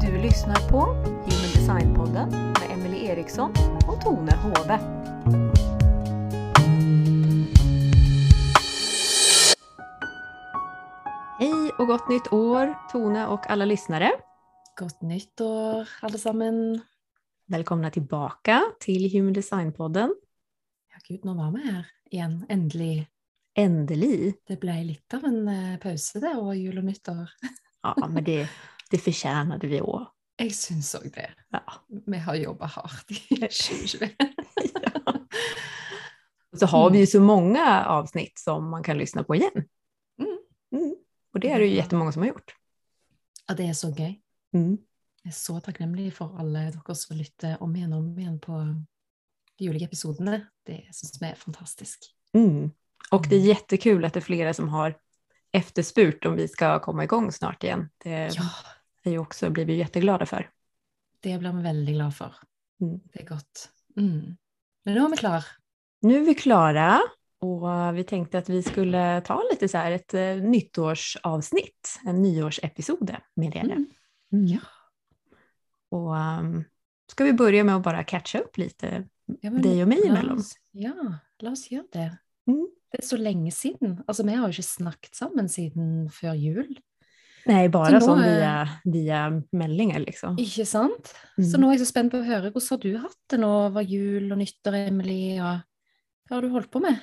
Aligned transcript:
Du 0.00 0.22
lyssnar 0.22 0.68
på 0.70 0.78
Human 0.78 1.50
Design-podden 1.54 2.30
med 2.30 2.70
Emily 2.70 3.06
Eriksson 3.06 3.50
och 3.88 4.00
Tone 4.00 4.36
Hove. 4.36 4.78
Hej 11.38 11.70
och 11.78 11.86
gott 11.86 12.08
nytt 12.08 12.32
år, 12.32 12.74
Tone 12.92 13.26
och 13.26 13.50
alla 13.50 13.64
lyssnare. 13.64 14.10
Godt 14.76 15.02
nyttår, 15.02 15.88
alle 16.02 16.18
sammen. 16.18 16.80
Välkomna 17.46 17.90
tillbaka 17.90 18.62
till 18.80 19.12
Human 19.12 19.32
Design-podden. 19.32 20.14
Ja, 20.92 20.98
gud, 21.08 21.24
nå 21.24 21.34
var 21.34 21.50
vi 21.50 21.72
her 21.72 21.86
igjen. 22.10 22.46
Endelig. 22.48 23.13
Endelig. 23.54 24.34
Det 24.48 24.56
ble 24.60 24.74
litt 24.88 25.14
av 25.14 25.24
en 25.28 25.48
eh, 25.48 25.76
pause 25.82 26.20
det 26.22 26.32
over 26.36 26.56
jul 26.58 26.78
og 26.80 26.88
nyttår. 26.88 27.30
Ja, 27.84 27.94
men 28.08 28.24
det, 28.24 28.48
det 28.90 28.98
förtjänade 28.98 29.66
vi 29.70 29.80
òg. 29.80 30.06
Jeg 30.40 30.54
syns 30.56 30.94
òg 30.98 31.10
det. 31.14 31.28
Ja. 31.54 31.60
Vi 32.06 32.18
har 32.18 32.34
jobba 32.34 32.66
hardt 32.66 33.10
i 33.10 33.18
2021. 33.38 34.16
Så 36.58 36.66
har 36.66 36.90
vi 36.90 37.00
jo 37.02 37.06
så 37.06 37.20
mange 37.20 37.62
avsnitt 37.90 38.38
som 38.38 38.70
man 38.70 38.82
kan 38.82 38.98
lyssna 38.98 39.24
på 39.24 39.34
igjen. 39.34 39.64
Mm. 40.18 40.38
Mm. 40.72 40.94
Och 41.34 41.40
det 41.40 41.50
er 41.50 41.58
det 41.58 41.66
jo 41.66 41.80
kjempemange 41.80 42.12
som 42.12 42.22
har 42.22 42.28
gjort. 42.28 42.54
Ja, 43.48 43.54
det 43.54 43.68
er 43.68 43.72
så 43.78 43.90
gøy. 43.90 44.14
Mm. 44.54 44.78
Jeg 45.24 45.32
er 45.32 45.38
så 45.38 45.58
takknemlig 45.60 46.12
for 46.14 46.36
alle 46.38 46.68
dere 46.70 46.94
som 46.94 47.16
lytter 47.18 47.56
om 47.62 47.74
igjen 47.74 47.92
og 47.92 48.04
om 48.04 48.18
igjen 48.18 48.38
på 48.42 48.60
de 49.58 49.68
ulike 49.70 49.88
episodene. 49.90 50.44
Det 50.66 50.82
syns 50.92 51.18
vi 51.20 51.30
er 51.30 51.38
fantastisk. 51.40 52.06
Mm. 52.36 52.70
Och 53.10 53.26
det 53.28 53.36
är 53.36 53.40
jättekul 53.40 54.04
att 54.04 54.12
det 54.12 54.18
är 54.18 54.24
flera 54.24 54.54
som 54.54 54.68
har 54.68 54.94
efterspurt 55.52 56.24
om 56.24 56.36
vi 56.36 56.48
ska 56.48 56.78
komma 56.78 57.04
igång 57.04 57.32
snart 57.32 57.64
igen. 57.64 57.88
Det 58.04 58.10
Ja, 58.36 58.42
är 59.02 59.10
ju 59.10 59.18
också, 59.18 59.50
blir 59.50 59.64
vi 59.64 59.74
jätteglada 59.76 60.26
för. 60.26 60.50
det 61.20 61.38
blir 61.38 61.52
vi 61.52 61.62
veldig 61.62 61.94
glad 61.94 62.16
for. 62.16 62.34
Mm. 62.80 63.00
Det 63.12 63.20
er 63.22 63.26
godt. 63.26 63.70
Mm. 63.96 64.36
Men 64.84 64.94
nå 64.94 65.04
er 65.06 65.10
vi 65.10 65.16
klar. 65.16 65.44
Nu 66.02 66.16
är 66.16 66.20
vi 66.26 66.34
klara 66.34 67.00
och 67.40 67.96
vi 67.98 68.04
tänkte 68.04 68.38
att 68.38 68.48
vi 68.48 68.62
skulle 68.62 69.20
ta 69.20 69.42
lite 69.50 69.68
så 69.68 69.78
här 69.78 69.92
ett 69.92 70.14
eh, 70.14 70.36
nyttårsavsnitt, 70.36 72.00
en 72.06 72.22
nyårsepisode 72.22 73.20
med 73.34 73.56
er. 73.56 73.60
Mm. 73.64 73.86
Mm. 74.32 74.58
Och 75.90 76.14
um, 76.16 76.64
ska 77.10 77.24
vi 77.24 77.32
börja 77.32 77.64
med 77.64 77.76
att 77.76 77.82
bara 77.82 78.04
catcha 78.04 78.38
upp 78.38 78.56
lite 78.58 79.04
Ja, 79.40 79.50
dig 79.50 79.82
och 79.82 79.88
mig 79.88 80.06
emellan? 80.08 80.42
Ja, 80.72 80.94
la 81.38 81.50
oss 81.50 81.70
gjøre 81.70 81.86
det. 81.92 82.18
Mm. 82.46 82.68
Det 82.94 83.00
er 83.02 83.08
så 83.08 83.16
lenge 83.18 83.50
siden. 83.50 83.96
Altså, 84.06 84.22
vi 84.22 84.34
har 84.38 84.46
jo 84.46 84.54
ikke 84.54 84.68
snakket 84.68 85.16
sammen 85.18 85.48
siden 85.50 85.86
før 86.14 86.36
jul. 86.38 86.68
Nei, 87.44 87.66
bare 87.68 87.90
Så 87.90 87.98
nå 87.98 88.06
sån 88.06 88.20
via, 88.22 88.52
via 88.86 89.22
meldinger 89.52 90.00
liksom. 90.04 90.38
Ikke 90.40 90.64
sant? 90.64 91.10
Så 91.36 91.58
Mm. 91.58 91.60
nå 91.60 91.68
er 91.68 91.74
jeg 91.74 91.80
så 91.82 91.90
spent 91.90 92.12
på 92.12 92.20
å 92.22 92.24
høre. 92.24 92.52
Hvordan 92.52 92.70
har 92.70 92.78
du 92.78 92.98
hatt 93.02 93.18
det 93.28 93.40
nå 93.40 93.50
over 93.66 93.82
jul 93.82 94.30
og 94.30 94.38
nyttår, 94.38 94.76
Emily? 94.88 95.38
Og 95.40 95.58
hva 96.28 96.36
har 96.36 96.40
du 96.40 96.48
holdt 96.54 96.70
på 96.70 96.80
med? 96.80 97.02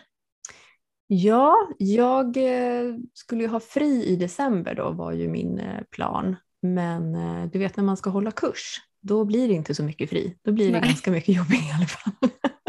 Ja, 1.11 1.51
jag 1.77 2.37
eh, 2.37 2.95
skulle 3.13 3.43
jo 3.43 3.51
ha 3.51 3.59
fri 3.59 3.91
i 4.13 4.15
december 4.15 4.73
da 4.79 4.89
var 4.95 5.11
jo 5.11 5.27
min 5.29 5.59
eh, 5.59 5.83
plan. 5.91 6.37
Men 6.63 7.13
eh, 7.13 7.45
du 7.51 7.59
vet 7.59 7.75
når 7.75 7.83
man 7.83 7.97
skal 7.99 8.13
holde 8.15 8.31
kurs, 8.31 8.79
da 9.03 9.19
blir 9.27 9.49
det 9.49 9.59
ikke 9.59 9.75
så 9.75 9.83
mye 9.83 10.07
fri. 10.07 10.23
Da 10.45 10.53
blir 10.55 10.71
det 10.71 10.81
ganske 10.87 11.11
mye 11.11 11.35
jobbing 11.35 11.67
i 11.67 11.75
alle 11.75 11.91
fall. 11.91 12.15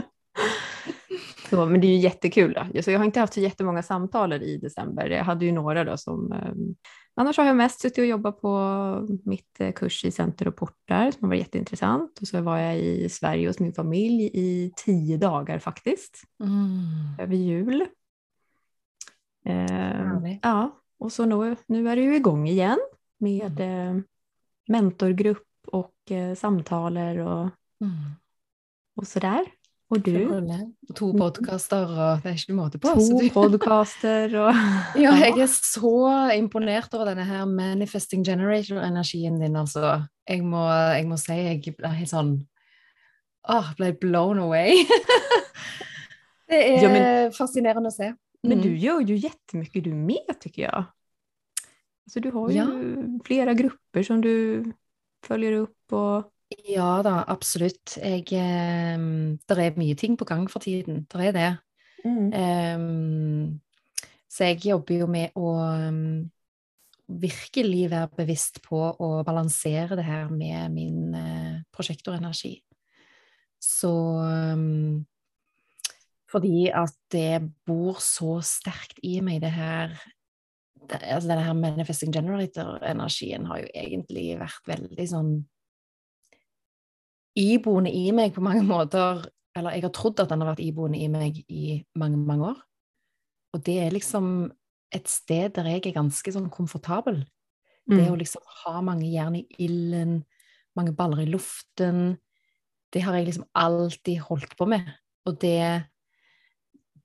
så, 1.53 1.67
men 1.67 1.81
det 1.81 1.86
är 1.86 1.89
ju 1.89 1.97
jättekul. 1.98 2.53
Då. 2.72 2.83
Så 2.83 2.91
jag 2.91 2.98
har 2.98 3.05
inte 3.05 3.20
haft 3.20 3.33
så 3.34 3.41
jättemånga 3.41 3.83
samtal 3.83 4.33
i 4.33 4.56
december. 4.56 5.11
Jag 5.11 5.25
hade 5.25 5.45
ju 5.45 5.53
några 5.53 5.84
då 5.84 5.97
som... 5.97 6.33
Eh, 6.33 6.53
annars 7.14 7.36
har 7.36 7.44
jag 7.44 7.56
mest 7.56 7.81
suttit 7.81 7.98
och 7.98 8.06
jobbat 8.06 8.41
på 8.41 9.09
mitt 9.25 9.61
eh, 9.61 9.72
kurs 9.72 10.04
i 10.04 10.10
Center 10.10 10.49
och 10.49 10.56
portar 10.56 11.10
som 11.10 11.28
var 11.28 11.37
jätteintressant. 11.37 12.19
Och 12.21 12.28
så 12.28 12.41
var 12.41 12.59
jag 12.59 12.78
i 12.78 13.09
Sverige 13.09 13.47
hos 13.49 13.59
min 13.59 13.72
familj 13.72 14.31
i 14.34 14.72
tio 14.76 15.16
dagar 15.16 15.59
faktiskt 15.59 16.22
Mm. 16.44 17.19
över 17.19 17.37
jul. 17.37 17.87
Eh, 19.44 20.37
ja, 20.43 20.81
och 20.99 21.12
så 21.12 21.25
nu, 21.25 21.56
nu 21.66 21.88
är 21.88 21.97
det 21.97 22.03
ju 22.03 22.16
igång 22.16 22.49
igen 22.49 22.78
med 23.19 23.60
eh, 23.60 24.00
mentorgrupp 24.69 25.49
och 25.66 26.10
eh, 26.10 26.34
samtaler 26.34 27.19
och, 27.19 27.49
Mm. 27.81 27.94
och 28.97 29.06
sådär. 29.06 29.47
Full 29.92 30.03
du? 30.03 30.94
to 30.97 31.10
podkaster, 31.12 31.84
og 31.91 32.22
det 32.22 32.30
er 32.30 32.38
ikke 32.38 32.54
måte 32.56 32.78
på. 32.80 32.92
To 32.97 33.19
podkaster 33.34 34.32
og 34.41 34.54
Ja, 35.04 35.12
jeg 35.20 35.36
er 35.44 35.50
så 35.75 35.92
imponert 36.36 36.94
over 36.97 37.10
denne 37.12 37.25
her 37.28 37.44
manifesting 37.47 38.25
generator-energien 38.25 39.36
din, 39.41 39.56
altså. 39.56 40.06
Jeg 40.28 40.42
må, 40.44 40.64
jeg 40.97 41.06
må 41.10 41.19
si 41.20 41.32
jeg 41.36 41.76
ble 41.76 41.92
helt 41.98 42.10
sånn 42.12 42.32
Åh, 43.50 43.72
ble 43.76 43.92
blown 43.98 44.38
away. 44.38 44.84
det 46.48 46.60
er 46.62 46.82
Ja, 46.82 46.88
men- 46.92 47.32
fascinerende 47.34 47.91
å 47.91 47.94
se. 47.94 48.12
Men 48.44 48.58
Mm. 48.58 48.62
du 48.62 48.76
gör 48.76 49.00
ju 49.00 49.16
jättemycket 49.16 49.84
du 49.84 49.92
med 49.94 50.41
tycker 50.41 50.62
jag. 50.62 50.84
Alltså, 52.06 52.20
du 52.20 52.31
har 52.31 52.50
ju 52.50 52.56
Ja. 52.56 52.66
flera 53.25 53.54
grupper 53.54 54.02
som 54.02 54.20
du 54.20 54.64
följer 55.26 55.52
upp 55.52 55.92
och 55.92 56.25
Ja 56.72 57.02
da, 57.04 57.22
absolutt. 57.30 57.96
Jeg 57.98 58.26
eh, 58.36 59.04
Det 59.48 59.58
er 59.58 59.78
mye 59.78 59.94
ting 59.98 60.16
på 60.18 60.28
gang 60.28 60.48
for 60.50 60.64
tiden. 60.64 61.04
Det 61.10 61.28
er 61.28 61.36
det. 61.36 61.50
Ehm, 62.04 63.60
så 64.28 64.50
jeg 64.50 64.64
jobber 64.66 65.02
jo 65.02 65.08
med 65.10 65.36
å 65.38 65.52
um, 65.60 66.30
virkelig 67.06 67.90
være 67.92 68.10
bevisst 68.16 68.62
på 68.64 68.80
å 68.80 69.10
balansere 69.26 69.98
det 69.98 70.06
her 70.06 70.30
med 70.32 70.72
min 70.74 71.14
uh, 71.14 71.60
prosjektorenergi. 71.74 72.56
Så 73.62 73.92
um, 73.92 75.04
fordi 76.32 76.70
at 76.72 76.96
det 77.12 77.42
bor 77.69 78.00
så 78.02 78.38
sterkt 78.46 79.02
i 79.04 79.20
meg, 79.20 79.42
det 79.44 79.52
her 79.52 79.92
det, 80.82 80.98
altså 80.98 81.28
Denne 81.28 81.44
her 81.46 81.54
manifesting 81.54 82.10
generator-energien 82.10 83.44
har 83.46 83.60
jo 83.62 83.69
egentlig 83.70 84.32
vært 84.40 84.64
veldig 84.66 85.04
sånn 85.06 85.34
iboende 87.38 87.93
i 87.93 88.10
meg 88.15 88.34
på 88.34 88.44
mange 88.44 88.65
måter. 88.66 89.25
Eller 89.56 89.76
jeg 89.76 89.87
har 89.87 89.94
trodd 89.97 90.20
at 90.22 90.31
den 90.32 90.43
har 90.43 90.53
vært 90.54 90.65
iboende 90.65 91.00
i 91.00 91.09
meg 91.12 91.43
i 91.48 91.78
mange, 91.98 92.16
mange 92.16 92.53
år. 92.53 92.59
Og 93.53 93.65
det 93.66 93.78
er 93.82 93.93
liksom 93.93 94.50
et 94.93 95.09
sted 95.09 95.53
der 95.56 95.69
jeg 95.69 95.87
er 95.87 95.97
ganske 95.97 96.32
sånn 96.32 96.50
komfortabel. 96.53 97.22
Det 97.91 98.06
å 98.09 98.16
liksom 98.16 98.44
ha 98.62 98.81
mange 98.84 99.09
jern 99.10 99.37
i 99.37 99.47
ilden, 99.60 100.20
mange 100.78 100.94
baller 100.97 101.25
i 101.25 101.28
luften, 101.28 102.15
det 102.93 103.03
har 103.03 103.16
jeg 103.16 103.26
liksom 103.26 103.49
alltid 103.59 104.20
holdt 104.28 104.54
på 104.56 104.69
med. 104.70 104.87
Og 105.26 105.38
det, 105.41 105.88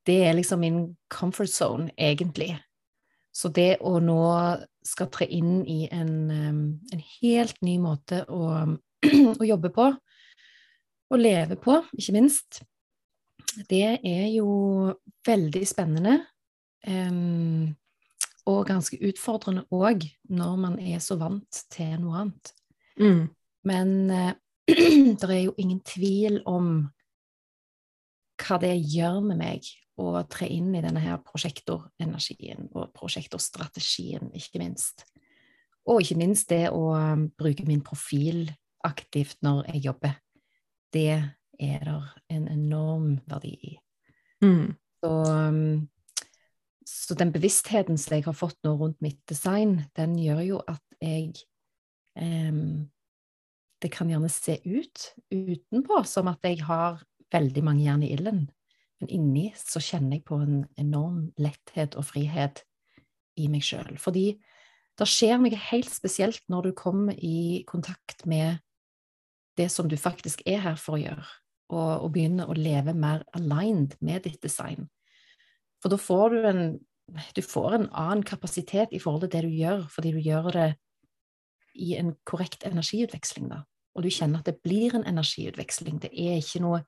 det 0.08 0.18
er 0.28 0.36
liksom 0.38 0.62
min 0.64 0.80
comfort 1.10 1.50
zone, 1.50 1.90
egentlig. 1.98 2.54
Så 3.34 3.52
det 3.54 3.78
å 3.86 3.98
nå 4.02 4.22
skal 4.86 5.10
tre 5.14 5.28
inn 5.30 5.62
i 5.70 5.86
en, 5.92 6.14
en 6.94 7.04
helt 7.22 7.60
ny 7.62 7.78
måte 7.82 8.24
å, 8.30 8.52
å 9.42 9.48
jobbe 9.48 9.72
på, 9.76 9.92
og 11.10 11.22
leve 11.22 11.56
på, 11.60 11.80
ikke 11.98 12.16
minst, 12.18 12.62
det 13.70 14.00
er 14.04 14.28
jo 14.36 14.50
veldig 15.28 15.64
spennende. 15.68 16.20
Um, 16.88 17.76
og 18.48 18.68
ganske 18.70 19.00
utfordrende 19.04 19.66
òg, 19.76 20.06
når 20.30 20.60
man 20.60 20.78
er 20.80 21.02
så 21.04 21.18
vant 21.20 21.64
til 21.74 21.98
noe 22.00 22.22
annet. 22.22 22.54
Mm. 23.00 23.24
Men 23.68 23.96
uh, 24.12 24.32
det 25.20 25.30
er 25.32 25.44
jo 25.48 25.56
ingen 25.58 25.82
tvil 25.88 26.42
om 26.48 26.88
hva 28.38 28.60
det 28.62 28.76
gjør 28.78 29.20
med 29.26 29.42
meg 29.42 29.68
å 29.98 30.22
tre 30.30 30.48
inn 30.54 30.76
i 30.78 30.84
denne 30.84 31.02
her 31.02 31.18
prosjektorenergien 31.26 32.70
og 32.78 32.92
prosjektorstrategien, 32.96 34.30
ikke 34.38 34.62
minst. 34.62 35.08
Og 35.90 36.04
ikke 36.04 36.20
minst 36.20 36.52
det 36.52 36.68
å 36.70 36.92
um, 36.94 37.28
bruke 37.34 37.66
min 37.68 37.82
profil 37.84 38.46
aktivt 38.86 39.42
når 39.44 39.66
jeg 39.72 39.88
jobber. 39.88 40.16
Det 40.94 41.12
er 41.60 41.86
der 41.86 42.10
en 42.30 42.48
enorm 42.48 43.20
verdi 43.28 43.54
i. 43.72 43.78
Mm. 44.44 44.76
Så, 45.02 45.12
um, 45.12 45.88
så 46.86 47.18
den 47.18 47.32
bevisstheten 47.34 47.98
som 47.98 48.18
jeg 48.18 48.26
har 48.28 48.38
fått 48.38 48.60
nå 48.66 48.76
rundt 48.78 49.02
mitt 49.02 49.20
design, 49.30 49.82
den 49.98 50.18
gjør 50.22 50.44
jo 50.46 50.62
at 50.68 50.84
jeg 51.02 51.34
em, 52.18 52.90
Det 53.78 53.92
kan 53.94 54.10
gjerne 54.10 54.30
se 54.34 54.56
ut 54.66 55.04
utenpå 55.30 56.00
som 56.10 56.28
at 56.32 56.42
jeg 56.42 56.64
har 56.66 57.04
veldig 57.30 57.62
mange 57.62 57.84
jern 57.84 58.02
i 58.02 58.10
ilden, 58.16 58.48
men 58.98 59.12
inni 59.14 59.52
så 59.54 59.78
kjenner 59.78 60.18
jeg 60.18 60.26
på 60.26 60.40
en 60.42 60.64
enorm 60.82 61.28
letthet 61.38 61.94
og 61.94 62.08
frihet 62.08 62.64
i 63.38 63.46
meg 63.54 63.62
sjøl. 63.62 64.00
Fordi 64.02 64.32
det 64.98 65.06
skjer 65.06 65.38
noe 65.38 65.60
helt 65.68 65.94
spesielt 65.94 66.42
når 66.50 66.70
du 66.70 66.72
kommer 66.74 67.14
i 67.22 67.62
kontakt 67.70 68.26
med 68.26 68.58
det 69.58 69.70
som 69.74 69.90
du 69.90 69.98
faktisk 69.98 70.44
er 70.46 70.62
her 70.64 70.78
for 70.80 70.98
å 70.98 71.02
gjøre, 71.02 71.26
og, 71.74 71.92
og 72.06 72.12
begynne 72.16 72.48
å 72.48 72.56
leve 72.58 72.94
mer 72.96 73.26
aligned 73.38 73.98
med 74.00 74.28
ditt 74.28 74.42
design. 74.44 74.88
For 75.82 75.94
da 75.94 76.00
får 76.02 76.36
du 76.36 76.48
en 76.52 76.62
du 77.36 77.42
får 77.42 77.74
en 77.74 77.88
annen 77.96 78.24
kapasitet 78.28 78.92
i 78.92 79.00
forhold 79.00 79.22
til 79.24 79.32
det 79.32 79.42
du 79.46 79.54
gjør, 79.56 79.86
fordi 79.88 80.12
du 80.12 80.20
gjør 80.20 80.50
det 80.52 80.68
i 81.80 81.94
en 81.96 82.14
korrekt 82.28 82.66
energiutveksling, 82.68 83.48
da. 83.52 83.62
Og 83.96 84.04
du 84.04 84.10
kjenner 84.14 84.42
at 84.42 84.50
det 84.50 84.60
blir 84.62 84.96
en 84.96 85.06
energiutveksling. 85.08 86.02
Det 86.02 86.12
er 86.12 86.38
ikke 86.38 86.62
noe 86.62 86.82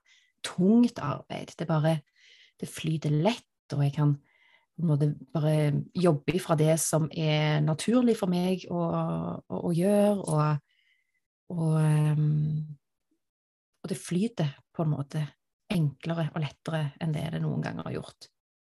tungt 0.45 0.99
arbeid. 1.01 1.55
Det 1.57 1.67
bare 1.67 2.01
det 2.59 2.69
flyter 2.69 3.13
lett, 3.13 3.47
og 3.73 3.83
jeg 3.85 3.93
kan 3.95 4.17
bare 5.33 5.83
jobbe 5.95 6.39
fra 6.39 6.55
det 6.59 6.75
som 6.79 7.07
er 7.11 7.63
naturlig 7.63 8.17
for 8.19 8.31
meg 8.31 8.65
å, 8.71 8.83
å, 9.47 9.61
å 9.69 9.71
gjøre, 9.75 10.17
og, 10.19 10.68
og, 11.49 11.75
um, 11.81 12.65
og 13.83 13.91
det 13.91 13.97
flyter 13.97 14.55
på 14.75 14.85
en 14.85 14.93
måte 14.93 15.23
enklere 15.69 16.29
og 16.33 16.43
lettere 16.43 16.83
enn 17.01 17.13
det 17.13 17.27
det 17.35 17.41
noen 17.43 17.63
ganger 17.63 17.87
har 17.87 17.97
gjort. 17.99 18.29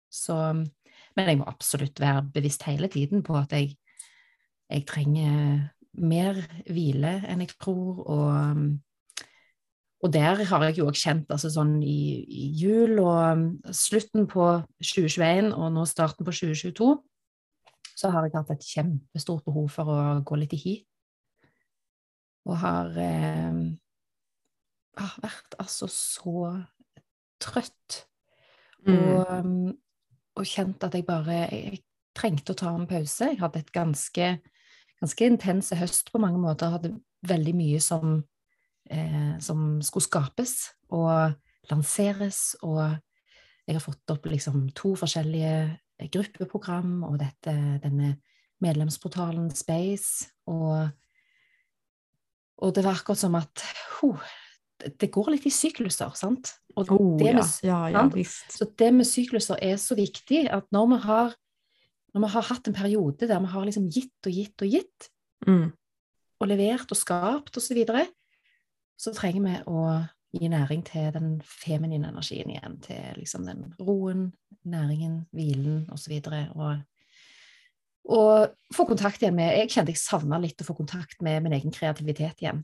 Så, 0.08 0.36
men 0.54 1.30
jeg 1.30 1.38
må 1.40 1.46
absolutt 1.48 2.00
være 2.00 2.26
bevisst 2.34 2.64
hele 2.68 2.88
tiden 2.92 3.22
på 3.26 3.36
at 3.38 3.52
jeg, 3.54 3.74
jeg 4.70 4.86
trenger 4.88 5.68
mer 5.98 6.38
hvile 6.68 7.18
enn 7.28 7.42
jeg 7.44 7.54
tror, 7.58 8.02
og, 8.06 8.62
og 10.04 10.12
der 10.14 10.44
har 10.48 10.64
jeg 10.68 10.78
jo 10.78 10.88
òg 10.88 10.98
kjent, 10.98 11.28
altså 11.34 11.50
sånn 11.52 11.78
i, 11.82 12.22
i, 12.24 12.48
jul 12.58 13.00
og 13.02 13.70
slutten 13.74 14.28
på 14.30 14.48
2021 14.80 15.52
og 15.52 15.72
nå 15.74 15.86
starten 15.90 16.26
på 16.26 16.34
2022, 16.34 16.90
så 17.98 18.12
har 18.14 18.26
jeg 18.26 18.36
hatt 18.36 18.52
et 18.54 18.68
kjempestort 18.68 19.42
behov 19.46 19.72
for 19.74 19.90
å 19.90 19.98
gå 20.26 20.38
litt 20.38 20.54
i 20.54 20.62
hi. 20.62 20.76
Og 22.46 22.60
har, 22.62 22.92
eh, 22.98 23.58
har 24.98 25.18
vært 25.22 25.58
altså 25.58 25.88
så 25.90 26.52
trøtt. 27.42 28.04
Mm. 28.86 28.94
Og, 28.94 29.74
og 30.38 30.46
kjent 30.46 30.84
at 30.86 30.94
jeg 30.94 31.06
bare 31.06 31.42
jeg 31.50 31.82
trengte 32.18 32.54
å 32.54 32.58
ta 32.58 32.72
en 32.74 32.86
pause. 32.90 33.32
Jeg 33.32 33.40
hadde 33.42 33.62
et 33.62 33.74
ganske, 33.74 34.30
ganske 35.02 35.28
intense 35.28 35.76
høst 35.78 36.12
på 36.12 36.20
mange 36.22 36.40
måter. 36.42 36.72
Hadde 36.74 36.96
veldig 37.28 37.54
mye 37.58 37.80
som, 37.82 38.22
eh, 38.90 39.38
som 39.40 39.82
skulle 39.82 40.08
skapes 40.08 40.54
og 40.90 41.36
lanseres. 41.70 42.56
Og 42.62 42.98
jeg 43.66 43.76
har 43.76 43.84
fått 43.84 44.14
opp 44.14 44.26
liksom 44.26 44.70
to 44.74 44.94
forskjellige 44.96 46.08
gruppeprogram 46.14 47.02
og 47.04 47.18
dette, 47.20 47.54
denne 47.82 48.16
medlemsportalen 48.64 49.50
Space. 49.54 50.30
Og, 50.46 50.88
og 52.58 52.74
det 52.74 52.84
var 52.86 52.98
akkurat 52.98 53.20
som 53.20 53.36
at 53.38 53.62
huh, 53.98 54.22
det 54.78 55.10
går 55.14 55.32
litt 55.34 55.46
i 55.48 55.52
sykluser, 55.52 56.10
sant? 56.18 56.52
Og 56.78 56.92
oh, 56.94 57.14
det 57.18 57.32
med, 57.34 57.52
ja. 57.66 57.80
Ja, 57.90 58.04
ja, 58.06 58.24
Så 58.52 58.68
det 58.78 58.92
med 58.94 59.08
sykluser 59.08 59.58
er 59.62 59.78
så 59.82 59.96
viktig 59.98 60.44
at 60.54 60.68
når 60.74 60.90
vi 60.92 60.98
har, 61.06 61.34
når 62.14 62.24
vi 62.24 62.30
har 62.34 62.46
hatt 62.50 62.70
en 62.70 62.76
periode 62.76 63.26
der 63.30 63.42
vi 63.42 63.50
har 63.54 63.66
liksom 63.66 63.88
gitt 63.90 64.28
og 64.30 64.36
gitt 64.36 64.62
og 64.62 64.76
gitt, 64.76 65.08
mm. 65.46 65.66
og 66.38 66.50
levert 66.50 66.94
og 66.94 67.00
skapt 67.00 67.58
osv., 67.58 67.66
så, 67.66 67.78
videre, 67.78 68.06
så 68.98 69.14
trenger 69.14 69.44
vi 69.46 69.56
å 69.70 69.88
gi 70.34 70.50
næring 70.52 70.84
til 70.86 71.10
den 71.14 71.38
feminine 71.42 72.10
energien 72.12 72.50
igjen. 72.52 72.78
Til 72.84 73.18
liksom 73.18 73.46
den 73.48 73.66
roen, 73.80 74.28
næringen, 74.68 75.24
hvilen 75.34 75.86
osv. 75.94 76.14
Og, 76.20 76.54
og, 76.54 76.97
og 78.08 78.74
få 78.74 78.86
kontakt 78.88 79.22
igjen 79.22 79.36
med 79.36 79.52
Jeg 79.52 79.70
kjente 79.74 79.92
jeg 79.92 80.00
savna 80.00 80.38
litt 80.40 80.60
å 80.62 80.66
få 80.66 80.76
kontakt 80.78 81.20
med 81.24 81.42
min 81.44 81.56
egen 81.58 81.74
kreativitet 81.74 82.40
igjen. 82.40 82.62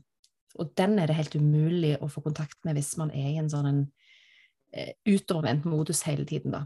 Og 0.57 0.71
den 0.79 0.97
er 0.99 1.09
det 1.09 1.17
helt 1.17 1.35
umulig 1.35 1.95
å 2.01 2.09
få 2.09 2.23
kontakt 2.25 2.57
med 2.65 2.77
hvis 2.77 2.95
man 2.97 3.11
er 3.13 3.27
i 3.29 3.37
en 3.41 3.51
sånn 3.51 3.67
en, 3.69 3.81
eh, 4.73 4.93
utovervendt 5.05 5.67
modus 5.69 6.01
hele 6.07 6.25
tiden, 6.25 6.55
da. 6.55 6.65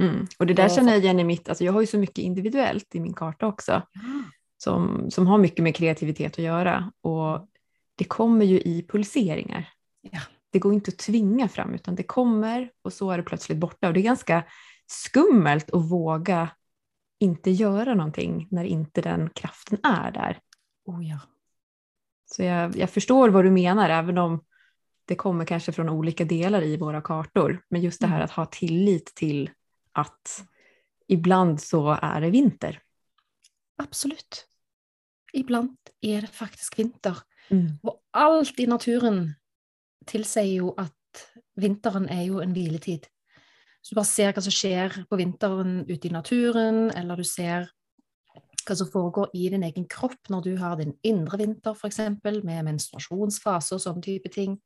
Mm. 0.00 0.24
Og 0.38 0.48
det 0.48 0.56
der 0.56 0.70
kjenner 0.72 0.96
jeg 0.96 1.04
igjen 1.04 1.20
i 1.20 1.28
mitt, 1.28 1.48
altså 1.48 1.64
Jeg 1.64 1.74
har 1.74 1.82
jo 1.84 1.90
så 1.90 1.98
mye 2.00 2.22
individuellt 2.24 2.96
i 2.96 3.02
min 3.04 3.16
karta 3.16 3.50
også, 3.50 3.82
som, 4.60 5.10
som 5.12 5.26
har 5.28 5.40
mye 5.42 5.64
med 5.64 5.76
kreativitet 5.76 6.38
å 6.40 6.44
gjøre. 6.44 6.76
Og 7.08 7.48
det 8.00 8.08
kommer 8.08 8.48
jo 8.48 8.60
i 8.64 8.80
pulseringer. 8.88 9.66
Ja. 10.08 10.24
Det 10.50 10.58
går 10.62 10.78
ikke 10.78 10.94
å 10.94 11.02
tvinge 11.04 11.46
fram, 11.52 11.76
utan 11.78 11.94
det 11.94 12.08
kommer 12.10 12.64
og 12.82 12.94
så 12.94 13.10
er 13.12 13.20
det 13.20 13.28
plutselig 13.28 13.58
borte. 13.60 13.86
Og 13.86 13.94
det 13.94 14.02
er 14.02 14.08
ganske 14.08 14.40
skummelt 14.90 15.70
å 15.76 15.82
våga 15.84 16.48
inte 17.20 17.50
göra 17.50 17.94
någonting 17.94 18.48
när 18.50 18.64
inte 18.64 19.00
den 19.00 19.30
kraften 19.30 19.78
är 19.82 20.10
där. 20.10 20.40
Oh 20.84 21.08
ja. 21.08 21.20
Så 22.24 22.42
jag, 22.42 22.76
jag 22.76 22.90
förstår 22.90 23.28
vad 23.28 23.44
du 23.44 23.50
menar, 23.50 23.90
även 23.90 24.18
om 24.18 24.44
det 25.04 25.14
kommer 25.14 25.44
kanske 25.44 25.72
från 25.72 25.88
olika 25.88 26.24
delar 26.24 26.62
i 26.62 26.76
våra 26.76 27.00
kartor. 27.00 27.62
Men 27.68 27.80
just 27.80 28.00
det 28.00 28.06
här 28.06 28.16
mm. 28.16 28.24
att 28.24 28.30
ha 28.30 28.46
tillit 28.46 29.14
till 29.14 29.50
att 29.92 30.44
ibland 31.06 31.60
så 31.60 31.98
är 32.02 32.20
det 32.20 32.30
vinter. 32.30 32.82
Absolutt. 33.76 34.46
Iblant 35.32 35.90
er 36.00 36.20
det 36.20 36.26
faktisk 36.26 36.78
vinter. 36.78 37.16
Mm. 37.48 37.78
Og 37.82 38.00
alt 38.10 38.60
i 38.60 38.66
naturen 38.66 39.34
tilsier 40.06 40.54
jo 40.62 40.74
at 40.78 41.26
vinteren 41.56 42.08
er 42.08 42.22
jo 42.22 42.40
en 42.40 42.52
hviletid. 42.54 43.06
Så 43.80 43.92
du 43.92 43.98
bare 43.98 44.10
ser 44.10 44.34
hva 44.36 44.42
som 44.44 44.54
skjer 44.54 44.96
på 45.08 45.18
vinteren 45.18 45.80
ute 45.88 46.08
i 46.08 46.12
naturen, 46.12 46.90
eller 46.96 47.20
du 47.20 47.24
ser 47.24 47.70
hva 48.60 48.76
som 48.76 48.90
foregår 48.92 49.32
i 49.34 49.48
din 49.52 49.64
egen 49.66 49.86
kropp 49.90 50.28
når 50.30 50.44
du 50.44 50.50
har 50.60 50.76
din 50.78 50.92
indre 51.06 51.40
vinter, 51.40 51.74
f.eks., 51.74 52.00
med 52.44 52.66
menstruasjonsfase 52.68 53.76
og 53.76 53.82
sånne 53.82 54.04
type 54.04 54.32
ting. 54.32 54.58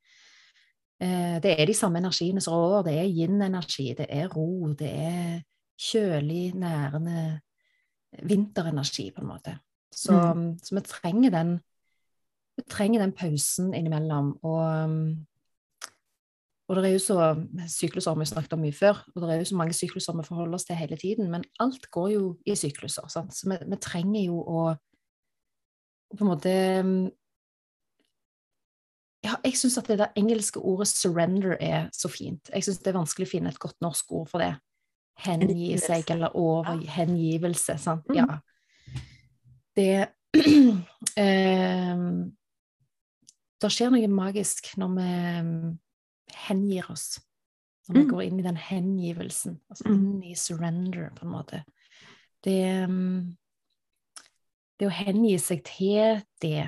Eh, 1.00 1.38
det 1.42 1.54
er 1.54 1.66
de 1.70 1.76
samme 1.78 2.02
energiene 2.02 2.42
som 2.42 2.56
rår. 2.58 2.88
Det 2.88 2.96
er 2.98 3.10
yin-energi, 3.10 3.92
det 3.98 4.08
er 4.10 4.32
ro, 4.34 4.72
det 4.74 4.90
er 4.90 5.44
kjølig, 5.80 6.54
nærende 6.58 7.40
vinterenergi, 8.22 9.08
på 9.14 9.22
en 9.22 9.30
måte. 9.30 9.56
Så, 9.94 10.14
mm. 10.14 10.50
så 10.62 10.74
vi 10.74 10.84
trenger 10.90 11.34
den 11.34 11.54
vi 12.54 12.62
trenger 12.70 13.02
den 13.02 13.12
pausen 13.12 13.72
innimellom. 13.74 14.36
Og 14.46 14.90
og 16.68 16.78
det 16.78 16.84
er 16.88 16.94
jo 16.94 17.00
så 17.02 17.16
Sykluser 17.68 18.14
har 18.14 18.18
vi 18.18 18.26
snakket 18.28 18.54
om 18.56 18.62
mye 18.64 18.72
før, 18.72 19.02
og 19.12 19.22
det 19.22 19.34
er 19.34 19.42
jo 19.42 19.50
så 19.50 19.56
mange 19.60 19.76
sykluser 19.76 20.16
vi 20.16 20.24
forholder 20.24 20.56
oss 20.56 20.64
til 20.64 20.78
hele 20.78 20.96
tiden. 20.96 21.28
Men 21.30 21.44
alt 21.60 21.90
går 21.92 22.08
jo 22.14 22.22
i 22.46 22.56
sykluser. 22.56 23.08
Sant? 23.12 23.34
Så 23.36 23.50
vi, 23.50 23.58
vi, 23.68 23.76
trenger 23.76 24.22
jo 24.24 24.40
å, 24.40 24.62
å 24.72 26.16
på 26.16 26.24
en 26.24 26.30
måte 26.30 26.54
ja, 29.24 29.36
Jeg 29.44 29.56
syns 29.60 29.78
at 29.80 29.88
det 29.88 29.98
der 30.00 30.16
engelske 30.16 30.60
ordet 30.60 30.88
'surrender' 30.88 31.56
er 31.60 31.88
så 31.92 32.08
fint. 32.08 32.48
Jeg 32.52 32.64
syns 32.64 32.80
det 32.80 32.92
er 32.92 32.98
vanskelig 32.98 33.28
å 33.28 33.34
finne 33.34 33.52
et 33.52 33.60
godt 33.60 33.80
norsk 33.84 34.12
ord 34.12 34.28
for 34.32 34.44
det. 34.44 34.54
Hengi 35.24 35.76
seg, 35.78 36.10
eller 36.10 36.36
over, 36.36 36.80
hengivelse. 36.96 37.78
Sant? 37.78 38.08
Mm. 38.08 38.16
Ja. 38.16 38.40
Det 39.76 40.08
eh, 41.24 42.04
Det 43.60 43.70
skjer 43.72 43.92
noe 43.94 44.08
magisk 44.08 44.74
når 44.76 44.96
vi 44.96 45.10
hengir 46.46 46.90
oss. 46.92 47.18
Når 47.88 47.94
vi 47.94 48.02
mm. 48.04 48.10
går 48.10 48.22
inn 48.24 48.38
i 48.40 48.44
den 48.46 48.56
hengivelsen, 48.56 49.58
altså 49.68 49.88
mm. 49.88 49.96
inn 49.96 50.22
i 50.30 50.36
surrender, 50.40 51.10
på 51.16 51.26
en 51.26 51.32
måte. 51.34 51.60
Det, 52.44 52.60
mm, 52.88 53.34
det 54.80 54.88
å 54.88 54.94
hengi 54.94 55.34
seg 55.40 55.60
til 55.68 56.22
det, 56.40 56.64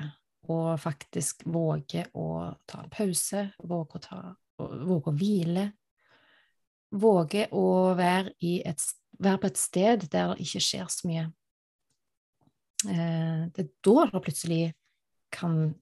og 0.47 0.77
faktisk 0.79 1.41
våge 1.49 2.05
å 2.15 2.27
ta 2.69 2.83
en 2.83 2.93
pause, 2.93 3.47
våge 3.59 3.97
å, 3.99 4.03
ta, 4.03 4.19
våge 4.61 5.11
å 5.11 5.17
hvile, 5.17 5.65
våge 6.95 7.47
å 7.51 7.65
være, 7.97 8.35
et, 8.39 8.85
være, 9.17 9.41
på 9.41 9.49
et 9.49 9.59
sted 9.59 10.05
der 10.07 10.35
det 10.35 10.45
ikke 10.45 10.63
skjer 10.63 10.93
så 10.93 11.09
mye. 11.09 11.25
Eh, 12.87 13.41
det 13.57 13.65
er 13.65 13.73
da 13.83 14.05
det 14.13 14.23
plutselig 14.23 14.61
kan 15.33 15.73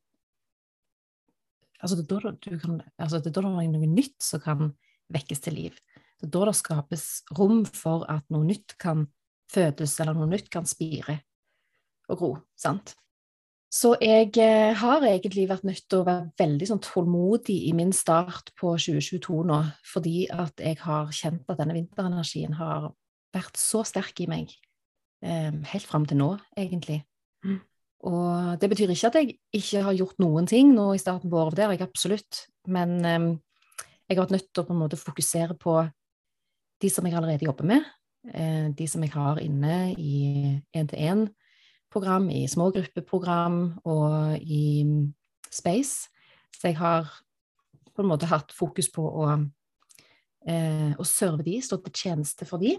altså 1.81 1.99
det, 1.99 2.05
er 2.07 2.31
da 2.31 2.57
kan, 2.61 2.81
altså 2.97 3.19
det 3.19 3.31
er 3.31 3.37
da 3.37 3.45
det 3.45 3.63
er 3.65 3.71
noe 3.75 3.91
nytt 3.91 4.17
som 4.23 4.43
kan 4.43 4.73
vekkes 5.13 5.43
til 5.45 5.57
liv. 5.59 5.79
Det 6.19 6.29
er 6.29 6.33
da 6.33 6.49
det 6.49 6.57
skapes 6.57 7.05
rom 7.37 7.63
for 7.67 8.05
at 8.11 8.25
noe 8.33 8.47
nytt 8.47 8.77
kan 8.81 9.07
fødes, 9.51 9.97
eller 10.01 10.17
noe 10.17 10.29
nytt 10.31 10.51
kan 10.53 10.67
spire 10.67 11.19
og 12.09 12.19
gro. 12.19 12.31
sant? 12.57 12.95
Så 13.75 13.95
jeg 13.99 14.29
eh, 14.39 14.71
har 14.77 15.03
egentlig 15.03 15.49
vært 15.49 15.65
nødt 15.67 15.83
til 15.89 15.99
å 15.99 16.07
være 16.07 16.29
veldig 16.39 16.67
sånn 16.69 16.83
tålmodig 16.85 17.57
i 17.67 17.73
min 17.75 17.91
start 17.95 18.53
på 18.59 18.71
2022 18.79 19.41
nå, 19.49 19.57
fordi 19.89 20.29
at 20.31 20.61
jeg 20.63 20.79
har 20.85 21.11
kjent 21.11 21.49
at 21.51 21.59
denne 21.59 21.75
vinterenergien 21.75 22.55
har 22.55 22.93
vært 23.35 23.59
så 23.59 23.83
sterk 23.87 24.21
i 24.23 24.29
meg, 24.31 24.53
eh, 25.25 25.51
helt 25.73 25.89
fram 25.89 26.05
til 26.07 26.21
nå, 26.21 26.29
egentlig. 26.55 27.01
Mm. 28.03 28.11
Og 28.11 28.59
det 28.61 28.69
betyr 28.69 28.91
ikke 28.93 29.09
at 29.09 29.19
jeg 29.19 29.37
ikke 29.55 29.83
har 29.87 29.97
gjort 29.97 30.19
noen 30.21 30.47
ting 30.49 30.73
nå 30.75 30.91
i 30.93 31.01
starten 31.01 31.31
på 31.31 31.39
året, 31.41 31.55
det 31.57 31.65
har 31.65 31.73
jeg 31.73 31.85
absolutt. 31.85 32.45
Men 32.67 32.97
um, 33.05 33.29
jeg 34.05 34.17
har 34.17 34.25
vært 34.25 34.35
nødt 34.35 34.49
til 34.51 34.63
å 34.63 34.67
på 34.67 34.75
en 34.75 34.81
måte 34.83 34.99
fokusere 34.99 35.57
på 35.57 35.79
de 36.83 36.91
som 36.91 37.05
jeg 37.07 37.15
allerede 37.17 37.47
jobber 37.47 37.67
med. 37.71 37.85
Eh, 38.33 38.69
de 38.73 38.87
som 38.89 39.03
jeg 39.05 39.13
har 39.13 39.39
inne 39.41 39.93
i 40.01 40.17
én-til-én-program, 40.75 42.29
i 42.33 42.45
smågruppeprogram 42.49 43.59
og 43.85 44.41
i 44.41 44.85
Space. 45.49 46.09
Så 46.53 46.69
jeg 46.69 46.77
har 46.79 47.09
på 47.95 48.03
en 48.03 48.09
måte 48.09 48.29
hatt 48.29 48.51
fokus 48.53 48.89
på 48.91 49.05
å, 49.05 49.29
eh, 50.47 50.91
å 50.97 51.05
serve 51.05 51.45
de, 51.45 51.61
stå 51.61 51.79
til 51.83 51.93
tjeneste 51.93 52.45
for 52.45 52.59
de. 52.59 52.75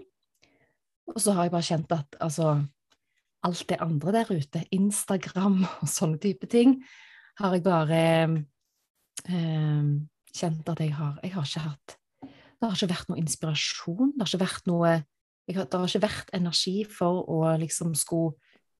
Og 1.07 1.19
så 1.23 1.33
har 1.33 1.47
jeg 1.47 1.51
bare 1.51 1.69
kjent 1.69 1.91
at 1.95 2.19
altså 2.19 2.67
Alt 3.45 3.67
det 3.69 3.77
andre 3.83 4.13
der 4.15 4.31
ute, 4.33 4.63
Instagram 4.73 5.61
og 5.81 5.91
sånne 5.91 6.21
type 6.23 6.49
ting, 6.51 6.79
har 7.37 7.53
jeg 7.53 7.65
bare 7.65 8.01
eh, 9.29 9.91
kjent 10.33 10.69
at 10.73 10.81
jeg 10.81 10.95
har 10.97 11.19
Jeg 11.23 11.33
har 11.35 11.45
ikke 11.45 11.65
hatt 11.67 11.97
Det 12.23 12.65
har 12.65 12.73
ikke 12.73 12.93
vært 12.93 13.09
noe 13.11 13.21
inspirasjon. 13.21 14.13
Det 14.15 14.23
har 14.23 14.31
ikke 14.31 14.45
vært 14.45 14.69
noe 14.69 14.91
har, 14.97 15.65
Det 15.65 15.79
har 15.79 15.87
ikke 15.87 16.07
vært 16.07 16.33
energi 16.33 16.77
for 16.89 17.23
å 17.29 17.41
liksom 17.61 17.93
skulle 17.95 18.35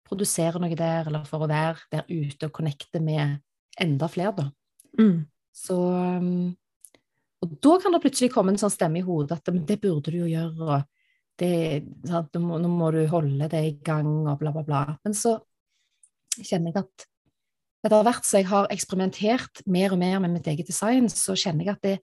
produsere 0.07 0.59
noe 0.59 0.75
der, 0.75 1.07
eller 1.07 1.25
for 1.27 1.43
å 1.43 1.49
være 1.51 1.83
der 1.91 2.05
ute 2.07 2.47
og 2.47 2.55
connecte 2.55 3.01
med 3.03 3.41
enda 3.79 4.07
flere, 4.09 4.33
da. 4.37 4.47
Mm. 4.97 5.27
Så 5.53 5.75
um, 5.77 6.55
Og 7.43 7.57
da 7.61 7.73
kan 7.81 7.93
det 7.93 8.01
plutselig 8.01 8.31
komme 8.33 8.53
en 8.53 8.61
sånn 8.61 8.73
stemme 8.73 9.01
i 9.01 9.05
hodet 9.05 9.37
at 9.37 9.51
det 9.67 9.77
burde 9.81 10.09
du 10.09 10.23
jo 10.23 10.29
gjøre, 10.31 10.57
og 10.57 10.96
det, 11.37 11.83
sant, 12.07 12.33
nå 12.33 12.71
må 12.71 12.89
du 12.95 13.03
holde 13.11 13.49
det 13.51 13.61
i 13.65 13.75
gang, 13.85 14.09
og 14.25 14.39
bla, 14.41 14.53
bla, 14.55 14.63
bla. 14.65 14.81
Men 15.05 15.15
så 15.17 15.37
kjenner 16.37 16.73
jeg 16.73 16.83
at 16.83 17.07
etter 17.85 18.03
hvert 18.03 18.25
som 18.25 18.41
jeg 18.41 18.49
har 18.49 18.69
eksperimentert 18.73 19.61
mer 19.69 19.93
og 19.93 20.01
mer 20.01 20.19
med 20.23 20.33
mitt 20.33 20.49
eget 20.49 20.67
design, 20.67 21.07
så 21.11 21.37
kjenner 21.37 21.67
jeg 21.67 21.77
at 21.77 21.85
det, 21.85 21.95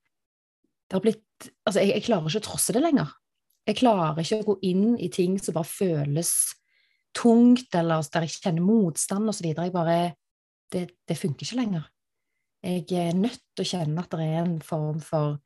det 0.89 0.99
har 0.99 1.05
blitt 1.05 1.23
Altså, 1.67 1.83
jeg, 1.83 1.91
jeg 1.99 2.05
klarer 2.07 2.31
ikke 2.31 2.41
å 2.41 2.45
trosse 2.47 2.73
det 2.73 2.81
lenger. 2.81 3.09
Jeg 3.69 3.77
klarer 3.77 4.21
ikke 4.23 4.37
å 4.39 4.45
gå 4.47 4.55
inn 4.71 4.95
i 5.03 5.11
ting 5.13 5.35
som 5.43 5.57
bare 5.57 5.69
føles 5.69 6.31
tungt, 7.17 7.75
eller 7.77 8.07
der 8.15 8.25
jeg 8.25 8.39
kjenner 8.39 8.65
motstand 8.65 9.29
osv. 9.29 9.51
det, 10.73 10.85
det 11.05 11.17
funker 11.19 11.45
ikke 11.45 11.59
lenger. 11.59 11.89
Jeg 12.65 12.87
er 12.97 13.19
nødt 13.19 13.43
til 13.53 13.65
å 13.65 13.69
kjenne 13.75 14.05
at 14.07 14.15
det 14.15 14.25
er 14.25 14.41
en 14.41 14.57
form 14.65 15.03
for 15.05 15.37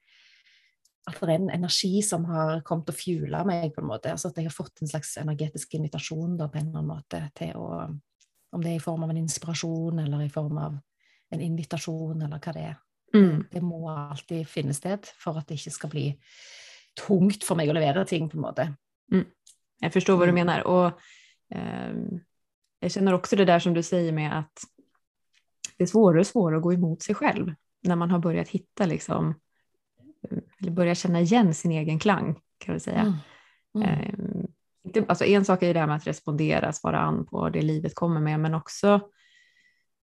At 1.09 1.17
det 1.21 1.33
er 1.33 1.39
en 1.39 1.53
energi 1.55 2.03
som 2.05 2.27
har 2.29 2.61
kommet 2.67 2.91
og 2.93 2.97
fuela 2.99 3.41
meg, 3.49 3.71
på 3.75 3.83
en 3.83 3.89
måte. 3.89 4.13
Altså 4.13 4.31
at 4.31 4.39
jeg 4.41 4.49
har 4.49 4.55
fått 4.55 4.83
en 4.83 4.91
slags 4.91 5.15
energetisk 5.21 5.79
invitasjon 5.79 6.37
da, 6.37 6.51
på 6.53 6.61
en 6.61 6.69
eller 6.69 6.83
annen 6.83 6.93
måte 6.93 7.23
til 7.39 7.57
å 7.57 7.87
Om 8.49 8.63
det 8.65 8.71
er 8.71 8.77
i 8.79 8.81
form 8.81 9.03
av 9.05 9.11
en 9.13 9.19
inspirasjon, 9.21 9.99
eller 10.01 10.23
i 10.25 10.31
form 10.33 10.57
av 10.57 10.77
en 11.37 11.41
invitasjon, 11.45 12.23
eller 12.23 12.39
hva 12.41 12.53
det 12.57 12.63
er. 12.65 12.79
Mm. 13.13 13.43
Det 13.53 13.61
må 13.61 13.83
alltid 13.93 14.49
finne 14.49 14.73
sted 14.73 15.05
for 15.21 15.37
at 15.37 15.51
det 15.51 15.59
ikke 15.59 15.75
skal 15.75 15.91
bli 15.93 16.05
tungt 16.97 17.45
for 17.45 17.61
meg 17.61 17.69
å 17.69 17.77
levere 17.77 18.07
ting, 18.09 18.25
på 18.29 18.39
en 18.39 18.47
måte. 18.47 18.67
Mm. 19.13 19.27
Jeg 19.85 19.95
forstår 19.95 20.17
hva 20.17 20.31
du 20.31 20.33
mener. 20.33 20.65
Og 20.65 20.97
eh, 21.53 22.01
jeg 22.81 22.95
kjenner 22.97 23.19
også 23.19 23.37
det 23.37 23.49
der 23.51 23.63
som 23.63 23.77
du 23.77 23.83
sier 23.85 24.17
med 24.17 24.33
at 24.33 24.65
det 25.79 25.87
er 25.87 25.93
vanskeligere 25.93 26.09
og 26.09 26.23
vanskeligere 26.23 26.59
å 26.59 26.65
gå 26.65 26.75
imot 26.75 27.05
seg 27.07 27.21
selv 27.21 27.53
når 27.87 28.01
man 28.01 28.11
har 28.11 28.23
begynt 28.23 28.49
å 28.49 28.51
finne 28.51 28.89
liksom, 28.91 29.29
eller 30.61 30.73
börja 30.73 30.95
känna 30.95 31.21
igen 31.21 31.55
sin 31.55 31.73
egen 31.73 31.99
klang, 31.99 32.41
kan 32.59 32.75
vi 32.75 32.81
säga. 32.81 33.01
Mm. 33.01 33.15
Mm. 33.75 34.01
Ehm, 34.95 35.05
alltså 35.09 35.25
en 35.25 35.45
sak 35.45 35.63
är 35.63 35.67
ju 35.67 35.73
det 35.73 35.81
här 35.81 35.87
med 35.87 35.97
att 35.97 36.07
respondera, 36.07 36.73
svara 36.73 36.99
an 36.99 37.27
på 37.27 37.49
det 37.49 37.63
livet 37.63 37.95
kommer 37.95 38.21
med, 38.21 38.41
men 38.41 38.55
också 38.55 39.01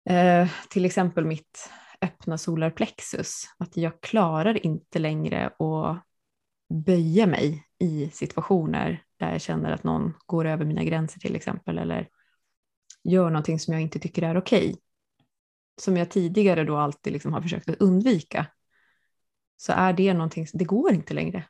eh, 0.09 0.47
till 0.69 0.85
exempel 0.85 1.25
mitt 1.25 1.69
öppna 2.01 2.37
solarplexus, 2.37 3.43
att 3.57 3.77
jag 3.77 4.01
klarar 4.01 4.65
inte 4.65 4.99
längre 4.99 5.47
att 5.47 6.03
böja 6.73 7.27
mig 7.27 7.67
i 7.79 8.09
situationer 8.13 9.03
där 9.19 9.31
jag 9.31 9.41
känner 9.41 9.71
att 9.71 9.83
någon 9.83 10.13
går 10.25 10.45
över 10.45 10.65
mina 10.65 10.83
gränser 10.83 11.19
till 11.19 11.35
exempel, 11.35 11.77
eller 11.77 12.07
gör 13.03 13.29
någonting 13.29 13.59
som 13.59 13.73
jag 13.73 13.81
inte 13.81 13.99
tycker 13.99 14.21
är 14.21 14.37
okej. 14.37 14.75
Som 15.81 15.97
jag 15.97 16.09
tidigare 16.09 16.63
då 16.63 16.77
alltid 16.77 17.13
liksom 17.13 17.33
har 17.33 17.41
försökt 17.41 17.69
att 17.69 17.81
undvika. 17.81 18.45
Så 19.63 19.73
är 19.73 19.93
det 19.93 20.13
någonting, 20.13 20.47
det 20.53 20.65
går 20.65 20.93
inte 20.93 21.13
längre. 21.13 21.43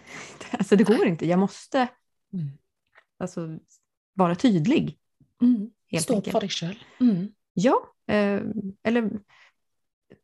alltså 0.50 0.76
det 0.76 0.84
går 0.84 1.06
inte, 1.06 1.26
jag 1.26 1.38
måste 1.38 1.88
Mm. 2.32 2.50
alltså, 3.18 3.58
vara 4.14 4.34
tydlig. 4.34 4.98
Mm. 5.42 5.70
Stå 6.02 6.14
enkelt. 6.14 6.32
for 6.32 6.40
deg 6.40 6.50
sjøl. 6.50 6.74
Mm. 7.00 7.28
Ja, 7.54 7.74
eh, 8.08 8.40
eller 8.82 9.10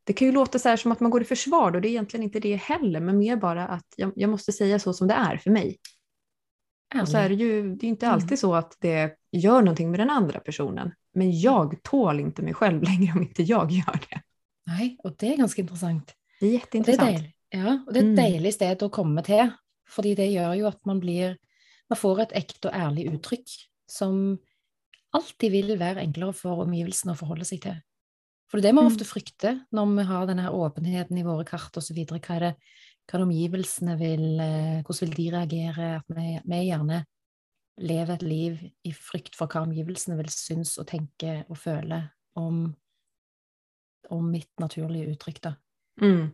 det 0.04 0.12
kan 0.12 0.26
ju 0.26 0.32
låta 0.32 0.58
så 0.58 0.76
som 0.76 0.92
att 0.92 1.00
man 1.00 1.10
går 1.10 1.22
i 1.22 1.24
försvar 1.24 1.72
och 1.74 1.80
det 1.80 1.88
är 1.88 1.90
egentligen 1.90 2.24
inte 2.24 2.40
det 2.40 2.56
heller, 2.56 3.00
men 3.00 3.18
mer 3.18 3.36
bara 3.36 3.66
att 3.68 3.94
jag, 3.96 4.12
jag 4.16 4.30
måste 4.30 4.52
säga 4.52 4.78
så 4.78 4.92
som 4.92 5.08
det 5.08 5.14
är 5.14 5.36
för 5.36 5.50
mig. 5.50 5.78
Och 7.02 7.08
så 7.08 7.16
är 7.18 7.28
det 7.28 7.34
ju 7.34 7.74
det 7.76 7.86
är 7.86 7.88
inte 7.88 8.08
alltid 8.08 8.28
Mm. 8.28 8.36
så 8.36 8.54
att 8.54 8.76
det 8.80 9.16
gör 9.32 9.62
någonting 9.62 9.90
med 9.90 10.00
den 10.00 10.10
andra 10.10 10.40
personen, 10.40 10.92
men 11.14 11.40
jag 11.40 11.82
tål 11.82 12.20
inte 12.20 12.42
mig 12.42 12.54
själv 12.54 12.82
längre 12.82 13.12
om 13.16 13.22
inte 13.22 13.42
jag 13.42 13.70
gör 13.70 14.00
det. 14.10 14.22
Nei, 14.66 14.96
og 15.04 15.16
det 15.18 15.32
er 15.32 15.36
ganske 15.36 15.62
interessant. 15.62 16.12
Det 16.40 16.48
er 16.48 16.58
jätteintressant. 16.58 17.28
Ja, 17.52 17.72
og 17.86 17.92
det 17.92 17.96
er 18.00 18.06
et 18.06 18.14
Mm. 18.14 18.16
deilig 18.16 18.52
sted 18.54 18.82
å 18.82 18.90
komme 18.90 19.22
til, 19.26 19.52
fordi 19.90 20.14
det 20.16 20.30
gjør 20.32 20.56
jo 20.58 20.66
at 20.68 20.78
man 20.86 21.00
blir 21.00 21.36
Man 21.90 21.98
får 21.98 22.20
et 22.22 22.32
ekte 22.44 22.68
og 22.70 22.74
ærlig 22.74 23.10
uttrykk 23.10 23.48
som 23.90 24.38
alltid 25.12 25.50
vil 25.50 25.72
være 25.76 25.98
enklere 26.06 26.32
for 26.32 26.62
omgivelsene 26.62 27.16
å 27.16 27.18
forholde 27.18 27.44
seg 27.44 27.60
til. 27.62 27.80
For 28.48 28.60
det 28.60 28.64
er 28.64 28.70
det 28.70 28.76
vi 28.78 28.84
Mm. 28.86 28.92
ofte 28.92 29.04
frykter 29.04 29.66
når 29.72 29.96
vi 29.96 30.04
har 30.04 30.26
denne 30.26 30.46
åpenheten 30.54 31.18
i 31.18 31.24
våre 31.24 31.44
kart 31.44 31.72
osv. 31.76 31.96
Hva 32.06 32.36
er 32.36 32.40
det 32.40 32.56
hva 33.10 33.22
omgivelsene 33.26 33.98
vil 33.98 34.38
eh, 34.40 34.82
Hvordan 34.84 35.00
vil 35.00 35.14
de 35.16 35.30
reagere? 35.36 35.96
At 35.96 36.04
vi, 36.14 36.40
vi 36.46 36.70
gjerne 36.70 37.04
lever 37.78 38.14
et 38.14 38.22
liv 38.22 38.70
i 38.84 38.92
frykt 38.92 39.34
for 39.34 39.48
hva 39.48 39.62
omgivelsene 39.66 40.16
vil 40.16 40.28
synes 40.30 40.78
og 40.78 40.86
tenke 40.86 41.44
og 41.50 41.56
føle 41.58 42.08
om, 42.36 42.76
om 44.10 44.30
mitt 44.30 44.50
naturlige 44.60 45.10
uttrykk, 45.16 45.40
da. 45.42 45.54
Mm. 46.00 46.30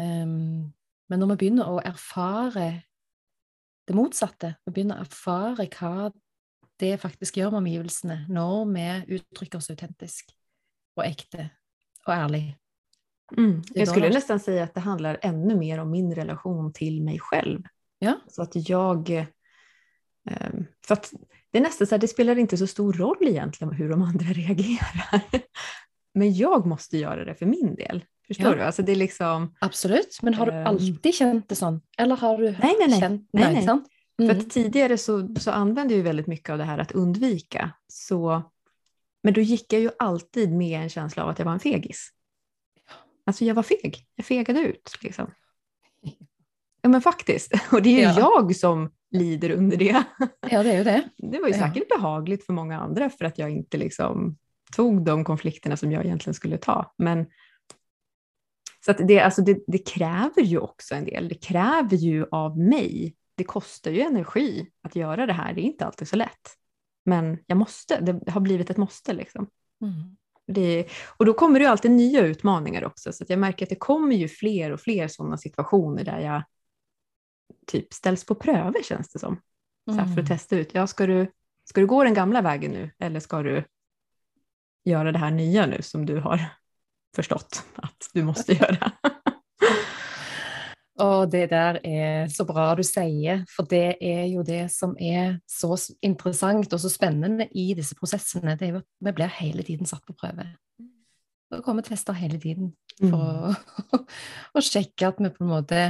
Um, 0.00 0.72
men 1.10 1.20
når 1.20 1.32
vi 1.32 1.38
begynner 1.42 1.70
å 1.70 1.80
erfare 1.82 2.68
det 3.88 3.96
motsatte, 3.98 4.54
vi 4.64 4.74
begynner 4.76 5.00
å 5.00 5.06
erfare 5.06 5.66
hva 5.74 6.10
det 6.80 6.94
faktisk 7.02 7.40
gjør 7.40 7.52
med 7.54 7.64
omgivelsene 7.64 8.22
når 8.32 8.60
vi 8.70 9.18
uttrykker 9.18 9.60
oss 9.60 9.70
autentisk 9.72 10.30
og 10.96 11.04
ekte 11.04 11.50
og 12.06 12.14
ærlig. 12.14 12.44
Mm. 13.36 13.62
Då 13.74 13.86
skulle 13.86 14.08
nesten 14.08 14.40
si 14.40 14.58
at 14.58 14.68
att 14.68 14.74
det 14.74 14.80
handler 14.80 15.18
enda 15.22 15.54
mer 15.54 15.78
om 15.78 15.90
min 15.90 16.14
relation 16.14 16.72
til 16.72 17.02
meg 17.02 17.20
selv. 17.30 17.66
Ja. 17.98 18.16
Så 18.28 18.42
at 18.42 18.56
jeg 18.56 19.26
um, 20.24 20.66
For 20.86 20.96
at 20.96 21.12
det 21.50 21.58
er 21.58 21.66
nesten 21.66 21.86
så 21.86 21.98
det 21.98 22.10
spiller 22.10 22.38
ikke 22.38 22.58
så 22.58 22.66
stor 22.70 22.94
roll 22.98 23.22
egentlig 23.26 23.66
hvordan 23.66 24.00
de 24.00 24.06
andre 24.06 24.34
reagerer. 24.40 25.44
Men 26.14 26.34
jeg 26.34 26.66
måtte 26.66 26.98
gjøre 26.98 27.26
det 27.26 27.36
for 27.38 27.50
min 27.50 27.74
del. 27.78 28.02
Förstår 28.30 28.46
Ja. 28.50 28.54
du? 28.54 28.62
Altså, 28.62 28.82
är 28.92 28.96
liksom... 28.96 29.54
Absolutt. 29.60 30.18
Men 30.22 30.34
har 30.34 30.46
du 30.46 30.52
Ehm. 30.52 30.66
alltid 30.66 31.14
kjent 31.14 31.48
det 31.48 31.54
sånn? 31.54 31.80
Eller 31.98 32.16
har 32.16 32.38
du 32.38 32.44
Nej, 32.44 32.58
nej, 32.78 32.88
nej. 32.88 33.00
kjent 33.00 33.28
Nej, 33.32 33.52
nej. 33.54 33.64
sant? 33.64 33.88
För 34.16 34.24
Mm. 34.24 34.38
att 34.38 34.50
tidigare 34.50 34.98
så, 34.98 35.34
så 35.34 35.50
använde 35.50 35.94
jag 35.94 35.98
veldig 35.98 36.04
väldigt 36.04 36.26
mycket 36.26 36.50
av 36.50 36.58
det 36.58 36.64
här 36.64 36.78
att 36.78 36.92
undvika. 36.92 37.70
Så, 37.88 38.42
men 39.22 39.34
då 39.34 39.40
gick 39.40 39.72
jag 39.72 39.82
ju 39.82 39.90
alltid 39.98 40.52
med 40.52 40.82
en 40.82 40.88
känsla 40.88 41.22
av 41.22 41.28
att 41.28 41.38
jag 41.38 41.46
var 41.46 41.52
en 41.52 41.60
fegis. 41.60 42.10
Alltså 43.26 43.44
jag 43.44 43.54
var 43.54 43.62
feg. 43.62 44.06
Jag 44.14 44.26
fegade 44.26 44.60
ut 44.60 44.98
liksom. 45.02 45.26
Ja 46.82 46.88
men 46.88 47.00
faktiskt. 47.00 47.52
Och 47.72 47.82
det 47.82 47.88
är 47.90 47.94
ju 48.14 48.20
Ja. 48.20 48.30
jag 48.38 48.56
som 48.56 48.90
lider 49.10 49.50
under 49.50 49.76
det. 49.76 50.02
Ja, 50.50 50.62
det 50.62 50.70
er 50.72 50.78
jo 50.78 50.84
det. 50.84 51.08
Det 51.30 51.38
var 51.40 51.48
ju 51.48 51.54
Ja. 51.54 51.60
säkert 51.68 51.88
behagligt 51.88 52.46
för 52.46 52.52
många 52.52 52.80
andra 52.80 53.10
för 53.10 53.24
att 53.24 53.38
jag 53.38 53.50
inte 53.50 53.76
liksom 53.76 54.36
tog 54.76 55.04
de 55.04 55.24
konflikterna 55.24 55.76
som 55.76 55.92
jag 55.92 56.04
egentligen 56.04 56.34
skulle 56.34 56.58
ta. 56.58 56.94
Men 56.98 57.26
så 58.84 58.92
det, 58.92 59.20
alltså 59.20 59.42
det, 59.42 59.58
det 59.66 59.78
kräver 59.78 60.42
ju 60.42 60.58
också 60.58 60.94
en 60.94 61.04
del. 61.04 61.28
Det 61.28 61.34
kräver 61.34 61.96
ju 61.96 62.26
av 62.30 62.58
mig. 62.58 63.16
Det 63.34 63.44
kostar 63.44 63.90
ju 63.90 64.00
energi 64.00 64.70
att 64.82 64.96
göra 64.96 65.26
det 65.26 65.32
här. 65.32 65.52
Det 65.52 65.60
är 65.60 65.64
inte 65.64 65.86
alltid 65.86 66.08
så 66.08 66.16
lätt. 66.16 66.56
Men 67.04 67.38
jag 67.46 67.58
måste. 67.58 68.00
Det 68.00 68.30
har 68.30 68.40
blivit 68.40 68.70
ett 68.70 68.76
måste 68.76 69.12
liksom. 69.12 69.48
Mm. 69.82 70.16
Det, 70.46 70.86
och 71.16 71.26
då 71.26 71.32
kommer 71.32 71.58
det 71.58 71.64
ju 71.64 71.70
alltid 71.70 71.90
nya 71.90 72.20
utmaningar 72.20 72.84
också. 72.84 73.12
Så 73.12 73.24
jag 73.28 73.38
märker 73.38 73.66
att 73.66 73.70
det 73.70 73.76
kommer 73.76 74.16
ju 74.16 74.28
fler 74.28 74.70
och 74.70 74.80
fler 74.80 75.08
sådana 75.08 75.36
situationer 75.36 76.04
där 76.04 76.18
jag 76.20 76.42
typ 77.66 77.92
ställs 77.92 78.24
på 78.24 78.34
pröver 78.34 78.82
känns 78.82 79.12
det 79.12 79.18
som. 79.18 79.40
Så 79.86 79.92
här, 79.92 80.04
för 80.04 80.12
Mm. 80.12 80.22
att 80.22 80.28
testa 80.28 80.56
ut. 80.56 80.74
Ja, 80.74 80.86
ska, 80.86 81.06
du, 81.06 81.32
ska 81.64 81.80
du 81.80 81.86
gå 81.86 82.04
den 82.04 82.14
gamla 82.14 82.42
vägen 82.42 82.70
nu 82.70 82.90
eller 82.98 83.20
ska 83.20 83.42
du 83.42 83.64
göra 84.84 85.12
det 85.12 85.18
här 85.18 85.30
nya 85.30 85.66
nu 85.66 85.82
som 85.82 86.06
du 86.06 86.16
har 86.20 86.40
förstått 87.16 87.62
at 87.82 88.10
du 88.14 88.22
måste 88.26 88.56
gjøre. 88.58 88.92
Og 91.00 91.30
det 91.32 91.46
der 91.52 91.78
er 91.86 92.28
så 92.32 92.44
bra 92.48 92.70
du 92.76 92.82
sier, 92.84 93.44
for 93.48 93.68
det 93.68 93.96
er 94.04 94.26
jo 94.28 94.44
det 94.46 94.66
som 94.72 94.92
er 95.00 95.38
så 95.48 95.72
interessant 96.04 96.72
og 96.76 96.82
så 96.82 96.90
spennende 96.92 97.46
i 97.56 97.70
disse 97.76 97.96
prosessene. 97.96 98.56
Det 98.58 98.68
er 98.68 98.74
jo 98.74 98.82
at 98.82 98.88
vi 99.08 99.14
blir 99.16 99.32
hele 99.40 99.64
tiden 99.66 99.88
satt 99.88 100.04
på 100.06 100.16
prøve. 100.18 100.44
Vi 101.50 101.62
kommer 101.64 101.86
tester 101.86 102.14
hele 102.14 102.38
tiden 102.38 102.74
for 103.00 103.16
å, 103.16 103.98
å 104.56 104.62
sjekke 104.62 105.08
at 105.08 105.18
vi 105.22 105.32
på 105.32 105.44
en 105.46 105.52
måte 105.54 105.80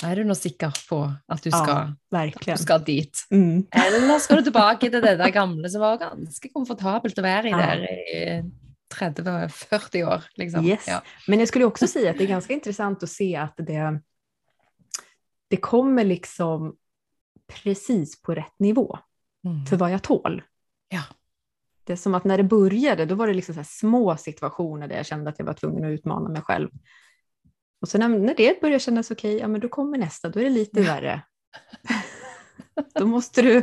Er 0.00 0.16
du 0.16 0.24
nå 0.24 0.32
sikker 0.34 0.72
på 0.88 1.02
at 1.04 1.44
du 1.44 1.50
skal, 1.52 1.92
ja, 2.08 2.22
at 2.24 2.40
du 2.40 2.62
skal 2.62 2.80
dit? 2.86 3.20
Mm. 3.28 3.68
Eller 3.68 4.22
skal 4.24 4.40
du 4.40 4.48
tilbake 4.48 4.88
til 4.88 5.04
det 5.04 5.18
der 5.20 5.34
gamle 5.34 5.68
som 5.68 5.84
var 5.84 6.00
ganske 6.00 6.48
komfortabelt 6.54 7.20
å 7.20 7.26
være 7.26 7.52
i 7.52 7.58
der 7.60 7.84
i 7.84 8.22
30-40 8.94 10.14
år, 10.14 10.24
liksom? 10.34 10.64
Yes. 10.64 10.84
Ja. 10.86 11.02
Men 11.28 11.38
jag 11.38 11.48
skulle 11.48 11.64
också 11.64 11.86
säga 11.86 12.10
att 12.10 12.18
det 12.18 12.24
är 12.24 12.28
ganska 12.28 12.52
intressant 12.54 13.02
att 13.02 13.08
se 13.10 13.36
att 13.36 13.54
det, 13.56 14.00
det 15.48 15.56
kommer 15.56 16.04
liksom 16.04 16.76
precis 17.62 18.22
på 18.22 18.34
rätt 18.34 18.58
nivå 18.58 18.98
Mm. 19.44 19.66
för 19.66 19.76
vad 19.76 19.90
jag 19.92 20.02
tål. 20.02 20.42
Ja. 20.88 21.02
Det 21.84 21.92
är 21.92 21.96
som 21.96 22.14
att 22.14 22.24
när 22.24 22.36
det 22.36 22.44
började, 22.44 23.04
då 23.06 23.14
var 23.14 23.26
det 23.26 23.34
liksom 23.34 23.54
så 23.54 23.64
små 23.64 24.16
situationer 24.16 24.88
där 24.88 24.96
jag 24.96 25.06
kände 25.06 25.30
att 25.30 25.38
jag 25.38 25.46
var 25.46 25.54
tvungen 25.54 25.84
att 25.84 25.90
utmana 25.90 26.28
mig 26.28 26.42
själv. 26.42 26.70
Och 27.80 27.88
sen 27.88 28.00
när, 28.00 28.08
när 28.08 28.34
det 28.34 28.60
börjar 28.60 28.78
kännas 28.78 29.10
okej, 29.10 29.36
ja 29.38 29.48
men 29.48 29.60
då 29.60 29.68
kommer 29.68 29.98
nästa, 29.98 30.28
då 30.28 30.40
är 30.40 30.44
det 30.44 30.50
lite 30.50 30.80
Ja. 30.80 30.86
värre. 30.94 31.22
då 32.94 33.06
måste 33.06 33.42
du 33.42 33.62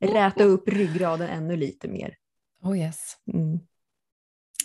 räta 0.00 0.44
upp 0.44 0.68
ryggraden 0.68 1.28
ännu 1.28 1.56
lite 1.56 1.88
mer. 1.88 2.16
Oh 2.62 2.78
yes. 2.78 3.16
Mm. 3.32 3.58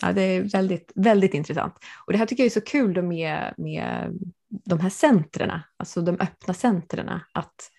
Ja, 0.02 0.12
det 0.12 0.22
är 0.22 0.42
väldigt, 0.42 0.92
väldigt 0.94 1.34
intressant. 1.34 1.74
Och 2.06 2.12
det 2.12 2.18
här 2.18 2.26
tycker 2.26 2.42
jag 2.42 2.46
är 2.46 2.60
så 2.60 2.60
kul 2.60 2.94
då 2.94 3.02
med, 3.02 3.54
med 3.56 4.18
de 4.48 4.80
här 4.80 4.90
centren, 4.90 5.60
alltså 5.76 6.00
de 6.00 6.20
öppna 6.20 6.54
centren, 6.54 7.20
att 7.32 7.70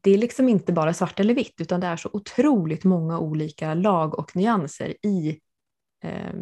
det 0.00 0.10
är 0.10 0.18
liksom 0.18 0.48
inte 0.48 0.72
bara 0.72 0.94
svart 0.94 1.20
eller 1.20 1.34
vitt, 1.34 1.60
utan 1.60 1.80
det 1.80 1.86
är 1.86 1.96
så 1.96 2.10
otroligt 2.12 2.84
många 2.84 3.18
olika 3.18 3.74
lag 3.74 4.18
och 4.18 4.36
nyanser 4.36 5.06
i 5.06 5.40
eh, 6.04 6.34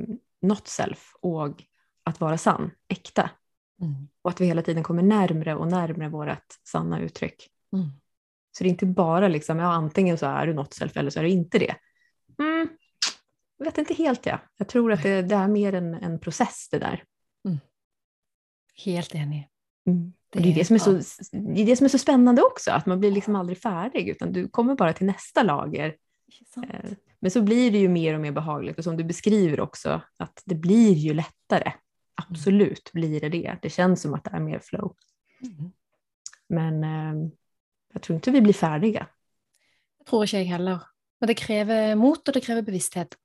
not 0.43 0.69
self 0.69 1.13
och 1.21 1.63
att 2.03 2.21
vara 2.21 2.39
sann, 2.39 2.71
äkta. 2.89 3.31
Mm. 3.81 4.09
Och 4.23 4.31
att 4.31 4.41
vi 4.41 4.47
hela 4.47 4.63
tiden 4.63 4.83
kommer 4.83 5.03
närmre 5.03 5.55
och 5.55 5.69
närmre 5.69 6.09
vårt 6.09 6.55
sanna 6.69 7.01
uttryck. 7.01 7.49
Mm. 7.73 7.89
Så 8.53 8.65
det 8.65 8.69
är 8.69 8.71
inte 8.71 8.87
bara 8.87 9.29
liksom, 9.29 9.59
ja 9.59 9.67
antingen 9.67 10.19
så 10.19 10.27
är 10.27 10.47
du 10.47 10.55
not 10.55 10.75
self 10.75 10.97
eller 10.97 11.11
så 11.11 11.19
är 11.19 11.25
du 11.25 11.31
inte 11.31 11.59
det. 11.59 11.75
Mm, 12.39 12.69
jag 13.59 13.65
vet 13.65 13.79
inte 13.79 13.95
helt 13.95 14.27
ja. 14.27 14.39
Jag 14.57 14.69
tror 14.69 14.93
att 14.93 15.03
det, 15.03 15.23
det 15.23 15.35
är 15.35 15.49
mer 15.49 15.73
en, 15.73 15.95
en 15.95 16.19
process 16.19 16.69
det 16.71 16.79
där. 16.79 17.05
Helt 18.85 19.15
enig. 19.15 19.49
Mm. 19.87 20.13
Och 20.35 20.43
det, 20.43 20.51
är 20.51 20.55
det, 20.55 20.65
som 20.65 20.75
är 20.75 20.81
så, 20.81 20.93
det 21.33 21.63
är 21.63 21.67
det 21.67 21.77
som 21.77 21.85
är 21.85 21.89
så 21.89 21.99
spännande 21.99 22.43
också, 22.43 22.71
att 22.71 22.87
man 22.87 23.01
blir 23.01 23.11
liksom 23.11 23.37
aldrig 23.37 23.59
färdig 23.59 24.09
utan 24.09 24.33
du 24.33 24.49
kommer 24.49 24.75
bara 24.75 24.93
till 24.93 25.07
nästa 25.07 25.43
lager. 25.43 25.97
Eh, 26.57 26.91
Men 27.19 27.31
så 27.31 27.43
blir 27.43 27.71
det 27.71 27.79
ju 27.79 27.89
mer 27.89 28.15
och 28.15 28.21
mer 28.21 28.33
behagligt 28.33 28.79
och 28.79 28.85
som 28.85 28.97
du 28.97 29.05
beskriver 29.05 29.61
också, 29.61 30.03
att 30.17 30.43
det 30.45 30.55
blir 30.55 30.93
ju 30.93 31.15
lättare. 31.15 31.73
Absolut 32.15 32.93
blir 32.93 33.21
det 33.21 33.29
det. 33.29 33.59
Det 33.63 33.71
känns 33.71 34.03
som 34.03 34.15
att 34.15 34.25
det 34.25 34.31
är 34.31 34.41
mer 34.41 34.59
flow. 34.59 34.97
Mm. 35.43 35.73
Men 36.49 36.85
eh, 36.85 37.31
jag 37.93 38.03
tror 38.03 38.15
inte 38.15 38.31
vi 38.31 38.41
blir 38.41 38.55
färdiga. 38.55 39.07
Det 39.99 40.05
tror 40.05 40.25
ikke 40.25 40.39
jeg 40.39 40.47
heller. 40.47 40.79
Men 41.21 41.27
det 41.27 41.35
krever 41.35 41.95
mot, 41.95 42.29
og 42.29 42.35
det 42.35 42.45
krever 42.45 42.63
bevissthet, 42.63 43.17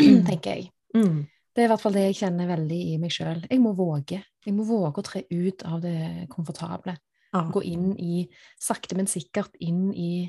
tenker 0.28 0.56
jeg. 0.56 0.68
Mm. 0.96 1.24
Det 1.52 1.62
er 1.62 1.68
i 1.68 1.72
hvert 1.72 1.82
fall 1.82 1.96
det 1.96 2.04
jeg 2.06 2.20
kjenner 2.22 2.48
veldig 2.48 2.80
i 2.92 2.98
meg 3.00 3.12
sjøl. 3.12 3.42
Jeg 3.48 3.60
må 3.60 3.74
våge. 3.76 4.22
Jeg 4.42 4.54
må 4.56 4.64
våge 4.66 5.02
å 5.02 5.06
tre 5.06 5.24
ut 5.28 5.64
av 5.68 5.82
det 5.84 6.28
komfortable. 6.32 6.96
Ja. 7.32 7.44
Gå 7.52 7.62
inn 7.64 7.92
i, 8.00 8.26
sakte, 8.60 8.96
men 8.96 9.08
sikkert 9.08 9.54
inn 9.60 9.90
i 9.92 10.26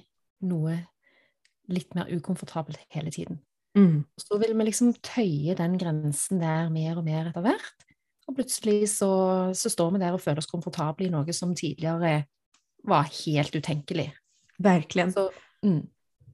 noe 0.47 0.77
litt 1.71 1.95
mer 1.95 2.11
ukomfortabelt 2.11 2.79
hele 2.91 3.11
tiden. 3.13 3.39
Mm. 3.77 4.03
Så 4.19 4.37
vil 4.41 4.53
vi 4.53 4.67
liksom 4.67 4.91
tøye 5.03 5.55
den 5.57 5.77
grensen 5.81 6.41
der 6.43 6.69
mer 6.73 6.99
og 6.99 7.07
mer 7.07 7.31
etter 7.31 7.45
hvert. 7.45 7.87
Og 8.29 8.37
plutselig 8.37 8.91
så, 8.93 9.11
så 9.55 9.71
står 9.71 9.95
vi 9.95 10.03
der 10.03 10.15
og 10.15 10.21
føler 10.23 10.43
oss 10.43 10.51
komfortable 10.51 11.07
i 11.07 11.11
noe 11.11 11.35
som 11.35 11.55
tidligere 11.57 12.21
var 12.87 13.09
helt 13.23 13.55
utenkelig. 13.55 14.09
Verkligen. 14.63 15.11
Så, 15.15 15.27
mm, 15.65 15.81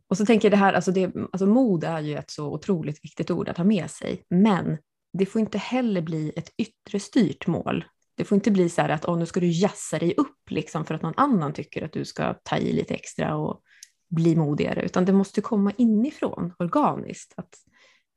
Och 0.09 0.17
så 0.17 0.25
tänker 0.25 0.47
jag 0.47 0.53
det 0.53 0.63
här, 0.63 0.73
alltså, 0.73 0.91
det, 0.91 1.11
alltså 1.31 1.45
mod 1.45 1.83
är 1.83 1.99
ju 1.99 2.15
ett 2.15 2.31
så 2.31 2.53
otroligt 2.53 3.03
viktigt 3.03 3.31
ord 3.31 3.49
att 3.49 3.57
ha 3.57 3.63
med 3.63 3.91
sig, 3.91 4.23
men 4.29 4.77
det 5.13 5.25
får 5.25 5.41
inte 5.41 5.57
heller 5.57 6.01
bli 6.01 6.33
ett 6.35 6.49
yttre 6.57 6.99
styrt 6.99 7.47
mål. 7.47 7.85
Det 8.15 8.25
får 8.25 8.35
inte 8.35 8.51
bli 8.51 8.69
så 8.69 8.81
här 8.81 8.89
att 8.89 9.05
oh, 9.05 9.17
nu 9.17 9.25
ska 9.25 9.39
du 9.39 9.47
jassa 9.47 9.99
dig 9.99 10.13
upp 10.17 10.49
liksom 10.49 10.85
för 10.85 10.95
att 10.95 11.01
någon 11.01 11.13
annan 11.17 11.53
tycker 11.53 11.85
att 11.85 11.93
du 11.93 12.05
ska 12.05 12.33
ta 12.43 12.57
i 12.57 12.73
lite 12.73 12.93
extra 12.93 13.35
och 13.35 13.61
bli 14.09 14.35
modigare, 14.35 14.81
utan 14.81 15.05
det 15.05 15.13
måste 15.13 15.41
komma 15.41 15.71
inifrån, 15.77 16.53
organiskt. 16.59 17.33
Att, 17.37 17.55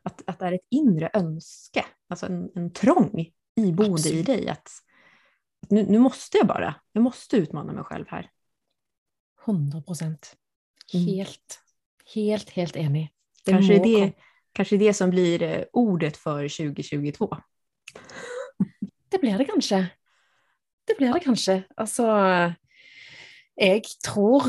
att, 0.03 0.23
att 0.27 0.39
det 0.39 0.47
är 0.47 0.53
ett 0.53 0.67
inre 0.71 1.11
önske, 1.15 1.85
alltså 2.09 2.27
en, 2.27 2.51
en 2.55 2.73
trång 2.73 3.31
iboende 3.57 3.85
i 3.85 3.95
Absolut. 3.95 4.27
dig. 4.27 4.49
Att, 4.49 4.69
att 5.63 5.71
nu, 5.71 5.87
nu 5.89 5.99
måste 5.99 6.39
jag 6.39 6.47
bara, 6.47 6.75
jag 6.93 7.03
måste 7.03 7.37
utmana 7.37 7.73
mig 7.73 7.85
själv 7.85 8.05
här. 8.09 8.31
100 9.47 9.83
prosent. 9.83 10.37
Mm. 10.95 11.07
Helt, 11.07 11.61
helt, 12.15 12.51
helt 12.51 12.77
enig. 12.77 13.09
Det 13.47 13.53
Kanske 13.55 13.79
må 13.79 13.85
det, 13.85 14.13
kanske 14.55 14.79
det 14.79 14.93
som 14.97 15.11
blir 15.11 15.43
eh, 15.43 15.65
ordet 15.73 16.17
för 16.17 16.49
2022. 16.49 17.29
Det 19.13 19.21
blir 19.21 19.39
det 19.39 19.45
kanskje. 19.51 19.91
Det 20.89 20.97
blir 20.99 21.13
det 21.13 21.21
kanskje. 21.25 21.65
Altså, 21.77 22.07
jeg 23.57 23.83
tror 24.05 24.43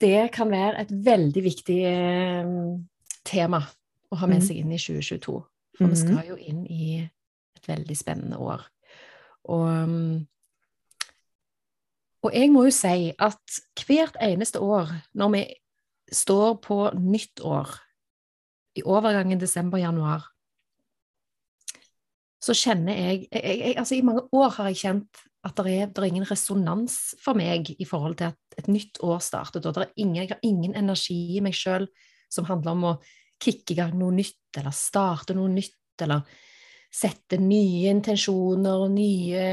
det 0.00 0.30
kan 0.32 0.50
være 0.50 0.80
et 0.80 0.90
veldig 1.04 1.42
viktig 1.44 1.78
eh, 1.84 2.46
tema 3.24 3.62
å 4.10 4.16
ha 4.16 4.26
med 4.26 4.38
Mhm. 4.40 4.46
seg 4.46 4.56
inn 4.56 4.72
i 4.72 4.78
2022. 4.78 5.44
For 5.78 5.86
vi 5.86 5.96
skal 5.96 6.24
jo 6.28 6.36
inn 6.36 6.66
i 6.66 6.98
et 7.56 7.68
veldig 7.68 7.96
spennende 7.96 8.38
år. 8.38 8.64
Og, 9.44 10.24
og 12.22 12.34
jeg 12.34 12.50
må 12.50 12.64
jo 12.64 12.70
si 12.74 13.12
at 13.18 13.60
hvert 13.86 14.16
eneste 14.20 14.60
år, 14.60 14.90
når 15.14 15.30
vi 15.36 15.42
står 16.14 16.58
på 16.64 16.80
nytt 16.98 17.42
år, 17.44 17.70
i 18.78 18.84
overgangen 18.86 19.40
desember-januar, 19.40 20.26
så 22.38 22.54
kjenner 22.54 22.94
jeg, 22.94 23.24
jeg, 23.32 23.56
jeg 23.58 23.78
Altså, 23.80 23.96
i 23.96 24.04
mange 24.06 24.22
år 24.32 24.52
har 24.54 24.68
jeg 24.70 24.82
kjent 24.84 25.22
at 25.46 25.58
det 25.58 25.72
er, 25.74 25.88
er 25.90 26.06
ingen 26.06 26.26
resonans 26.28 26.98
for 27.22 27.38
meg 27.38 27.70
i 27.78 27.86
forhold 27.86 28.18
til 28.18 28.32
at 28.32 28.58
et 28.58 28.68
nytt 28.70 29.00
år 29.06 29.20
startet, 29.22 29.66
og 29.66 29.74
det 29.74 29.86
er 29.86 29.96
ingen, 29.96 30.20
jeg 30.20 30.32
har 30.32 30.44
ingen 30.46 30.76
energi 30.78 31.38
i 31.38 31.42
meg 31.44 31.56
sjøl 31.56 31.88
som 32.30 32.46
handler 32.48 32.74
om 32.74 32.86
å 32.90 32.94
kicke 33.42 33.74
i 33.74 33.78
gang 33.78 33.94
noe 33.98 34.14
nytt, 34.14 34.50
eller 34.58 34.74
starte 34.74 35.36
noe 35.38 35.50
nytt, 35.52 35.78
eller 36.02 36.26
sette 36.90 37.38
nye 37.40 37.90
intensjoner 37.92 38.84
og 38.86 38.92
nye, 38.94 39.44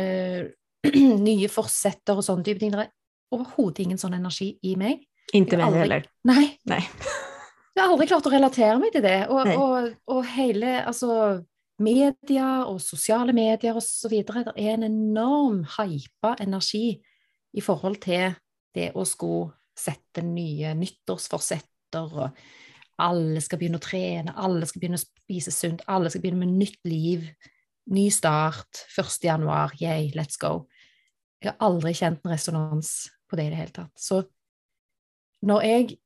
nye 1.27 1.51
forsetter 1.51 2.17
og 2.17 2.25
sånne 2.25 2.47
type 2.47 2.61
ting. 2.61 2.73
Det 2.73 2.87
er 2.87 3.35
overhodet 3.35 3.85
ingen 3.85 4.01
sånn 4.01 4.17
energi 4.17 4.55
i 4.65 4.75
meg. 4.79 5.05
Inte 5.33 5.57
meg 5.57 5.73
heller. 5.73 6.05
Nei, 6.27 6.59
Nei. 6.69 6.81
jeg 7.75 7.81
har 7.81 7.91
aldri 7.91 8.07
klart 8.07 8.27
å 8.29 8.33
relatere 8.33 8.77
meg 8.79 8.93
til 8.95 9.03
det. 9.05 9.19
Og, 9.33 9.49
og, 9.55 9.89
og 10.11 10.21
hele 10.35 10.77
altså, 10.85 11.41
media 11.81 12.63
og 12.69 12.79
sosiale 12.83 13.35
medier 13.35 13.79
videre, 14.11 14.45
det 14.47 14.55
er 14.55 14.75
en 14.77 14.87
enorm 14.87 15.63
hypa 15.77 16.35
energi 16.43 16.99
i 17.55 17.63
forhold 17.63 17.99
til 18.03 18.35
det 18.75 18.91
å 18.95 19.05
skulle 19.07 19.53
sette 19.75 20.23
nye 20.23 20.71
nyttårsforsetter, 20.77 22.15
og 22.15 23.01
alle 23.03 23.41
skal 23.43 23.59
begynne 23.59 23.79
å 23.79 23.83
trene, 23.83 24.35
alle 24.39 24.67
skal 24.67 24.81
begynne 24.81 24.99
å 24.99 25.03
spise 25.03 25.51
sunt, 25.51 25.83
alle 25.91 26.11
skal 26.11 26.23
begynne 26.23 26.45
med 26.45 26.55
nytt 26.61 26.79
liv, 26.87 27.27
ny 27.91 28.07
start, 28.11 28.85
1. 28.95 29.17
januar, 29.27 29.75
yay, 29.81 30.11
let's 30.15 30.39
go. 30.41 30.65
Jeg 31.43 31.51
har 31.51 31.67
aldri 31.67 31.91
kjent 31.95 32.23
en 32.23 32.33
resonans 32.33 32.93
på 33.29 33.37
det 33.37 33.49
i 33.49 33.51
det 33.51 33.59
hele 33.59 33.75
tatt. 33.75 33.91
Så 33.99 34.23
når 35.45 35.61
jeg 35.65 35.97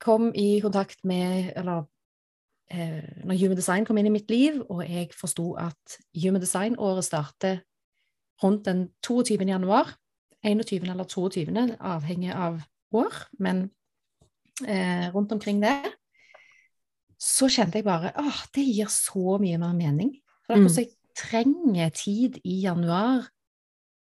kom 0.00 0.30
i 0.34 0.60
kontakt 0.62 1.04
med 1.04 1.52
Eller 1.56 1.84
eh, 2.70 3.24
når 3.24 3.38
Human 3.40 3.56
Design 3.58 3.84
kom 3.84 3.98
inn 4.00 4.06
i 4.08 4.14
mitt 4.14 4.30
liv, 4.30 4.62
og 4.70 4.82
jeg 4.88 5.10
forsto 5.14 5.52
at 5.60 5.98
Human 6.22 6.40
Design-året 6.42 7.04
starter 7.04 7.60
rundt 8.42 8.64
den 8.64 8.88
22. 9.04 9.36
januar, 9.44 9.96
21. 10.42 10.88
eller 10.88 11.04
22., 11.04 11.76
avhengig 11.80 12.32
av 12.32 12.62
år, 12.96 13.12
men 13.38 13.70
eh, 14.66 15.10
rundt 15.14 15.32
omkring 15.32 15.60
det, 15.62 15.76
så 17.20 17.50
kjente 17.52 17.78
jeg 17.78 17.84
bare 17.84 18.14
åh, 18.16 18.38
det 18.54 18.64
gir 18.64 18.88
så 18.88 19.36
mye 19.42 19.58
mer 19.60 19.74
mening. 19.76 20.14
For 20.46 20.54
det 20.54 20.56
er 20.56 20.60
Mm. 20.60 20.64
akkurat 20.64 20.74
som 20.74 20.84
jeg 20.84 20.96
trenger 21.16 21.88
tid 21.90 22.38
i 22.44 22.60
januar 22.62 23.28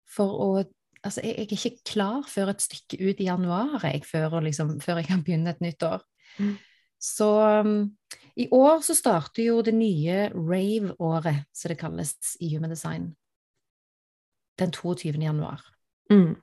for 0.07 0.31
å 0.31 0.65
Altså, 1.05 1.21
jeg, 1.25 1.37
jeg 1.39 1.47
er 1.47 1.67
ikke 1.71 1.85
klar 1.89 2.27
før 2.29 2.51
et 2.53 2.61
stykke 2.63 2.99
ut 3.01 3.21
i 3.21 3.29
januar, 3.29 3.79
jeg, 3.85 4.03
før, 4.05 4.41
liksom, 4.45 4.81
før 4.85 5.01
jeg 5.01 5.09
kan 5.09 5.23
begynne 5.25 5.51
et 5.55 5.63
nytt 5.65 5.83
år. 5.83 6.03
Mm. 6.39 6.59
Så 7.01 7.29
um, 7.65 7.97
i 8.37 8.49
år 8.53 8.83
så 8.85 8.95
starter 8.95 9.47
jo 9.47 9.63
det 9.65 9.73
nye 9.75 10.29
rave-året, 10.37 11.47
som 11.57 11.73
det 11.73 11.79
kalles 11.81 12.13
i 12.41 12.53
Human 12.55 12.71
Design, 12.71 13.15
den 14.61 14.73
22. 14.77 15.17
januar. 15.25 15.65
Mm. 16.13 16.37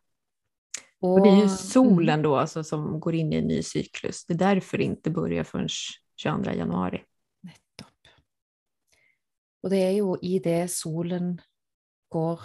Og 1.06 1.22
det 1.22 1.32
er 1.32 1.44
Mm. 1.46 1.54
solen 1.54 2.22
da 2.26 2.30
altså, 2.42 2.64
som 2.66 3.00
går 3.00 3.20
inn 3.20 3.34
i 3.34 3.38
en 3.38 3.48
ny 3.48 3.62
syklus. 3.62 4.24
Det 4.26 4.34
er 4.34 4.56
derfor 4.56 4.78
det 4.78 4.90
ikke 4.90 5.14
börjar 5.14 5.46
før 5.46 5.68
22 6.18 6.58
januar. 6.58 6.98
Nettopp. 7.46 8.10
Og 9.64 9.70
det 9.70 9.84
er 9.84 9.92
jo 10.00 10.18
i 10.22 10.40
det 10.40 10.72
solen 10.74 11.36
går 12.10 12.42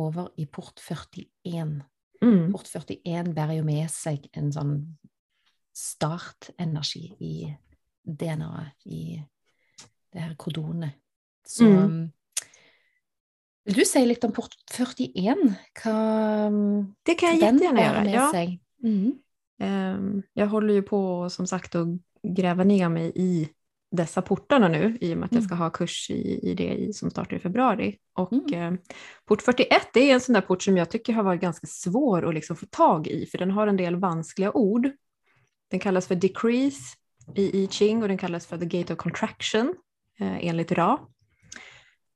over 0.00 0.30
i 0.40 0.46
port 0.46 0.80
41. 0.80 1.82
Mm. 2.24 2.52
Port 2.52 2.68
41 2.70 3.34
bærer 3.34 3.58
jo 3.58 3.64
med 3.66 3.90
seg 3.92 4.28
en 4.36 4.50
sånn 4.54 4.74
startenergi 5.74 7.08
i 7.20 7.34
DNA-et, 8.04 8.86
i 8.86 9.22
det 10.12 10.20
her 10.22 10.34
kodonet. 10.38 10.94
Så 11.46 11.64
Mm. 11.64 11.84
um, 11.84 12.12
Vil 13.64 13.74
du 13.80 13.84
si 13.84 14.04
litt 14.04 14.24
om 14.24 14.32
port 14.32 14.54
41? 14.70 15.56
Hva 15.80 16.48
um, 16.48 16.94
Det 17.06 17.16
kan 17.18 17.32
jeg 17.32 17.40
jättegärna 17.40 17.80
gjøre. 17.80 18.10
Ja. 18.12 18.46
Mm. 18.84 19.12
Um, 19.60 20.22
jeg 20.36 20.48
holder 20.48 20.74
jo 20.74 20.82
på 20.82 21.30
som 21.30 21.46
sagt 21.46 21.74
å 21.74 21.86
grave 22.22 22.64
ned 22.64 22.84
meg 22.92 23.16
i 23.16 23.48
dessa 23.96 24.22
portarna 24.22 24.68
nu 24.68 24.98
i 25.00 25.14
och 25.14 25.18
med 25.18 25.24
att 25.26 25.32
jag 25.32 25.38
Mm. 25.38 25.48
ska 25.48 25.54
ha 25.54 25.70
kurs 25.70 26.10
i, 26.10 26.50
i 26.50 26.54
det 26.54 26.72
i, 26.74 26.92
som 26.92 27.10
startar 27.10 27.36
i 27.36 27.40
februari. 27.40 27.96
Och 28.18 28.32
Mm. 28.32 28.74
eh, 28.74 28.80
port 29.26 29.42
41 29.42 29.88
det 29.92 30.10
är 30.10 30.14
en 30.14 30.20
sån 30.20 30.32
där 30.32 30.40
port 30.40 30.62
som 30.62 30.76
jag 30.76 30.90
tycker 30.90 31.12
har 31.12 31.22
varit 31.22 31.40
ganska 31.40 31.66
svår 31.66 32.28
att 32.28 32.34
liksom 32.34 32.56
få 32.56 32.66
tag 32.66 33.06
i 33.06 33.26
för 33.26 33.38
den 33.38 33.50
har 33.50 33.66
en 33.66 33.76
del 33.76 33.96
vanskliga 33.96 34.52
ord. 34.52 34.90
Den 35.70 35.80
kallas 35.80 36.06
för 36.06 36.14
decrease 36.14 36.82
i 37.34 37.62
I 37.62 37.68
Ching 37.70 38.02
och 38.02 38.08
den 38.08 38.18
kallas 38.18 38.46
för 38.46 38.58
the 38.58 38.66
gate 38.66 38.92
of 38.92 38.98
contraction 38.98 39.74
eh, 40.20 40.46
enligt 40.46 40.72
Ra. 40.72 40.98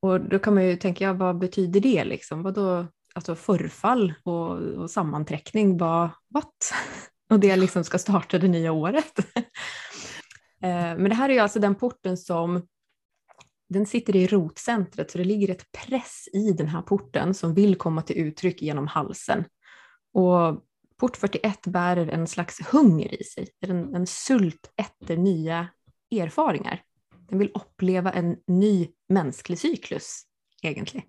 Och 0.03 0.21
då 0.21 0.39
kan 0.39 0.55
man 0.55 0.65
ju 0.67 0.77
tänka, 0.77 1.05
ja, 1.05 1.13
vad 1.13 1.39
betyder 1.39 1.81
det 1.81 2.05
liksom? 2.05 2.43
Vadå, 2.43 2.87
alltså 3.15 3.35
förfall 3.35 4.15
och, 4.23 4.51
och 4.57 4.91
sammanträckning, 4.91 5.79
vad, 5.79 6.11
what? 6.35 6.73
Och 7.31 7.41
det 7.41 7.57
liksom 7.57 7.85
ska 7.85 7.99
starta 7.99 8.39
det 8.39 8.49
nya 8.49 8.73
året. 8.73 9.13
Eh, 10.63 10.97
Men 10.99 11.09
det 11.09 11.15
här 11.15 11.29
är 11.29 11.43
alltså 11.43 11.59
den 11.59 11.75
porten 11.75 12.17
som 12.17 12.67
den 13.69 13.87
sitter 13.87 14.17
i 14.17 14.27
rotcentret 14.27 15.11
så 15.11 15.19
det 15.19 15.25
ligger 15.25 15.51
ett 15.51 15.73
press 15.73 16.29
i 16.33 16.53
den 16.53 16.69
här 16.69 16.83
porten 16.83 17.35
som 17.35 17.55
vill 17.55 17.77
komma 17.77 18.03
till 18.03 18.17
uttryck 18.17 18.63
genom 18.63 18.87
halsen. 18.87 19.45
Och 20.13 20.65
port 20.97 21.17
41 21.17 21.67
bærer 21.67 22.09
en 22.09 22.27
slags 22.27 22.61
hunger 22.61 23.21
i 23.21 23.25
sig, 23.25 23.49
en, 23.61 23.95
en 23.95 24.07
sult 24.07 24.73
efter 24.77 25.17
nya 25.17 25.69
erfaringer. 26.11 26.83
Den 27.29 27.39
vill 27.39 27.51
uppleva 27.55 28.13
en 28.13 28.37
ny 28.47 28.89
mänsklig 29.09 29.59
cyklus 29.59 30.23
egentligen. 30.63 31.07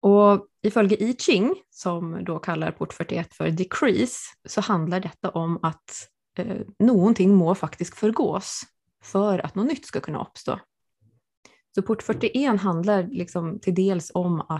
Och 0.00 0.46
ifölge 0.62 0.96
I 0.96 1.16
Ching, 1.18 1.54
som 1.70 2.24
då 2.24 2.38
kallar 2.38 2.70
port 2.70 2.92
41 2.92 3.34
för 3.34 3.50
decrease, 3.50 4.18
så 4.44 4.60
handlar 4.60 5.00
detta 5.00 5.30
om 5.30 5.58
att 5.62 6.08
eh, 6.42 7.14
ting 7.14 7.34
må 7.34 7.54
faktisk 7.54 7.96
forgås 7.96 8.62
for 9.04 9.40
at 9.44 9.56
noe 9.56 9.68
nytt 9.68 9.86
skal 9.86 10.04
kunne 10.04 10.22
oppstå. 10.22 10.58
Så 11.74 11.82
port 11.82 12.02
41 12.02 12.60
handler 12.62 13.08
liksom 13.10 13.58
til 13.62 13.74
dels 13.74 14.12
om 14.14 14.38
å 14.40 14.58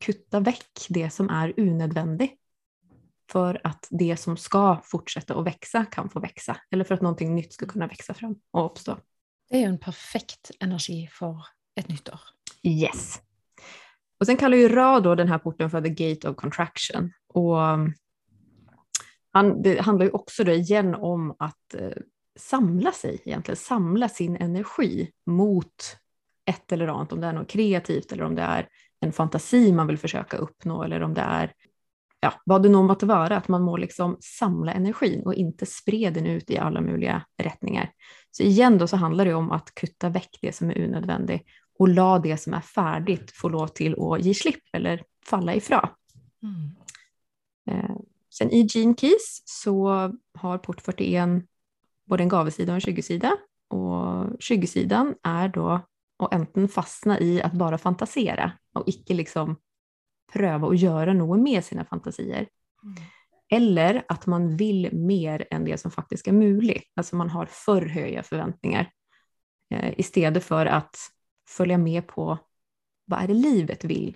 kutte 0.00 0.40
vekk 0.40 0.86
det 0.96 1.10
som 1.12 1.28
er 1.28 1.52
unødvendig, 1.60 2.30
for 3.30 3.58
at 3.64 3.88
det 3.90 4.16
som 4.20 4.38
skal 4.40 4.78
fortsette 4.84 5.36
å 5.36 5.44
vokse, 5.44 5.84
kan 5.92 6.08
få 6.08 6.22
vokse. 6.24 6.56
eller 6.72 6.84
for 6.84 6.96
at 6.96 7.04
noe 7.04 7.28
nytt 7.28 7.52
skal 7.52 7.68
kunne 7.68 7.88
vokse 7.88 8.16
fram 8.16 8.34
og 8.54 8.62
oppstå. 8.64 8.96
Det 9.50 9.58
er 9.58 9.66
jo 9.66 9.74
en 9.74 9.78
perfekt 9.78 10.54
energi 10.60 11.04
for 11.12 11.44
et 11.76 11.88
nytt 11.88 12.08
år. 12.08 12.22
Yes. 12.64 13.20
Og 14.20 14.26
sen 14.28 14.38
kaller 14.40 14.62
jo 14.62 14.72
Ra 14.72 15.00
denne 15.00 15.26
den 15.26 15.40
porten 15.40 15.70
for 15.70 15.84
the 15.84 15.90
gate 15.90 16.24
of 16.28 16.36
contraction. 16.36 17.12
Och 17.28 17.60
han, 19.34 19.62
det 19.62 19.80
handlar 19.80 20.06
ju 20.06 20.12
också 20.12 20.44
då 20.44 20.52
igen 20.52 20.94
om 20.94 21.36
att 21.38 21.74
eh, 21.74 21.90
samla 22.38 22.92
sig 22.92 23.22
egentligen, 23.24 23.56
samla 23.56 24.08
sin 24.08 24.36
energi 24.36 25.10
mot 25.26 25.96
ett 26.44 26.72
eller 26.72 26.88
annat, 26.88 27.12
om 27.12 27.20
det 27.20 27.26
är 27.26 27.32
något 27.32 27.48
kreativt 27.48 28.12
eller 28.12 28.24
om 28.24 28.34
det 28.34 28.42
är 28.42 28.68
en 29.00 29.12
fantasi 29.12 29.72
man 29.72 29.86
vill 29.86 29.98
försöka 29.98 30.36
uppnå 30.36 30.82
eller 30.82 31.02
om 31.02 31.14
det 31.14 31.20
är 31.20 31.52
ja, 32.20 32.32
vad 32.44 32.62
det 32.62 32.68
nu 32.68 32.82
måtte 32.82 33.06
vara, 33.06 33.36
att 33.36 33.48
man 33.48 33.62
må 33.62 33.76
liksom 33.76 34.16
samla 34.20 34.72
energin 34.72 35.22
och 35.24 35.34
inte 35.34 35.66
sprida 35.66 36.10
den 36.10 36.26
ut 36.26 36.50
i 36.50 36.58
alla 36.58 36.80
möjliga 36.80 37.24
rättningar. 37.42 37.90
Så 38.30 38.42
igen 38.42 38.78
då 38.78 38.86
så 38.86 38.96
handlar 38.96 39.24
det 39.24 39.34
om 39.34 39.50
att 39.50 39.74
kutta 39.74 40.08
väck 40.08 40.38
det 40.40 40.52
som 40.52 40.70
är 40.70 40.78
unödvändigt 40.78 41.42
och 41.78 41.88
la 41.88 42.18
det 42.18 42.36
som 42.36 42.54
är 42.54 42.60
färdigt 42.60 43.30
få 43.30 43.48
lov 43.48 43.66
till 43.66 43.96
att 44.00 44.24
ge 44.24 44.34
slipp 44.34 44.62
eller 44.72 45.02
falla 45.26 45.54
ifrån. 45.54 45.88
Mm. 46.42 48.03
Sen 48.34 48.50
i 48.50 48.64
Gene 48.66 48.96
Keys 48.98 49.42
så 49.46 49.74
har 50.34 50.58
port 50.58 50.82
41 50.82 51.42
både 52.10 52.24
en 52.24 52.32
gavesida 52.32 52.72
og 52.72 52.80
en 52.80 52.84
skyggeside. 52.84 53.30
Og 53.74 54.34
skyggesidan 54.42 55.14
er 55.26 55.52
da 55.54 55.78
å 56.22 56.30
enten 56.34 56.66
fastne 56.70 57.18
i 57.22 57.36
å 57.42 57.50
bare 57.58 57.78
fantasere, 57.80 58.50
og 58.78 58.88
ikke 58.90 59.16
liksom 59.18 59.54
prøve 60.34 60.70
å 60.70 60.76
gjøre 60.76 61.14
noe 61.16 61.38
med 61.38 61.62
sine 61.66 61.84
fantasier. 61.86 62.48
Mm. 62.82 62.98
Eller 63.54 64.00
at 64.10 64.26
man 64.30 64.48
vil 64.58 64.88
mer 64.96 65.44
enn 65.52 65.66
det 65.68 65.78
som 65.78 65.92
faktisk 65.94 66.30
er 66.30 66.36
mulig. 66.36 66.80
Alltså 66.98 67.18
man 67.20 67.30
har 67.34 67.50
for 67.52 67.86
høye 67.86 68.22
forventninger. 68.26 68.88
Eh, 69.70 70.02
stedet 70.02 70.42
for 70.42 70.66
å 70.66 70.80
følge 71.50 71.78
med 71.78 72.06
på 72.10 72.32
hva 72.34 73.20
er 73.20 73.30
det 73.30 73.38
livet 73.38 73.86
vil? 73.86 74.14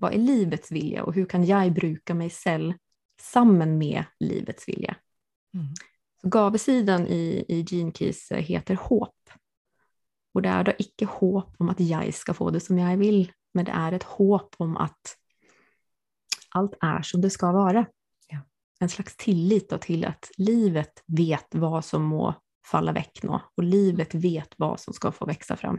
Hva 0.00 0.14
er 0.14 0.22
livets 0.22 0.70
vilje, 0.72 1.02
og 1.02 1.12
hvordan 1.12 1.28
kan 1.28 1.44
jeg 1.44 1.74
bruke 1.76 2.16
meg 2.16 2.32
själv 2.32 2.72
samman 3.20 3.78
med 3.78 4.04
livets 4.20 4.68
vilja? 4.68 4.96
Mm. 5.54 5.66
Så 6.20 6.28
gavesidan 6.28 7.06
i, 7.06 7.44
i 7.48 7.64
Gene 7.68 7.92
Keys 7.92 8.30
eh, 8.30 8.42
heter 8.42 8.74
håp. 8.74 9.14
Och 10.34 10.42
det 10.42 10.48
är 10.48 10.64
då 10.64 10.72
icke 10.78 11.04
håp 11.04 11.54
om 11.58 11.68
att 11.68 11.80
jag 11.80 12.14
ska 12.14 12.34
få 12.34 12.50
det 12.50 12.60
som 12.60 12.78
jag 12.78 12.96
vill, 12.96 13.32
men 13.54 13.64
det 13.64 13.72
är 13.72 13.92
ett 13.92 14.02
håp 14.02 14.54
om 14.58 14.76
att 14.76 15.16
allt 16.48 16.74
är 16.80 17.02
som 17.02 17.20
det 17.20 17.30
ska 17.30 17.52
vara. 17.52 17.86
Ja. 18.28 18.38
En 18.80 18.88
slags 18.88 19.16
tillit 19.16 19.70
då 19.70 19.78
till 19.78 20.04
att 20.04 20.30
livet 20.36 21.02
vet 21.06 21.54
vad 21.54 21.84
som 21.84 22.02
må 22.02 22.34
falla 22.66 22.92
väck 22.92 23.22
nå 23.22 23.42
och 23.54 23.62
livet 23.62 24.14
vet 24.14 24.54
vad 24.56 24.80
som 24.80 24.94
ska 24.94 25.12
få 25.12 25.26
växa 25.26 25.56
fram. 25.56 25.78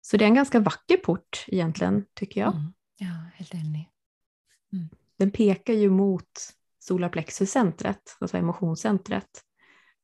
Så 0.00 0.16
det 0.16 0.24
är 0.24 0.28
en 0.28 0.34
ganska 0.34 0.60
vacker 0.60 0.96
port 0.96 1.44
egentligen, 1.46 2.04
tycker 2.14 2.40
jag. 2.40 2.54
Mm. 2.54 2.72
Ja, 2.98 3.30
helt 3.34 3.54
enig. 3.54 3.90
Den 5.18 5.30
pekar 5.30 5.74
ju 5.74 5.90
mot 5.90 6.28
solarplexuscentret, 6.78 8.16
alltså 8.20 8.36
emotionscentret. 8.36 9.44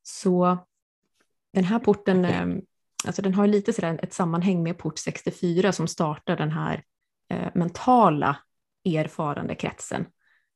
Så 0.03 0.59
den 1.53 1.64
här 1.64 1.79
porten, 1.79 2.24
eh, 2.24 2.46
alltså 3.07 3.22
den 3.22 3.35
har 3.35 3.46
lite 3.46 3.72
sådär 3.72 4.00
ett 4.03 4.12
sammanhang 4.12 4.62
med 4.62 4.79
port 4.79 4.98
64 4.98 5.72
som 5.72 5.88
startar 5.88 6.37
den 6.37 6.50
här 6.50 6.85
eh, 7.29 7.48
mentala 7.55 8.37
erfarande 8.85 9.55
kretsen 9.55 10.07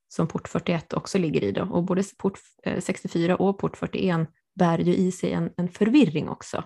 som 0.08 0.28
port 0.28 0.48
41 0.48 0.92
också 0.92 1.18
ligger 1.18 1.44
i. 1.44 1.52
Då. 1.52 1.62
Och 1.62 1.84
både 1.84 2.02
port 2.18 2.38
eh, 2.62 2.80
64 2.80 3.36
och 3.36 3.58
port 3.58 3.76
41 3.76 4.28
bär 4.54 4.78
ju 4.78 4.94
i 4.94 5.12
sig 5.12 5.32
en, 5.32 5.50
en 5.56 5.68
förvirring 5.68 6.28
också. 6.28 6.64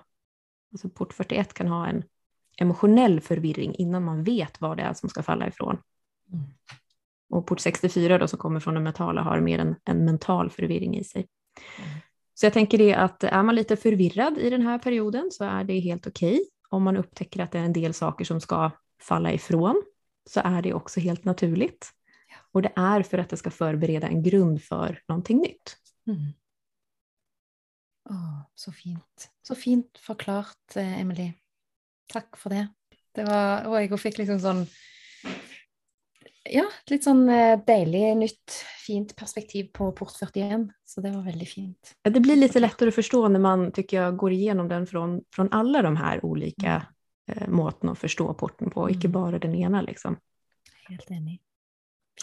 Alltså 0.73 0.89
port 0.89 1.13
41 1.13 1.55
kan 1.55 1.69
ha 1.69 1.87
en 1.87 2.03
emotionell 2.57 3.21
förvirring 3.21 3.75
innan 3.75 4.05
man 4.05 4.25
vet 4.25 4.61
vad 4.61 4.77
det 4.77 4.83
är 4.83 4.95
som 4.95 5.09
ska 5.09 5.23
falla 5.23 5.49
ifrån. 5.49 5.79
Mm. 6.33 6.45
Och 7.33 7.47
port 7.47 7.61
64 7.61 8.19
då, 8.19 8.29
som 8.29 8.39
kommer 8.39 8.61
från 8.61 8.75
det 8.75 8.81
mentala 8.81 9.23
har 9.23 9.41
mer 9.41 9.59
en, 9.59 9.77
en 9.85 10.05
mental 10.05 10.51
förvirring 10.51 10.97
i 10.99 11.05
sig. 11.05 11.27
Mm. 11.79 11.91
Så 12.35 12.47
jag 12.47 12.53
tänker 12.53 12.79
det 12.79 12.95
att 12.95 13.25
är 13.25 13.43
man 13.43 13.55
lite 13.55 13.77
förvirrad 13.77 14.39
i 14.39 14.51
den 14.51 14.63
här 14.63 14.79
perioden 14.79 15.31
så 15.33 15.45
är 15.45 15.65
det 15.65 15.81
helt 15.81 16.07
okej. 16.07 16.45
Om 16.69 16.83
man 16.83 16.97
upptäcker 16.97 17.41
att 17.41 17.53
det 17.53 17.59
är 17.59 17.65
en 17.65 17.73
del 17.73 17.95
saker 17.95 18.25
som 18.25 18.41
ska 18.41 18.71
falla 19.01 19.33
ifrån 19.33 19.83
så 20.31 20.41
är 20.45 20.63
det 20.63 20.75
också 20.75 21.01
helt 21.01 21.25
naturligt. 21.25 21.91
Och 22.53 22.63
det 22.63 22.73
är 22.77 23.03
för 23.03 23.19
att 23.19 23.29
det 23.29 23.37
ska 23.37 23.51
förbereda 23.51 24.09
en 24.09 24.23
grund 24.23 24.63
för 24.63 25.03
någonting 25.09 25.39
nytt. 25.39 25.77
Mm. 26.07 26.33
Oh, 28.11 28.41
så 28.55 28.73
fint. 28.73 29.31
Så 29.43 29.55
fint 29.55 29.99
forklart, 29.99 30.77
eh, 30.77 31.01
Emily. 31.01 31.33
Takk 32.13 32.37
for 32.37 32.51
det. 32.51 32.69
Det 33.15 33.25
var 33.25 33.67
Og 33.67 33.81
jeg 33.81 34.01
fikk 34.01 34.19
liksom 34.19 34.41
sånn 34.41 34.67
Ja, 36.51 36.65
et 36.67 36.91
litt 36.91 37.05
sånn 37.07 37.23
eh, 37.31 37.55
deilig, 37.67 38.03
nytt, 38.19 38.55
fint 38.83 39.13
perspektiv 39.19 39.69
på 39.77 39.91
Port 39.95 40.15
41. 40.19 40.67
Så 40.85 41.05
det 41.05 41.13
var 41.15 41.23
veldig 41.27 41.47
fint. 41.49 41.93
Ja, 42.03 42.11
Det 42.11 42.23
blir 42.25 42.41
litt 42.41 42.57
lettere 42.59 42.91
å 42.91 42.97
forstå 42.97 43.21
når 43.29 43.45
man 43.45 43.69
tycker 43.75 44.01
jag 44.01 44.19
går 44.19 44.35
igjennom 44.35 44.71
den 44.71 44.89
fra 44.91 45.07
alle 45.55 45.83
de 45.87 45.93
her 46.01 46.25
ulike 46.27 46.81
eh, 46.81 47.47
måten 47.49 47.93
å 47.93 47.99
forstå 47.99 48.27
porten 48.41 48.75
på, 48.75 48.89
ikke 48.91 49.13
bare 49.15 49.39
den 49.43 49.55
ene. 49.55 49.85
Liksom. 49.87 50.19
Helt 50.89 51.15
enig. 51.15 51.39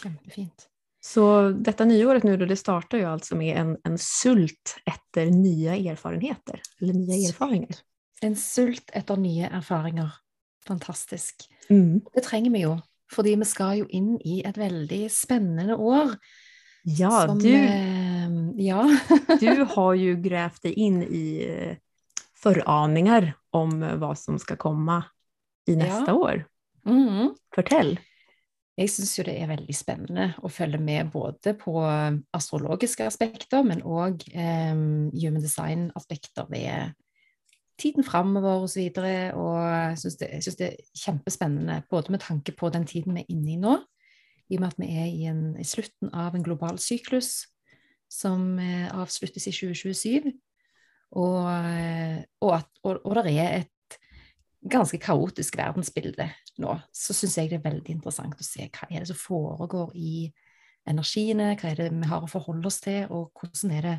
Kjempefint. 0.02 0.68
Så 1.00 1.24
dette 1.56 1.86
nyåret 1.88 2.26
nu 2.28 2.34
det 2.36 2.58
starter 2.60 3.00
jo 3.00 3.14
altså 3.14 3.38
med 3.40 3.56
en, 3.56 3.76
en 3.88 3.96
sult 3.96 4.76
etter 4.84 5.30
nye 5.32 5.78
erfarenheter, 5.88 6.60
eller 6.82 6.98
nye 6.98 7.30
erfaringer. 7.30 7.80
En 8.20 8.36
sult 8.36 8.92
etter 8.92 9.16
nye 9.16 9.48
erfaringer. 9.48 10.12
Fantastisk. 10.68 11.46
Mm. 11.70 12.02
Det 12.12 12.22
trenger 12.26 12.52
vi 12.52 12.66
jo, 12.66 12.74
fordi 13.10 13.34
vi 13.40 13.48
skal 13.48 13.80
jo 13.82 13.88
inn 13.90 14.14
i 14.24 14.40
et 14.46 14.58
veldig 14.60 15.04
spennende 15.12 15.76
år. 15.76 16.14
Ja, 16.84 17.26
som, 17.26 17.38
du, 17.42 17.50
eh, 17.52 18.28
ja. 18.64 18.84
du 19.42 19.64
har 19.74 19.94
jo 20.00 20.14
gravd 20.22 20.62
deg 20.68 20.78
inn 20.80 21.02
i 21.04 21.24
foraninger 22.40 23.32
om 23.56 23.74
hva 24.00 24.14
som 24.16 24.38
skal 24.40 24.56
komme 24.60 25.02
i 25.68 25.74
neste 25.76 26.14
Ja. 26.14 26.16
år. 26.16 26.46
Mhm. 26.88 27.34
Fortell. 27.54 27.98
Jeg 28.80 28.88
syns 28.88 29.18
jo 29.18 29.24
det 29.26 29.34
er 29.42 29.50
veldig 29.50 29.74
spennende 29.76 30.30
å 30.40 30.48
følge 30.48 30.78
med 30.80 31.10
både 31.12 31.52
på 31.58 31.82
astrologiske 32.32 33.04
aspekter, 33.04 33.60
men 33.66 33.82
òg 33.84 34.22
eh, 34.32 34.72
human 34.72 35.42
design-aspekter 35.42 36.48
ved 36.48 36.94
tiden 37.80 38.06
framover 38.06 38.66
osv. 38.66 38.82
Og, 38.98 39.40
og 39.40 39.56
jeg 39.64 39.96
syns 40.02 40.18
det, 40.20 40.30
det 40.58 40.68
er 40.68 41.00
kjempespennende, 41.04 41.80
både 41.90 42.14
med 42.14 42.22
tanke 42.24 42.54
på 42.56 42.70
den 42.74 42.86
tiden 42.88 43.16
vi 43.16 43.24
er 43.24 43.32
inne 43.32 43.54
i 43.54 43.58
nå, 43.60 43.78
i 44.50 44.58
og 44.58 44.62
med 44.62 44.72
at 44.72 44.80
vi 44.82 44.90
er 44.98 45.08
i, 45.08 45.24
en, 45.30 45.42
i 45.60 45.66
slutten 45.66 46.12
av 46.14 46.34
en 46.34 46.44
global 46.46 46.78
syklus 46.82 47.46
som 48.10 48.58
eh, 48.58 48.88
avsluttes 48.90 49.46
i 49.46 49.54
2027. 49.54 50.32
Og, 51.18 51.44
eh, 51.50 52.18
og, 52.42 52.54
at, 52.58 52.70
og, 52.82 53.00
og 53.06 53.20
det 53.24 53.36
er 53.38 53.60
et 53.60 53.98
ganske 54.70 54.98
kaotisk 55.00 55.56
verdensbilde 55.58 56.26
nå, 56.60 56.76
så 56.92 57.16
syns 57.16 57.38
jeg 57.38 57.50
det 57.50 57.60
er 57.60 57.68
veldig 57.70 57.94
interessant 57.94 58.36
å 58.36 58.46
se 58.46 58.66
hva 58.66 58.88
er 58.90 59.02
det 59.02 59.08
som 59.08 59.18
foregår 59.18 59.94
i 59.96 60.14
energiene, 60.90 61.54
hva 61.56 61.70
er 61.70 61.78
det 61.78 61.88
vi 61.94 62.10
har 62.10 62.24
å 62.24 62.30
forholde 62.30 62.68
oss 62.68 62.80
til, 62.84 63.06
og 63.08 63.30
hvordan 63.36 63.72
er 63.78 63.86
det, 63.86 63.96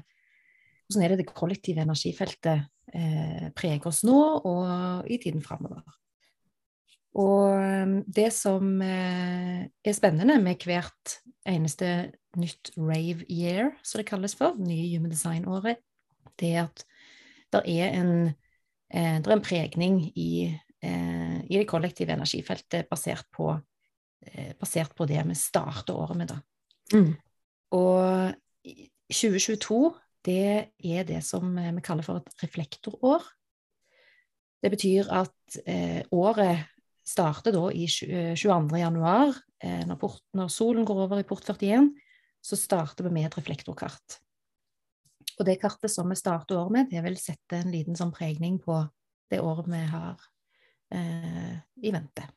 hvordan 0.86 1.06
er 1.06 1.14
det, 1.14 1.20
det 1.24 1.34
kollektive 1.34 1.86
energifeltet 1.86 2.68
eh, 2.94 3.50
preger 3.56 3.88
oss 3.92 4.04
nå 4.08 4.20
og 4.48 5.10
i 5.12 5.20
tiden 5.22 5.44
framover. 5.46 5.84
Og 7.20 7.60
um, 7.60 7.98
det 8.08 8.30
som 8.32 8.78
eh, 8.86 9.68
er 9.68 9.96
spennende 9.96 10.38
med 10.40 10.64
hvert 10.64 11.18
eneste 11.48 12.12
nytt 12.40 12.72
rave 12.78 13.26
year, 13.28 13.74
som 13.84 14.00
det 14.00 14.08
kalles 14.08 14.36
for, 14.38 14.56
nye 14.56 14.88
Human 14.94 15.12
Design-året, 15.12 15.82
det 16.40 16.54
er 16.56 16.70
at 16.70 16.86
det 17.52 17.64
er 17.68 17.98
en, 18.00 18.14
eh, 18.94 19.18
det 19.20 19.28
er 19.28 19.36
en 19.36 19.44
pregning 19.44 20.00
i, 20.16 20.56
eh, 20.80 21.38
i, 21.44 21.58
det 21.58 21.68
kollektive 21.68 22.16
energifeltet 22.16 22.88
basert 22.90 23.28
på, 23.36 23.54
basert 24.62 24.94
på 24.94 25.08
det 25.10 25.18
vi 25.26 25.36
starter 25.36 25.98
året 25.98 26.18
med, 26.18 26.30
da. 26.30 26.36
Mm. 26.94 27.16
Og 27.74 28.36
2022, 29.12 29.80
det 30.26 30.74
er 30.78 31.06
det 31.08 31.22
som 31.26 31.56
vi 31.56 31.84
kaller 31.86 32.06
for 32.06 32.22
et 32.22 32.44
reflektorår. 32.44 33.24
Det 34.62 34.70
betyr 34.70 35.10
at 35.10 35.62
eh, 35.66 36.04
året 36.14 36.68
starter 37.08 37.56
da 37.56 37.68
i 37.74 37.88
22. 37.90 38.50
Eh, 38.52 38.82
januar, 38.82 39.36
eh, 39.64 39.84
når, 39.88 40.00
port, 40.02 40.24
når, 40.38 40.52
solen 40.54 40.86
går 40.88 41.06
over 41.08 41.22
i 41.22 41.28
port 41.28 41.48
41, 41.48 41.90
så 42.42 42.58
starter 42.58 43.08
vi 43.08 43.14
med 43.14 43.30
et 43.30 43.38
reflektorkart. 43.40 44.20
Og 45.40 45.48
det 45.48 45.58
kartet 45.62 45.94
som 45.94 46.10
vi 46.10 46.18
starter 46.20 46.60
året 46.60 46.76
med, 46.76 46.92
det 46.92 47.02
vil 47.06 47.18
sette 47.18 47.58
en 47.58 47.74
liten 47.74 47.98
sånn 47.98 48.14
pregning 48.14 48.60
på 48.62 48.84
det 49.32 49.42
året 49.42 49.70
vi 49.72 49.82
har 49.90 50.22
eh, 50.94 51.58
i 51.82 51.94
vente. 51.94 52.28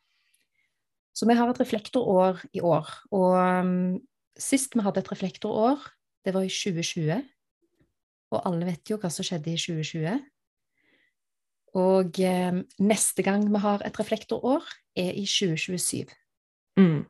Så 1.15 1.29
vi 1.29 1.37
har 1.39 1.51
et 1.51 1.61
reflektorår 1.61 2.41
i 2.57 2.63
år. 2.65 2.89
Og 3.15 3.37
um, 3.39 3.99
sist 4.41 4.75
vi 4.75 4.83
hadde 4.83 5.03
et 5.05 5.11
reflektorår, 5.13 5.85
det 6.27 6.33
var 6.35 6.47
i 6.47 6.51
2020. 6.51 7.21
Og 8.35 8.43
alle 8.49 8.69
vet 8.69 8.91
jo 8.91 8.99
hva 9.01 9.11
som 9.13 9.27
skjedde 9.27 9.55
i 9.55 9.61
2020. 9.61 10.21
Og 11.81 12.21
eh, 12.23 12.61
neste 12.87 13.25
gang 13.27 13.47
vi 13.51 13.63
har 13.65 13.83
et 13.87 13.99
reflektorår, 13.99 14.67
er 14.95 15.11
i 15.19 15.25
2027. 15.27 16.13
Mm. 16.79 17.03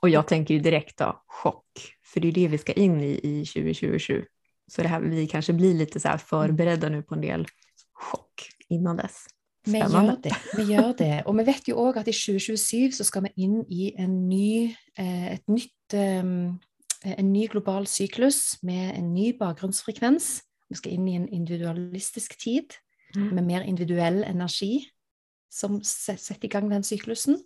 Og 0.00 0.08
jeg 0.08 0.28
tenker 0.28 0.56
jo 0.56 0.64
direkte 0.64 1.08
sjokk, 1.40 1.82
for 2.04 2.24
det 2.24 2.32
er 2.32 2.38
det 2.38 2.50
vi 2.54 2.60
skal 2.60 2.80
inn 2.80 3.00
i 3.04 3.14
i 3.16 3.34
2027. 3.48 4.22
Så 4.70 4.84
det 4.84 4.92
her, 4.92 5.02
vi 5.02 5.26
kanskje 5.26 5.56
blir 5.58 5.74
litt 5.74 6.00
så 6.00 6.08
här 6.08 6.18
förberedda 6.18 7.02
på 7.02 7.14
en 7.14 7.20
del 7.20 7.46
sjokk 7.92 8.48
innan 8.68 8.96
dess. 8.96 9.26
Vi 9.66 9.78
gjør, 9.78 10.16
det, 10.22 10.32
vi 10.56 10.64
gjør 10.72 10.92
det. 10.96 11.14
Og 11.28 11.36
vi 11.36 11.44
vet 11.44 11.66
jo 11.68 11.76
òg 11.82 11.98
at 12.00 12.08
i 12.08 12.14
2027 12.16 12.94
så 12.96 13.04
skal 13.04 13.26
vi 13.26 13.44
inn 13.44 13.58
i 13.68 13.90
en 14.00 14.14
ny, 14.28 14.72
eh, 14.96 15.26
et 15.34 15.44
nytt, 15.52 15.94
um, 15.94 16.56
en 17.04 17.32
ny 17.32 17.46
global 17.48 17.86
syklus 17.88 18.58
med 18.66 18.94
en 18.96 19.12
ny 19.14 19.32
bakgrunnsfrekvens. 19.38 20.42
Vi 20.70 20.78
skal 20.78 20.96
inn 20.96 21.08
i 21.08 21.16
en 21.18 21.28
individualistisk 21.28 22.36
tid 22.40 22.76
mm. 23.16 23.30
med 23.34 23.46
mer 23.46 23.66
individuell 23.66 24.22
energi 24.26 24.84
som 25.50 25.80
setter 25.82 26.46
i 26.46 26.52
gang 26.52 26.68
den 26.70 26.84
syklusen. 26.86 27.40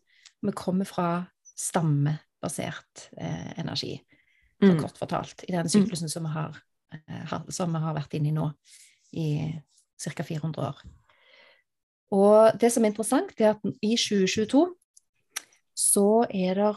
Vi 0.45 0.53
kommer 0.53 0.89
fra 0.89 1.25
stammebasert 1.55 3.09
eh, 3.17 3.55
energi, 3.61 3.95
mm. 4.63 4.77
kort 4.83 4.99
fortalt, 4.99 5.47
i 5.49 5.55
den 5.55 5.69
mm. 5.69 5.73
syklusen 5.73 6.11
som 6.13 6.27
vi 6.27 6.35
har, 6.35 6.59
eh, 6.99 7.39
som 7.49 7.73
vi 7.73 7.81
har 7.87 7.97
vært 7.97 8.19
inne 8.19 8.33
i 8.33 8.37
nå 8.37 8.51
i 9.15 9.29
ca. 10.03 10.27
400 10.27 10.67
år. 10.67 10.83
Og 12.15 12.59
det 12.61 12.71
som 12.73 12.85
er 12.85 12.93
interessant, 12.93 13.33
er 13.39 13.55
at 13.55 13.63
i 13.83 13.95
2022 13.97 14.67
så 15.75 16.09
er 16.29 16.61
det 16.61 16.75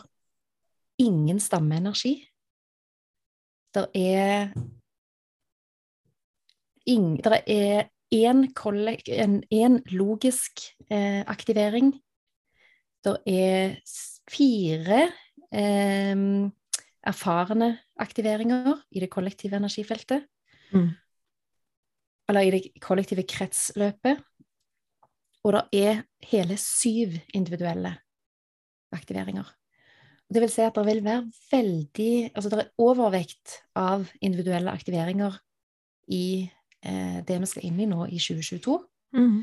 ingen 1.03 1.39
stammeenergi. 1.41 2.21
Det 3.77 3.85
er 3.93 4.47
ing, 6.89 7.23
der 7.23 7.41
er 7.45 7.89
én 8.13 9.81
logisk 9.93 10.51
eh, 10.89 11.21
aktivering. 11.27 11.91
Det 13.03 13.17
er 13.27 13.75
fire 14.31 15.11
eh, 15.53 16.17
erfarne 17.03 17.77
aktiveringer 17.97 18.81
i 18.91 18.99
det 18.99 19.09
kollektive 19.09 19.55
energifeltet. 19.55 20.25
Mm. 20.73 20.89
Eller 22.29 22.41
i 22.41 22.51
det 22.51 22.81
kollektive 22.81 23.23
kretsløpet. 23.23 24.23
Og 25.43 25.53
det 25.53 25.85
er 25.85 26.01
hele 26.23 26.57
syv 26.57 27.19
individuelle 27.33 27.93
aktiveringer. 28.91 29.56
Det 30.27 30.43
vil 30.43 30.51
si 30.51 30.63
at 30.65 30.75
det 30.75 30.83
vil 30.89 31.03
være 31.05 31.23
veldig 31.51 32.13
Altså 32.33 32.49
det 32.51 32.59
er 32.59 32.71
overvekt 32.83 33.61
av 33.79 34.09
individuelle 34.19 34.73
aktiveringer 34.75 35.37
i 36.11 36.47
eh, 36.83 37.19
det 37.27 37.37
vi 37.43 37.49
skal 37.49 37.67
inn 37.67 37.79
i 37.83 37.87
nå 37.89 38.07
i 38.07 38.19
2022. 38.19 38.75
Mm. 39.15 39.37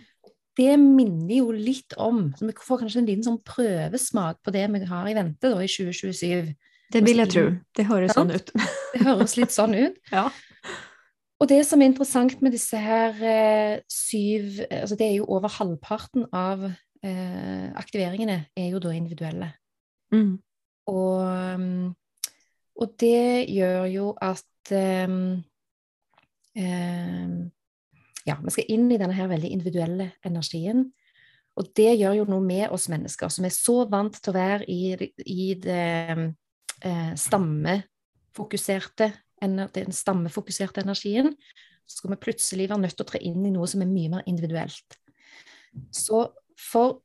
Det 0.54 0.76
minner 0.78 1.34
jo 1.34 1.50
litt 1.50 1.96
om 1.98 2.28
så 2.36 2.46
Vi 2.46 2.54
får 2.62 2.84
kanskje 2.84 3.00
en 3.02 3.08
liten 3.08 3.26
sånn 3.26 3.40
prøvesmak 3.46 4.38
på 4.44 4.54
det 4.54 4.68
vi 4.70 4.84
har 4.88 5.08
i 5.10 5.16
vente 5.16 5.50
da, 5.50 5.58
i 5.58 5.70
2027. 5.70 6.54
Det 6.94 7.02
vil 7.02 7.22
jeg 7.24 7.32
tro. 7.32 7.44
Det 7.74 7.86
høres 7.88 8.14
sånn 8.14 8.32
ut. 8.34 8.52
det 8.94 9.04
høres 9.06 9.38
litt 9.40 9.54
sånn 9.54 9.76
ut. 9.76 10.00
ja. 10.12 10.28
Og 11.42 11.50
det 11.50 11.64
som 11.66 11.82
er 11.82 11.90
interessant 11.90 12.38
med 12.44 12.54
disse 12.54 12.78
her 12.78 13.18
eh, 13.26 13.80
syv 13.90 14.62
altså 14.70 14.96
Det 14.96 15.08
er 15.08 15.16
jo 15.18 15.26
over 15.34 15.50
halvparten 15.50 16.28
av 16.32 16.62
eh, 16.68 17.66
aktiveringene 17.74 18.38
er 18.54 18.68
jo 18.70 18.80
da 18.80 18.94
individuelle. 18.94 19.50
Mm. 20.14 20.38
Og, 20.90 21.60
mm, 21.60 21.94
og, 22.80 22.94
det 23.00 23.46
gjør 23.50 23.84
jo 23.92 24.10
at 24.20 24.74
um, 25.08 25.42
um, 26.58 27.36
Ja, 28.24 28.38
vi 28.40 28.52
skal 28.54 28.70
inn 28.72 28.86
i 28.88 28.96
denne 29.00 29.16
her 29.16 29.28
veldig 29.28 29.50
individuelle 29.52 30.12
energien. 30.24 30.86
Og 31.60 31.68
det 31.76 31.90
gjør 32.00 32.14
jo 32.22 32.24
noe 32.30 32.42
med 32.42 32.72
oss 32.72 32.88
mennesker, 32.88 33.28
som 33.28 33.44
er 33.44 33.52
så 33.52 33.84
vant 33.90 34.16
til 34.16 34.32
å 34.32 34.34
være 34.34 34.64
i, 34.72 34.94
i 35.28 35.52
det 35.60 35.84
eh, 36.80 37.12
stammefokuserte 37.20 39.10
den 39.44 39.92
stammefokuserte 39.92 40.80
energien, 40.80 41.34
så 41.86 41.98
skal 41.98 42.14
vi 42.14 42.20
plutselig 42.22 42.68
være 42.70 42.80
nødt 42.80 42.96
til 42.96 43.04
å 43.04 43.08
tre 43.08 43.20
inn 43.20 43.44
i 43.46 43.52
noe 43.52 43.66
som 43.68 43.82
er 43.84 43.90
mye 43.90 44.12
mer 44.12 44.28
individuelt. 44.30 44.98
Så 45.92 46.26
for 46.58 47.02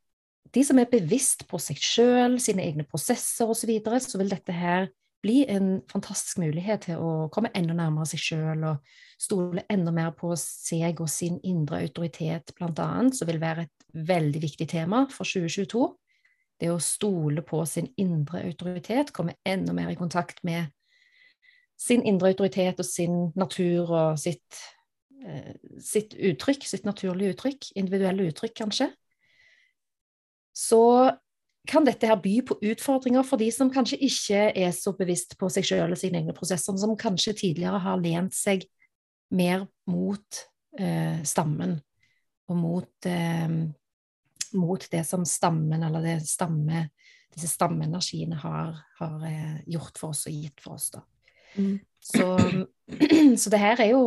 de 0.54 0.64
som 0.66 0.78
er 0.82 0.90
bevisst 0.90 1.46
på 1.50 1.60
seg 1.62 1.78
sjøl, 1.78 2.38
sine 2.42 2.64
egne 2.66 2.86
prosesser 2.88 3.50
osv., 3.50 3.62
så, 3.62 3.70
videre, 3.70 4.00
så 4.02 4.18
vil 4.20 4.32
dette 4.32 4.54
her 4.54 4.88
bli 5.20 5.44
en 5.52 5.80
fantastisk 5.90 6.40
mulighet 6.40 6.86
til 6.88 7.00
å 7.00 7.28
komme 7.32 7.52
enda 7.56 7.74
nærmere 7.76 8.08
seg 8.08 8.22
sjøl 8.24 8.64
og 8.70 8.92
stole 9.20 9.66
enda 9.72 9.92
mer 9.92 10.14
på 10.16 10.32
seg 10.40 11.02
og 11.02 11.10
sin 11.12 11.36
indre 11.44 11.82
autoritet, 11.84 12.54
blant 12.56 12.80
annet, 12.80 13.18
som 13.18 13.28
vil 13.28 13.40
være 13.42 13.66
et 13.68 13.88
veldig 14.10 14.42
viktig 14.46 14.68
tema 14.70 15.04
for 15.12 15.28
2022. 15.28 15.84
Det 16.60 16.70
å 16.72 16.80
stole 16.80 17.44
på 17.44 17.62
sin 17.68 17.90
indre 18.00 18.42
autoritet, 18.48 19.12
komme 19.16 19.36
enda 19.48 19.76
mer 19.76 19.92
i 19.92 19.98
kontakt 19.98 20.42
med 20.44 20.72
sin 21.80 22.02
indre 22.04 22.32
autoritet 22.32 22.80
og 22.80 22.88
sin 22.88 23.30
natur 23.40 23.88
og 23.88 24.18
sitt, 24.20 24.58
eh, 25.24 25.54
sitt 25.80 26.16
uttrykk, 26.16 26.64
sitt 26.64 26.84
naturlige 26.88 27.36
uttrykk, 27.36 27.70
individuelle 27.80 28.28
uttrykk, 28.28 28.56
kanskje, 28.64 28.90
så 30.56 30.84
kan 31.68 31.84
dette 31.84 32.08
her 32.08 32.18
by 32.20 32.40
på 32.46 32.56
utfordringer 32.72 33.24
for 33.26 33.40
de 33.40 33.50
som 33.52 33.70
kanskje 33.72 34.00
ikke 34.06 34.44
er 34.58 34.72
så 34.74 34.92
bevisst 34.96 35.36
på 35.38 35.50
seg 35.52 35.66
selv 35.68 35.94
og 35.94 36.00
sine 36.00 36.22
egne 36.22 36.34
prosesser, 36.36 36.76
som 36.76 36.96
kanskje 36.98 37.36
tidligere 37.44 37.82
har 37.84 38.00
lent 38.00 38.34
seg 38.36 38.64
mer 39.36 39.66
mot 39.90 40.40
eh, 40.78 41.20
stammen 41.26 41.76
og 42.50 42.58
mot, 42.58 43.06
eh, 43.06 43.52
mot, 44.58 44.86
det 44.90 45.04
som 45.06 45.26
stammen, 45.28 45.84
eller 45.86 46.02
det 46.02 46.16
stamme, 46.26 46.88
disse 47.30 47.52
stammeenergiene 47.52 48.40
har, 48.40 48.74
har 48.98 49.28
eh, 49.28 49.60
gjort 49.70 50.00
for 50.00 50.16
oss 50.16 50.26
og 50.26 50.34
gitt 50.34 50.64
for 50.64 50.74
oss. 50.74 50.90
da. 50.96 51.04
Mm. 51.54 51.76
Så, 52.00 52.26
så, 53.42 53.52
det 53.52 53.60
her 53.60 53.80
er 53.82 53.90
jo 53.92 54.02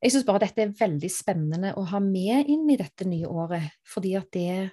Jeg 0.00 0.14
syns 0.14 0.24
bare 0.24 0.40
dette 0.46 0.62
er 0.64 0.70
veldig 0.72 1.08
spennende 1.12 1.74
å 1.76 1.82
ha 1.90 1.98
med 2.00 2.48
inn 2.48 2.64
i 2.72 2.78
dette 2.80 3.04
nye 3.04 3.28
året, 3.28 3.74
fordi 3.84 4.14
at 4.16 4.30
det 4.32 4.70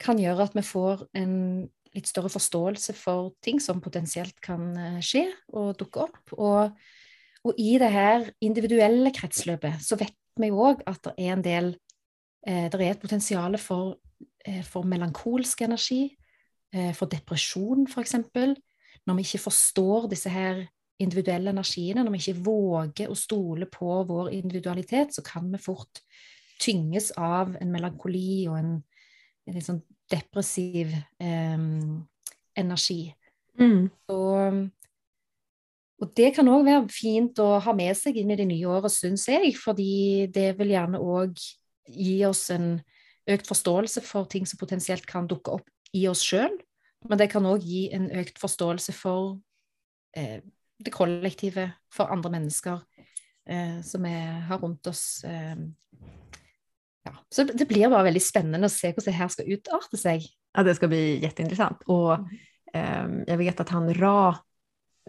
kan 0.00 0.20
gjøre 0.20 0.48
at 0.48 0.56
vi 0.56 0.64
får 0.64 1.04
en 1.20 1.36
litt 1.94 2.06
større 2.06 2.30
forståelse 2.30 2.94
for 2.94 3.32
ting 3.42 3.58
som 3.62 3.82
potensielt 3.82 4.38
kan 4.44 4.70
eh, 4.78 5.00
skje 5.04 5.26
og 5.58 5.74
dukke 5.80 6.06
opp. 6.06 6.34
Og, 6.38 6.76
og 7.44 7.58
i 7.58 7.74
det 7.82 7.90
her 7.90 8.28
individuelle 8.46 9.12
kretsløpet 9.14 9.82
så 9.84 9.98
vet 10.00 10.16
vi 10.40 10.52
jo 10.52 10.62
òg 10.70 10.84
at 10.88 11.02
det 11.08 11.14
er 11.18 11.34
en 11.34 11.44
del 11.44 11.72
eh, 12.46 12.68
Det 12.70 12.80
er 12.80 12.94
et 12.94 13.02
potensial 13.02 13.58
for, 13.58 13.98
eh, 14.46 14.62
for 14.64 14.86
melankolsk 14.86 15.66
energi, 15.66 16.04
eh, 16.72 16.92
for 16.94 17.10
depresjon, 17.10 17.88
f.eks 17.90 18.16
når 19.06 19.16
vi 19.16 19.24
ikke 19.24 19.46
forstår 19.46 20.08
disse 20.10 20.30
her 20.30 20.66
individuelle 21.00 21.50
energiene, 21.50 22.04
når 22.04 22.14
vi 22.14 22.20
ikke 22.20 22.44
våger 22.44 23.10
å 23.10 23.16
stole 23.16 23.68
på 23.72 24.02
vår 24.08 24.32
individualitet, 24.36 25.14
så 25.16 25.24
kan 25.24 25.48
vi 25.52 25.60
fort 25.62 26.02
tynges 26.60 27.08
av 27.16 27.54
en 27.56 27.72
melankoli 27.72 28.44
og 28.50 28.58
en, 28.58 28.74
litt 29.54 29.66
sånn 29.66 29.82
depressiv 30.10 30.92
eh, 31.22 31.64
energi. 32.58 33.00
Mm. 33.60 33.88
Og, 34.12 34.60
og 36.00 36.12
det 36.16 36.30
kan 36.36 36.48
òg 36.50 36.64
være 36.66 36.86
fint 36.92 37.40
å 37.42 37.52
ha 37.62 37.74
med 37.76 37.96
seg 37.98 38.18
inn 38.20 38.32
i 38.32 38.38
det 38.38 38.48
nye 38.50 38.70
året, 38.70 38.94
syns 38.94 39.26
jeg, 39.30 39.54
fordi 39.60 40.28
det 40.32 40.52
vil 40.58 40.74
gjerne 40.74 41.02
òg 41.02 41.36
gi 41.90 42.16
oss 42.26 42.48
en 42.54 42.78
økt 43.30 43.48
forståelse 43.50 44.02
for 44.06 44.28
ting 44.30 44.46
som 44.48 44.60
potensielt 44.60 45.06
kan 45.08 45.28
dukke 45.30 45.58
opp 45.58 45.68
i 45.96 46.06
oss 46.10 46.22
sjøl, 46.24 46.54
men 47.08 47.20
det 47.20 47.30
kan 47.32 47.46
òg 47.48 47.64
gi 47.64 47.88
en 47.96 48.08
økt 48.20 48.38
forståelse 48.40 48.94
for 48.96 49.38
eh, 50.16 50.40
det 50.80 50.92
kollektive, 50.94 51.70
for 51.92 52.12
andre 52.12 52.32
mennesker 52.36 52.80
eh, 53.48 53.80
som 53.84 54.06
er, 54.08 54.40
har 54.48 54.60
rundt 54.62 54.86
oss. 54.90 55.22
Ja. 57.04 57.12
Så 57.28 57.44
det 57.44 57.64
blir 57.68 57.88
bare 57.88 58.08
veldig 58.10 58.22
spennende 58.22 58.68
å 58.68 58.72
se 58.72 58.92
hvordan 58.92 59.08
det 59.08 59.18
her 59.18 59.32
skal 59.32 59.50
utarte 59.54 60.00
seg. 60.00 60.26
Ja, 60.52 60.64
det 60.66 60.76
skal 60.76 60.92
bli 60.92 61.02
kjempeinteressant. 61.22 61.84
Og 61.88 62.12
um, 62.20 63.14
jeg 63.26 63.40
vet 63.40 63.62
at 63.64 63.72
han 63.72 63.88
Ra, 63.96 64.36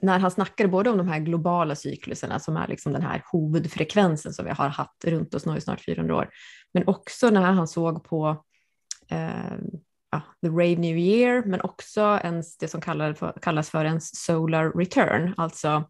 när 0.01 0.19
han 0.23 0.31
snackade 0.31 0.69
både 0.69 0.89
om 0.89 0.97
de 0.97 1.07
här 1.07 1.19
globala 1.19 1.75
cykluserna 1.75 2.39
som 2.39 2.57
är 2.57 2.67
liksom 2.67 2.93
den 2.93 3.01
här 3.01 3.23
huvudfrekvensen 3.31 4.33
som 4.33 4.45
vi 4.45 4.51
har 4.51 4.69
hatt 4.69 5.05
rundt 5.05 5.35
oss 5.35 5.45
nå 5.45 5.57
i 5.57 5.61
snart 5.61 5.83
400 5.85 6.15
år, 6.15 6.29
men 6.73 6.87
også 6.87 7.29
når 7.29 7.41
han 7.59 7.67
såg 7.67 8.03
på 8.03 8.29
eh, 9.11 9.57
ja, 10.11 10.21
the 10.41 10.49
Rave 10.49 10.79
New 10.79 10.97
Year, 10.97 11.43
men 11.45 11.61
også 11.61 12.19
ens 12.23 12.57
det 12.57 12.71
som 12.71 12.81
for 12.81 13.39
kallas 13.41 13.69
för 13.69 13.85
en 13.85 14.01
solar 14.01 14.71
return, 14.71 15.33
altså 15.37 15.83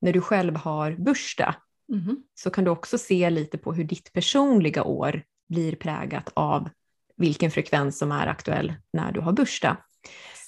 når 0.00 0.12
du 0.12 0.22
selv 0.22 0.56
har 0.56 0.96
bursdag 0.98 1.54
Mhm. 1.92 2.22
så 2.34 2.50
kan 2.50 2.64
du 2.64 2.70
også 2.70 2.98
se 2.98 3.30
litt 3.30 3.52
på 3.52 3.72
hvordan 3.72 3.86
ditt 3.86 4.12
personlige 4.12 4.82
år 4.82 5.22
blir 5.52 5.76
prägat 5.76 6.32
av 6.34 6.68
vilken 7.16 7.50
frekvens 7.50 7.98
som 7.98 8.12
är 8.12 8.26
aktuell 8.26 8.72
när 8.92 9.12
du 9.12 9.20
har 9.20 9.32
bursdag. 9.32 9.76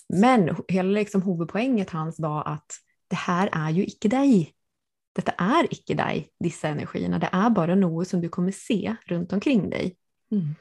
Men 0.08 0.56
hela 0.68 0.88
liksom 0.88 1.22
huvudpoänget 1.22 1.90
hans 1.90 2.20
var 2.20 2.48
at 2.48 2.80
det 3.10 3.20
her 3.26 3.50
er 3.52 3.70
jo 3.76 3.84
ikke 3.86 4.10
deg. 4.10 4.50
Detta 5.14 5.34
er 5.38 5.68
ikke 5.70 5.94
deg, 5.94 6.28
disse 6.42 6.68
energiene. 6.68 7.20
Det 7.22 7.30
er 7.32 7.52
bare 7.54 7.76
noe 7.78 8.04
som 8.08 8.22
du 8.22 8.28
kommer 8.32 8.54
se 8.56 8.96
rundt 9.10 9.32
omkring 9.32 9.68
deg. 9.70 9.94
Mm. 10.32 10.54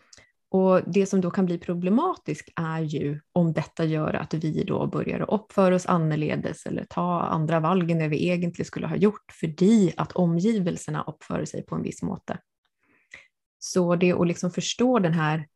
Och 0.54 0.82
det 0.86 1.06
som 1.06 1.22
då 1.22 1.32
kan 1.32 1.46
bli 1.46 1.58
problematisk 1.58 2.54
är 2.56 2.82
ju 2.82 3.20
om 3.32 3.54
detta 3.54 3.86
gör 3.86 4.14
att 4.14 4.34
vi 4.34 4.64
då 4.64 4.88
börjar 4.88 5.34
uppföra 5.34 5.76
oss 5.76 5.86
annorledes 5.86 6.66
eller 6.66 6.86
ta 6.90 7.22
andra 7.22 7.60
valgen 7.60 8.02
än 8.02 8.10
vi 8.10 8.30
egentlig 8.30 8.68
skulle 8.68 8.88
ha 8.88 8.96
gjort 8.96 9.32
fordi 9.40 9.94
at 9.98 10.12
omgivelserna 10.12 11.04
uppfører 11.08 11.46
seg 11.46 11.66
på 11.66 11.76
en 11.76 11.84
viss 11.84 12.04
måte. 12.06 12.38
Så 13.64 13.96
det 13.96 14.14
å 14.14 14.24
liksom 14.28 14.52
forstå 14.52 15.00
den 15.00 15.14
här 15.14 15.48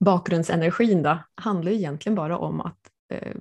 bakgrunnsenergin 0.00 1.02
då, 1.02 1.18
handlar 1.34 1.72
egentligen 1.72 2.14
bara 2.14 2.38
om 2.38 2.60
att 2.60 2.90
eh, 3.08 3.36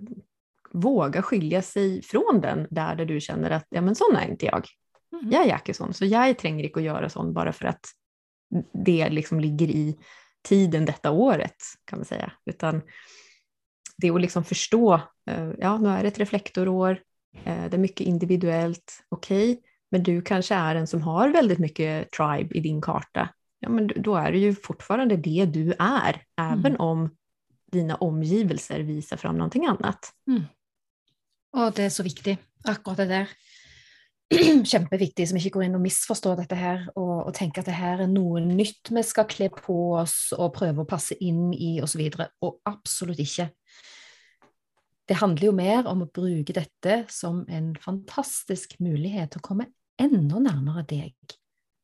våga 0.72 1.22
skilja 1.22 1.62
sig 1.62 2.02
från 2.02 2.42
den 2.42 2.68
der 2.70 2.96
där 2.96 3.06
du 3.06 3.20
kjenner 3.20 3.52
at 3.52 3.68
ja, 3.70 3.82
men 3.82 4.00
sånn 4.00 4.16
er 4.16 4.32
ikke 4.32 4.48
jeg. 4.48 4.72
Mm. 5.12 5.26
Jeg 5.34 5.50
er 5.50 5.60
ikke 5.60 5.76
sånn, 5.76 5.92
så 5.92 6.08
jeg 6.08 6.38
trenger 6.40 6.70
ikke 6.70 6.80
å 6.80 6.86
gjøre 6.86 7.10
sånn 7.12 7.34
bare 7.36 7.52
for 7.52 7.74
at 7.74 7.92
det 8.72 9.10
liksom 9.12 9.44
ligger 9.44 9.76
i 9.76 9.84
tiden 10.48 10.88
detta 10.88 11.12
året, 11.12 11.68
kan 11.86 12.00
man 12.00 12.08
säga. 12.08 12.32
Utan 12.46 12.80
det 13.98 14.12
å 14.12 14.24
liksom 14.24 14.48
forstå, 14.48 14.94
eh, 15.28 15.52
ja, 15.60 15.76
nå 15.78 15.92
er 15.92 16.08
det 16.08 16.14
et 16.14 16.24
reflektorår, 16.24 17.04
eh, 17.44 17.68
det 17.68 17.76
er 17.76 17.84
mye 17.90 18.08
individuelt, 18.08 19.00
ok, 19.12 19.32
men 19.94 20.04
du 20.06 20.16
kanskje 20.26 20.58
er 20.58 20.80
en 20.80 20.90
som 20.90 21.04
har 21.06 21.34
veldig 21.36 21.60
mye 21.62 21.96
tribe 22.14 22.56
i 22.58 22.64
din 22.66 22.82
karta. 22.82 23.30
Ja, 23.64 23.70
men 23.72 23.88
da 23.94 24.18
er 24.20 24.34
det 24.34 24.42
jo 24.42 24.56
fortfarande 24.66 25.20
det 25.22 25.46
du 25.54 25.76
er, 25.78 26.24
även 26.42 26.76
om 26.82 27.08
dina 27.74 27.96
omgivelser 28.02 28.84
viser 28.88 29.22
fram 29.22 29.38
noe 29.40 29.70
annet. 29.70 30.10
Og 31.54 31.76
det 31.78 31.88
er 31.88 31.94
så 31.94 32.06
viktig, 32.06 32.36
akkurat 32.66 33.04
det 33.04 33.10
der. 33.12 33.36
Kjempeviktig, 34.72 35.28
som 35.30 35.38
ikke 35.38 35.54
går 35.58 35.68
inn 35.68 35.78
og 35.78 35.84
misforstår 35.84 36.42
dette 36.42 36.58
her, 36.58 36.88
og, 36.98 37.30
og 37.30 37.34
tenker 37.38 37.62
at 37.62 37.70
det 37.70 37.78
her 37.78 38.04
er 38.04 38.10
noe 38.10 38.42
nytt 38.44 38.90
vi 38.90 39.04
skal 39.06 39.30
kle 39.30 39.52
på 39.54 39.78
oss 40.02 40.34
og 40.36 40.56
prøve 40.58 40.84
å 40.84 40.90
passe 40.90 41.18
inn 41.22 41.52
i, 41.54 41.78
osv. 41.86 42.02
Og, 42.10 42.18
så 42.18 42.50
og 42.50 42.74
absolutt 42.74 43.22
ikke. 43.22 43.52
Det 45.08 45.20
handler 45.20 45.50
jo 45.50 45.56
mer 45.56 45.88
om 45.92 46.04
å 46.06 46.10
bruke 46.10 46.56
dette 46.56 47.04
som 47.12 47.44
en 47.52 47.74
fantastisk 47.80 48.78
mulighet 48.84 49.34
til 49.34 49.44
å 49.44 49.48
komme 49.52 49.70
enda 50.02 50.40
nærmere 50.40 50.86
deg 50.88 51.16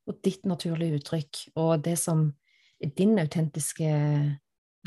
og 0.10 0.18
ditt 0.26 0.46
naturlige 0.46 1.00
uttrykk, 1.00 1.44
og 1.56 1.84
det 1.86 1.98
som 2.00 2.34
er 2.82 2.90
din 2.98 3.20
autentiske 3.20 3.90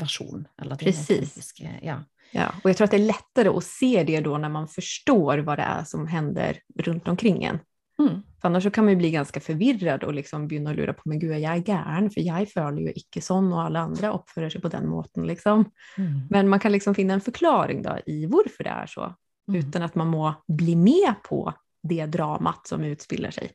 versjon. 0.01 0.47
Precis. 0.79 1.53
Ja. 1.81 2.03
Ja, 2.31 2.51
och 2.63 2.69
jag 2.69 2.77
tror 2.77 2.85
att 2.85 2.91
det 2.91 2.97
är 2.97 3.05
lättare 3.07 3.49
att 3.49 3.63
se 3.63 4.03
det 4.03 4.21
då 4.21 4.37
när 4.37 4.49
man 4.49 4.67
förstår 4.67 5.37
vad 5.37 5.57
det 5.59 5.63
är 5.63 5.83
som 5.83 6.07
händer 6.07 6.59
runt 6.79 7.07
omkring 7.07 7.43
en. 7.43 7.59
Mm. 7.99 8.21
For 8.41 8.47
annars 8.47 8.63
så 8.63 8.71
kan 8.71 8.85
man 8.85 8.91
ju 8.93 8.97
bli 8.97 9.11
ganska 9.11 9.39
förvirrad 9.39 10.03
och 10.03 10.13
liksom 10.13 10.47
begynne 10.47 10.71
å 10.71 10.73
lure 10.73 10.93
på 10.93 11.01
men 11.05 11.19
gud, 11.19 11.31
jeg 11.37 11.45
er 11.45 11.61
gæren, 11.63 12.09
for 12.09 12.25
jeg 12.25 12.49
føler 12.49 12.81
jo 12.81 12.93
ikke 12.97 13.21
sånn, 13.21 13.51
og 13.53 13.59
alle 13.67 13.83
andre 13.85 14.09
oppfører 14.11 14.49
seg 14.49 14.61
på 14.61 14.71
den 14.73 14.87
måten. 14.89 15.27
liksom. 15.27 15.65
Mm. 15.97 16.27
Men 16.29 16.49
man 16.49 16.59
kan 16.59 16.71
liksom 16.71 16.95
finne 16.95 17.13
en 17.13 17.21
forklaring 17.21 17.83
da 17.83 17.99
i 18.07 18.25
hvorfor 18.25 18.63
det 18.63 18.73
er 18.73 18.87
så, 18.87 19.13
Mm. 19.47 19.59
uten 19.59 19.83
at 19.83 19.95
man 19.95 20.07
må 20.07 20.35
bli 20.47 20.75
med 20.75 21.15
på 21.23 21.53
det 21.83 22.05
dramat 22.13 22.69
som 22.69 22.83
utspiller 22.87 23.33
seg. 23.35 23.51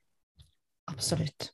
Absolutt. 0.88 1.50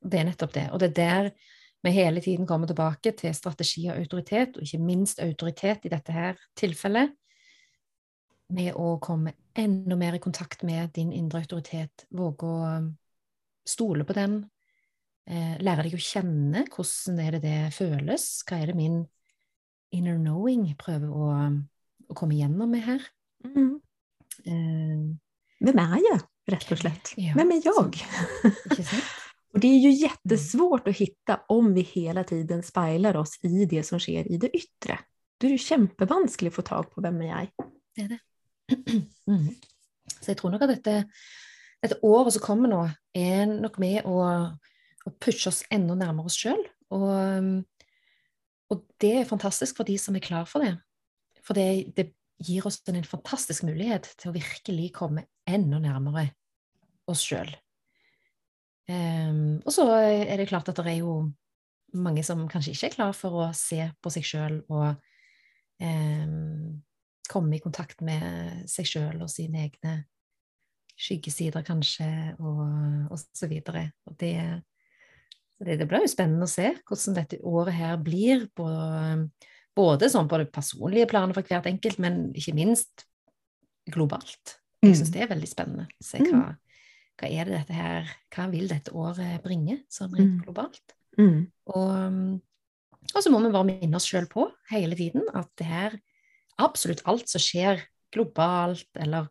Det 0.00 0.20
er 0.20 0.28
nettopp 0.28 0.52
det. 0.54 0.66
Og 0.72 0.80
det 0.80 0.92
er 0.92 0.98
der 1.00 1.32
vi 1.80 1.90
hele 1.96 2.20
tiden 2.20 2.46
kommer 2.46 2.68
tilbake 2.68 3.12
til 3.16 3.34
strategi 3.34 3.86
og 3.88 3.96
autoritet, 3.96 4.56
og 4.56 4.64
ikke 4.66 4.82
minst 4.84 5.20
autoritet 5.24 5.86
i 5.88 5.92
dette 5.92 6.12
her 6.12 6.40
tilfellet, 6.58 7.14
med 8.50 8.74
å 8.74 8.96
komme 8.98 9.32
enda 9.54 9.96
mer 9.96 10.16
i 10.18 10.22
kontakt 10.22 10.64
med 10.66 10.90
din 10.96 11.12
indre 11.14 11.44
autoritet, 11.44 12.04
våge 12.10 12.48
å 12.48 12.64
um, 12.80 12.88
stole 13.66 14.04
på 14.04 14.16
den, 14.16 14.40
eh, 15.30 15.54
lære 15.62 15.86
deg 15.86 15.94
å 15.94 16.02
kjenne 16.02 16.64
hvordan 16.66 17.20
er 17.22 17.36
det 17.36 17.42
det 17.44 17.60
føles, 17.76 18.26
hva 18.48 18.58
er 18.58 18.72
det 18.72 18.76
min 18.80 18.98
inner 19.94 20.18
knowing 20.18 20.66
prøver 20.78 21.14
å, 21.14 21.30
um, 21.46 21.60
å 22.10 22.18
komme 22.18 22.38
gjennom 22.40 22.74
med 22.74 22.84
her. 22.88 23.06
Eh, 24.40 25.06
Hvem 25.60 25.80
er 25.82 25.96
jeg, 26.00 26.20
rett 26.54 26.70
og 26.72 26.80
slett? 26.80 27.10
Ja, 27.20 27.34
er 27.36 27.50
jeg? 27.56 28.04
ikke 28.70 28.84
sant? 28.84 29.10
Och 29.52 29.60
det 29.60 29.68
är 29.68 29.78
ju 29.78 29.90
jättesvårt 29.90 30.88
att 30.88 30.96
hitta 30.96 31.40
om 31.48 31.74
vi 31.74 31.80
hela 31.80 32.24
tiden 32.24 32.62
speiler 32.62 33.16
oss 33.16 33.38
i 33.42 33.64
det 33.64 33.82
som 33.82 33.98
skjer 33.98 34.32
i 34.32 34.36
det 34.36 34.56
ytre. 34.56 34.98
Då 35.38 35.46
är 35.46 35.50
det 35.50 35.58
kjempevanskelig 35.58 36.52
å 36.52 36.54
få 36.54 36.62
tag 36.62 36.90
på 36.92 37.02
hvem 37.02 37.18
er 37.24 37.30
jeg. 37.30 37.50
Det 37.96 38.04
er 38.04 38.12
det. 38.14 38.20
Mm. 39.30 39.54
Så 40.20 40.32
jeg 40.32 40.38
tror 40.40 40.50
nok 40.50 40.62
at 40.64 40.72
dette, 40.72 40.92
dette 41.82 41.98
året 42.02 42.34
som 42.34 42.42
kommer 42.42 42.70
nå, 42.70 42.80
er 43.14 43.44
nok 43.46 43.76
med 43.78 44.06
å, 44.10 44.16
å 45.06 45.12
pushe 45.22 45.50
oss 45.52 45.60
enda 45.70 45.94
nærmere 45.94 46.26
oss 46.26 46.38
sjøl. 46.40 46.62
Og, 46.90 47.60
og 48.74 48.80
det 49.02 49.12
er 49.20 49.28
fantastisk 49.28 49.78
for 49.78 49.86
de 49.86 49.94
som 50.02 50.18
er 50.18 50.24
klar 50.24 50.48
for 50.50 50.66
det. 50.66 50.72
For 51.46 51.54
det, 51.54 51.94
det 51.94 52.08
gir 52.42 52.66
oss 52.66 52.80
en 52.90 53.06
fantastisk 53.06 53.68
mulighet 53.68 54.10
til 54.18 54.32
å 54.32 54.34
virkelig 54.34 54.90
komme 54.98 55.28
enda 55.56 55.80
nærmere 55.82 56.30
oss 57.10 57.24
sjøl. 57.26 57.50
og 58.90 59.70
så 59.70 59.84
er 59.94 60.36
det 60.40 60.48
klart 60.50 60.68
at 60.68 60.78
det 60.82 60.90
er 60.90 61.02
jo 61.04 61.30
mange 61.94 62.22
som 62.26 62.46
kanskje 62.50 62.72
ikke 62.74 62.88
er 62.88 62.94
klar 62.96 63.12
for 63.16 63.42
å 63.44 63.48
se 63.56 63.84
på 64.02 64.10
seg 64.10 64.26
sjøl 64.26 64.56
og 64.70 64.98
um, 65.82 66.80
komme 67.30 67.56
i 67.56 67.62
kontakt 67.62 68.02
med 68.02 68.64
seg 68.70 68.88
sjøl 68.90 69.22
og 69.22 69.30
sine 69.30 69.66
egne 69.68 69.94
skyggesider, 71.00 71.64
kanskje, 71.64 72.08
og, 72.42 72.64
og 73.08 73.20
så 73.20 73.48
videre. 73.48 73.86
Og 74.10 74.16
det, 74.20 74.34
det, 75.62 75.78
det 75.80 75.86
blir 75.88 76.04
jo 76.04 76.12
spennende 76.12 76.48
å 76.48 76.50
se 76.50 76.74
hvordan 76.76 77.16
dette 77.16 77.40
året 77.46 77.78
her 77.78 77.96
blir, 78.04 78.44
på, 78.56 78.66
både 79.76 80.10
sånn 80.12 80.28
på 80.28 80.42
det 80.42 80.50
personlige 80.52 81.08
planet 81.10 81.38
for 81.38 81.46
hvert 81.46 81.70
enkelt, 81.70 82.02
men 82.02 82.26
ikke 82.36 82.56
minst 82.58 83.06
globalt. 83.90 84.59
Jeg 84.82 84.96
syns 84.96 85.12
det 85.12 85.22
er 85.24 85.28
veldig 85.28 85.48
spennende 85.48 85.86
se 86.00 86.22
hva, 86.24 86.54
hva 87.20 87.28
er 87.28 87.48
det 87.48 87.58
dette 87.58 87.76
her 87.76 88.12
Hva 88.32 88.46
vil 88.52 88.70
dette 88.70 88.94
året 88.96 89.42
bringe, 89.44 89.82
sånn 89.92 90.14
rent 90.14 90.38
Mm. 90.38 90.42
globalt? 90.46 90.94
Mm. 91.18 91.50
Og, 91.74 92.40
og 93.14 93.22
så 93.22 93.32
må 93.32 93.42
vi 93.44 93.52
bare 93.52 93.68
minne 93.68 93.96
oss 93.98 94.08
sjøl 94.08 94.28
på 94.30 94.46
hele 94.70 94.96
tiden 94.96 95.26
at 95.34 95.50
det 95.60 95.66
her 95.68 95.98
absolutt 96.60 97.02
alt 97.04 97.28
som 97.28 97.42
skjer 97.42 97.82
globalt 98.14 98.88
eller 98.96 99.28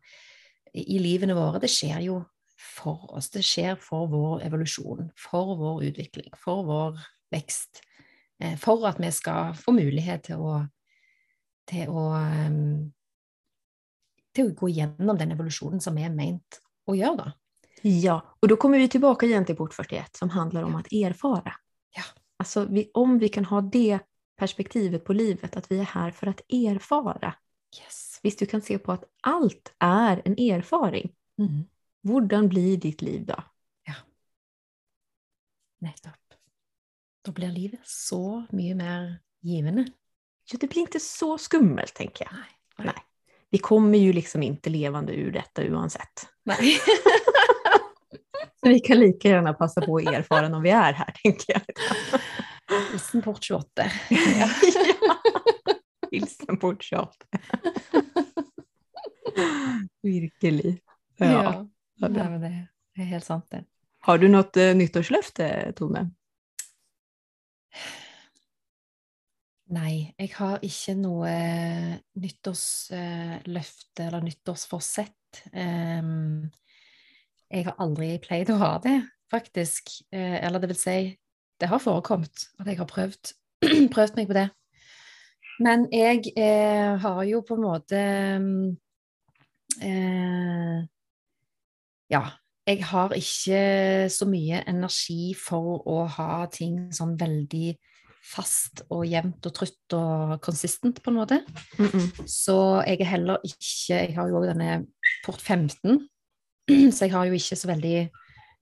i, 0.73 0.99
livene 1.01 1.33
våre, 1.33 1.59
det 1.59 1.71
skjer 1.71 2.03
jo 2.05 2.19
for 2.59 3.07
oss. 3.17 3.31
Det 3.33 3.41
skjer 3.45 3.79
for 3.81 4.09
vår 4.11 4.43
evolusjon, 4.45 5.09
for 5.17 5.55
vår 5.57 5.87
utvikling, 5.89 6.29
for 6.37 6.61
vår 6.67 6.99
vekst. 7.33 7.81
Eh, 8.39 8.53
for 8.59 8.85
at 8.85 8.99
vi 9.01 9.09
skal 9.15 9.55
få 9.57 9.73
mulighet 9.73 10.27
til 10.29 10.43
å 10.45 10.59
til 11.69 11.91
å, 11.93 12.05
em, 12.17 12.93
til 14.39 14.49
å 14.49 14.55
gå 14.57 14.71
gjennom 14.71 15.19
den 15.19 15.35
evolusjonen 15.35 15.83
som 15.83 15.97
er 15.99 16.13
ment 16.13 16.61
å 16.89 16.95
gjøre, 16.95 17.25
da. 17.25 17.33
Ja, 17.83 18.17
og 18.19 18.51
da 18.51 18.57
kommer 18.59 18.81
vi 18.81 18.89
tilbake 18.91 19.27
igjen 19.27 19.45
til 19.47 19.55
port 19.59 19.75
41 19.75 20.17
som 20.19 20.31
handler 20.33 20.65
om 20.67 20.79
å 20.79 20.83
ja. 20.87 21.09
erfare. 21.11 21.53
Ja. 21.95 22.03
Alltså 22.39 22.65
vi, 22.67 22.89
om 22.97 23.17
vi 23.21 23.29
kan 23.31 23.47
ha 23.51 23.61
det 23.61 24.01
perspektivet 24.39 25.03
på 25.03 25.15
livet, 25.15 25.55
at 25.55 25.67
vi 25.71 25.79
er 25.79 25.91
her 25.93 26.11
for 26.15 26.31
å 26.31 26.35
erfare. 26.57 27.33
Yes. 27.75 28.19
Visst, 28.23 28.41
du 28.41 28.49
kan 28.51 28.63
se 28.63 28.79
på 28.83 28.95
at 28.95 29.05
alt 29.27 29.71
er 29.83 30.23
en 30.27 30.35
erfaring. 30.39 31.11
Mm. 31.39 31.69
Hvordan 32.07 32.49
blir 32.51 32.79
ditt 32.83 33.03
liv 33.03 33.23
da? 33.27 33.43
Nettopp. 35.79 36.35
Da 37.23 37.31
blir 37.31 37.51
livet 37.55 37.87
så 37.87 38.43
mye 38.51 38.75
mer 38.75 39.11
givende. 39.45 39.85
Ja, 40.51 40.57
det 40.59 40.67
blir 40.71 40.87
ikke 40.87 41.01
så 41.03 41.37
skummelt, 41.39 41.93
tenker 41.95 42.25
jeg. 42.25 42.35
Nei. 42.79 42.89
Nej. 42.91 43.05
Vi 43.49 43.57
kommer 43.57 43.97
ju 43.97 44.13
liksom 44.13 44.43
inte 44.43 44.69
levande 44.69 45.13
ur 45.13 45.31
detta 45.31 45.63
oavsett. 45.63 46.27
Nei. 46.45 46.57
Så 48.63 48.69
vi 48.69 48.79
kan 48.79 48.97
lika 48.99 49.27
gärna 49.29 49.53
passa 49.53 49.81
på 49.81 49.97
att 49.97 50.05
erfara 50.07 50.49
när 50.49 50.59
vi 50.59 50.69
är 50.69 50.93
här, 50.93 51.13
tänker 51.23 51.53
jag. 51.53 51.61
Hilsen 52.91 53.21
port 53.21 53.43
28. 53.43 53.67
ja. 54.39 54.49
Hilsen 56.11 56.57
port 56.57 56.83
28. 56.83 57.11
Virkelig. 60.01 60.79
Ja. 61.17 61.27
Ja. 61.27 61.65
Ja, 61.95 62.07
det- 62.07 62.67
det 62.95 63.01
er 63.01 63.05
helt 63.05 63.25
sant, 63.25 63.45
det. 63.49 63.63
Har 63.99 64.17
du 64.17 64.27
något 64.27 64.57
eh, 64.57 64.75
nyttårslöfte, 64.75 65.73
Tone? 65.75 66.09
Nei, 69.69 70.09
jeg 70.17 70.31
har 70.33 70.63
ikke 70.65 70.95
noe 70.97 71.31
nyttårsløfte 72.17 74.05
eller 74.07 74.23
nyttårsforsett. 74.25 75.41
Em, 75.53 76.47
jeg 77.53 77.67
har 77.67 77.75
aldri 77.77 78.15
pleid 78.23 78.49
å 78.49 78.57
ha 78.63 78.71
det, 78.81 78.95
faktisk. 79.29 79.91
Eh, 80.09 80.39
Eller 80.41 80.59
det 80.63 80.71
vil 80.71 80.79
si, 80.79 80.95
det 81.61 81.69
har 81.69 81.83
forekommet 81.83 82.47
at 82.57 82.65
jeg 82.65 82.79
har 82.81 82.89
prøvd, 82.89 83.33
prøvd 83.93 84.17
meg 84.17 84.31
på 84.31 84.37
det. 84.39 84.47
Men 85.61 85.85
jeg 85.93 86.31
eh, 86.33 86.97
har 87.03 87.23
jo 87.29 87.43
på 87.45 87.59
en 87.59 87.65
måte 87.67 88.01
mm, 88.41 88.69
eh, 89.85 90.79
Ja, 92.09 92.23
jeg 92.65 92.83
har 92.89 93.13
ikke 93.13 94.09
så 94.09 94.25
mye 94.25 94.63
energi 94.65 95.35
for 95.37 95.83
å 95.85 96.03
ha 96.09 96.45
ting 96.49 96.87
sånn 96.95 97.13
veldig 97.19 97.75
fast 98.23 98.83
og 98.89 99.05
jevnt 99.07 99.45
og 99.47 99.53
trutt 99.55 99.95
og 99.97 100.35
konsistent, 100.43 101.01
på 101.03 101.11
en 101.11 101.17
måte. 101.17 101.39
Mm 101.79 101.85
-mm. 101.85 102.27
Så 102.27 102.83
jeg 102.87 103.01
er 103.01 103.05
heller 103.05 103.37
ikke 103.43 103.93
Jeg 103.93 104.15
har 104.15 104.27
jo 104.27 104.39
òg 104.39 104.47
denne 104.47 104.85
port 105.25 105.41
15, 105.41 106.09
så 106.95 107.05
jeg 107.05 107.11
har 107.11 107.25
jo 107.25 107.33
ikke 107.33 107.55
så 107.55 107.67
veldig 107.67 108.09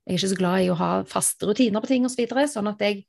Jeg 0.08 0.14
er 0.14 0.14
ikke 0.14 0.30
så 0.30 0.36
glad 0.36 0.64
i 0.64 0.70
å 0.70 0.76
ha 0.76 1.03
faste 1.03 1.45
rutiner 1.45 1.82
på 1.82 1.88
ting 1.88 2.05
osv., 2.05 2.16
så 2.16 2.22
videre, 2.22 2.47
sånn 2.47 2.68
at 2.68 2.80
jeg 2.82 3.05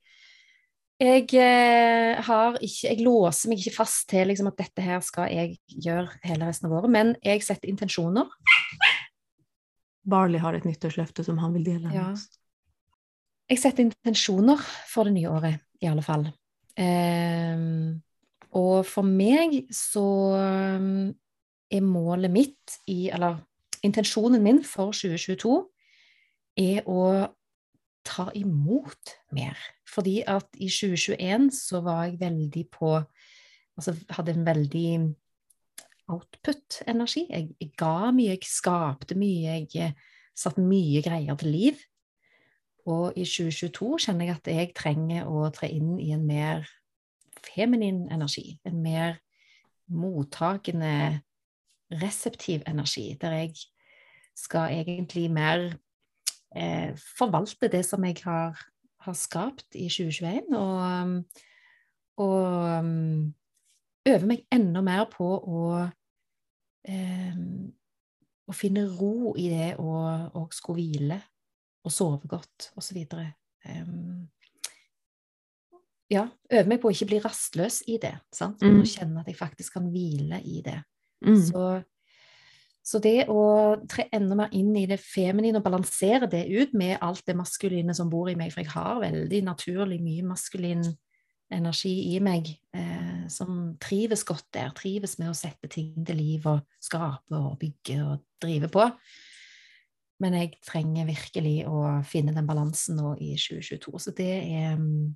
jeg 1.01 1.29
eh, 1.35 2.19
har 2.25 2.59
ikke 2.59 2.89
Jeg 2.89 3.05
låser 3.07 3.49
meg 3.49 3.59
ikke 3.59 3.77
fast 3.77 4.09
til 4.09 4.27
liksom, 4.27 4.49
at 4.51 4.59
dette 4.59 4.83
her 4.83 5.01
skal 5.01 5.31
jeg 5.31 5.59
gjøre 5.69 6.09
hele 6.25 6.49
resten 6.49 6.67
av 6.67 6.73
året, 6.73 6.91
men 6.91 7.17
jeg 7.23 7.45
setter 7.47 7.69
intensjoner. 7.69 8.27
Barley 10.09 10.41
har 10.43 10.57
et 10.57 10.65
nyttårsløfte 10.67 11.25
som 11.25 11.39
han 11.39 11.55
vil 11.55 11.65
dele 11.65 11.87
med 11.87 11.95
Ja. 11.95 12.11
oss. 12.13 12.27
Jeg 13.49 13.59
setter 13.59 13.87
intensjoner 13.87 14.59
for 14.89 15.05
det 15.05 15.15
nye 15.15 15.31
året, 15.31 15.61
i 15.83 15.89
alle 15.91 16.05
fall. 16.05 16.26
Ehm, 16.79 17.99
og 18.59 18.87
for 18.89 19.07
meg 19.07 19.61
så 19.74 20.05
um, 20.79 21.09
er 21.68 21.85
målet 21.85 22.33
mitt 22.33 22.79
i 22.89 23.11
Eller 23.12 23.37
intensjonen 23.85 24.43
min 24.43 24.62
for 24.64 24.95
2022 24.97 25.59
er 26.59 26.87
å 26.89 27.03
ta 28.09 28.29
imot 28.35 29.14
mer. 29.37 29.59
Fordi 29.89 30.22
at 30.26 30.49
i 30.57 30.70
2021 30.72 31.51
så 31.55 31.83
var 31.85 32.07
jeg 32.09 32.20
veldig 32.22 32.66
på 32.72 32.99
Altså 33.79 33.93
hadde 34.11 34.33
en 34.35 34.43
veldig 34.43 34.89
output-energi. 36.11 37.29
Jeg, 37.31 37.53
jeg 37.61 37.68
ga 37.79 38.09
mye, 38.11 38.33
jeg 38.33 38.49
skapte 38.51 39.14
mye, 39.14 39.53
jeg 39.61 39.68
eh, 39.79 39.93
satte 40.35 40.64
mye 40.64 40.99
greier 41.05 41.39
til 41.39 41.53
liv. 41.55 41.85
Og 42.89 43.16
i 43.16 43.24
2022 43.28 43.99
kjenner 44.07 44.28
jeg 44.28 44.39
at 44.39 44.51
jeg 44.53 44.74
trenger 44.76 45.28
å 45.28 45.49
tre 45.55 45.68
inn 45.76 45.97
i 46.01 46.12
en 46.16 46.24
mer 46.28 46.68
feminin 47.45 48.07
energi. 48.12 48.59
En 48.68 48.80
mer 48.82 49.18
mottakende, 49.89 51.20
reseptiv 52.01 52.64
energi, 52.68 53.11
der 53.20 53.36
jeg 53.36 53.55
skal 54.36 54.74
egentlig 54.76 55.30
mer 55.32 55.70
eh, 56.57 56.97
forvalte 57.18 57.68
det 57.72 57.84
som 57.84 58.05
jeg 58.05 58.20
har, 58.24 58.59
har 59.05 59.16
skapt 59.16 59.76
i 59.76 59.89
2021, 59.89 60.53
og, 60.57 61.24
og 62.24 62.84
øve 64.09 64.28
meg 64.28 64.45
enda 64.53 64.84
mer 64.84 65.09
på 65.12 65.28
å 65.28 65.64
eh, 66.89 67.41
å 68.49 68.55
finne 68.57 68.86
ro 68.99 69.34
i 69.36 69.49
det 69.53 69.72
og, 69.76 70.36
og 70.39 70.55
skulle 70.57 70.80
hvile 70.80 71.18
og 71.85 71.95
sove 71.95 72.29
godt, 72.31 72.70
osv. 72.79 73.05
Um, 73.68 74.29
ja, 76.11 76.24
øve 76.53 76.68
meg 76.68 76.81
på 76.81 76.89
å 76.89 76.95
ikke 76.95 77.11
bli 77.11 77.20
rastløs 77.24 77.83
i 77.91 77.99
det, 78.01 78.14
sant? 78.33 78.62
men 78.62 78.79
Mm. 78.79 78.83
å 78.83 78.89
kjenne 78.89 79.20
at 79.20 79.29
jeg 79.29 79.37
faktisk 79.37 79.76
kan 79.76 79.91
hvile 79.93 80.41
i 80.45 80.62
det. 80.64 80.79
Mm. 81.24 81.43
Så, 81.45 81.64
så 82.83 83.01
det 83.03 83.29
å 83.29 83.76
tre 83.91 84.09
enda 84.12 84.39
mer 84.39 84.55
inn 84.57 84.74
i 84.76 84.87
det 84.89 85.01
feminine 85.03 85.61
og 85.61 85.66
balansere 85.66 86.31
det 86.31 86.47
ut 86.49 86.72
med 86.72 86.99
alt 87.03 87.26
det 87.26 87.37
maskuline 87.37 87.95
som 87.95 88.09
bor 88.11 88.31
i 88.31 88.37
meg, 88.39 88.53
for 88.53 88.64
jeg 88.64 88.72
har 88.72 89.03
veldig 89.05 89.43
naturlig 89.45 90.01
mye 90.01 90.24
maskulin 90.31 90.87
energi 91.53 92.14
i 92.14 92.18
meg 92.20 92.49
eh, 92.76 93.24
som 93.33 93.74
trives 93.81 94.24
godt 94.24 94.49
der, 94.53 94.72
trives 94.76 95.18
med 95.18 95.31
å 95.31 95.37
sette 95.37 95.68
ting 95.68 96.05
til 96.07 96.20
liv 96.20 96.47
og 96.49 96.61
skape 96.81 97.37
og 97.37 97.59
bygge 97.61 98.01
og 98.05 98.24
drive 98.41 98.68
på. 98.72 98.85
Men 100.19 100.35
jeg 100.35 100.57
trenger 100.66 101.07
virkelig 101.07 101.57
å 101.71 101.83
finne 102.07 102.35
den 102.35 102.47
balansen 102.49 102.99
nå 102.99 103.14
i 103.23 103.35
2022. 103.39 103.99
Så 104.03 104.14
det 104.19 104.31
er, 104.43 104.73
mm, 104.75 105.12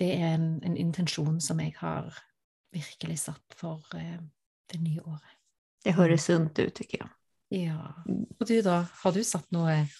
det 0.00 0.10
er 0.18 0.34
en, 0.34 0.48
en 0.66 0.76
intensjon 0.76 1.38
som 1.40 1.62
jeg 1.64 1.72
har 1.78 2.10
virkelig 2.76 3.22
satt 3.24 3.56
for 3.56 3.86
eh, 3.96 4.18
det 4.72 4.82
nye 4.82 5.00
året. 5.00 5.32
Det 5.86 5.94
høres 5.96 6.26
sunt 6.28 6.58
ut, 6.58 6.74
tykker 6.76 7.04
jeg. 7.04 7.12
Ja. 7.62 7.94
Og 8.10 8.44
du 8.48 8.58
da, 8.66 8.82
har 9.04 9.14
du 9.14 9.22
satt 9.24 9.48
noe 9.54 9.78
jeg- 9.78 9.96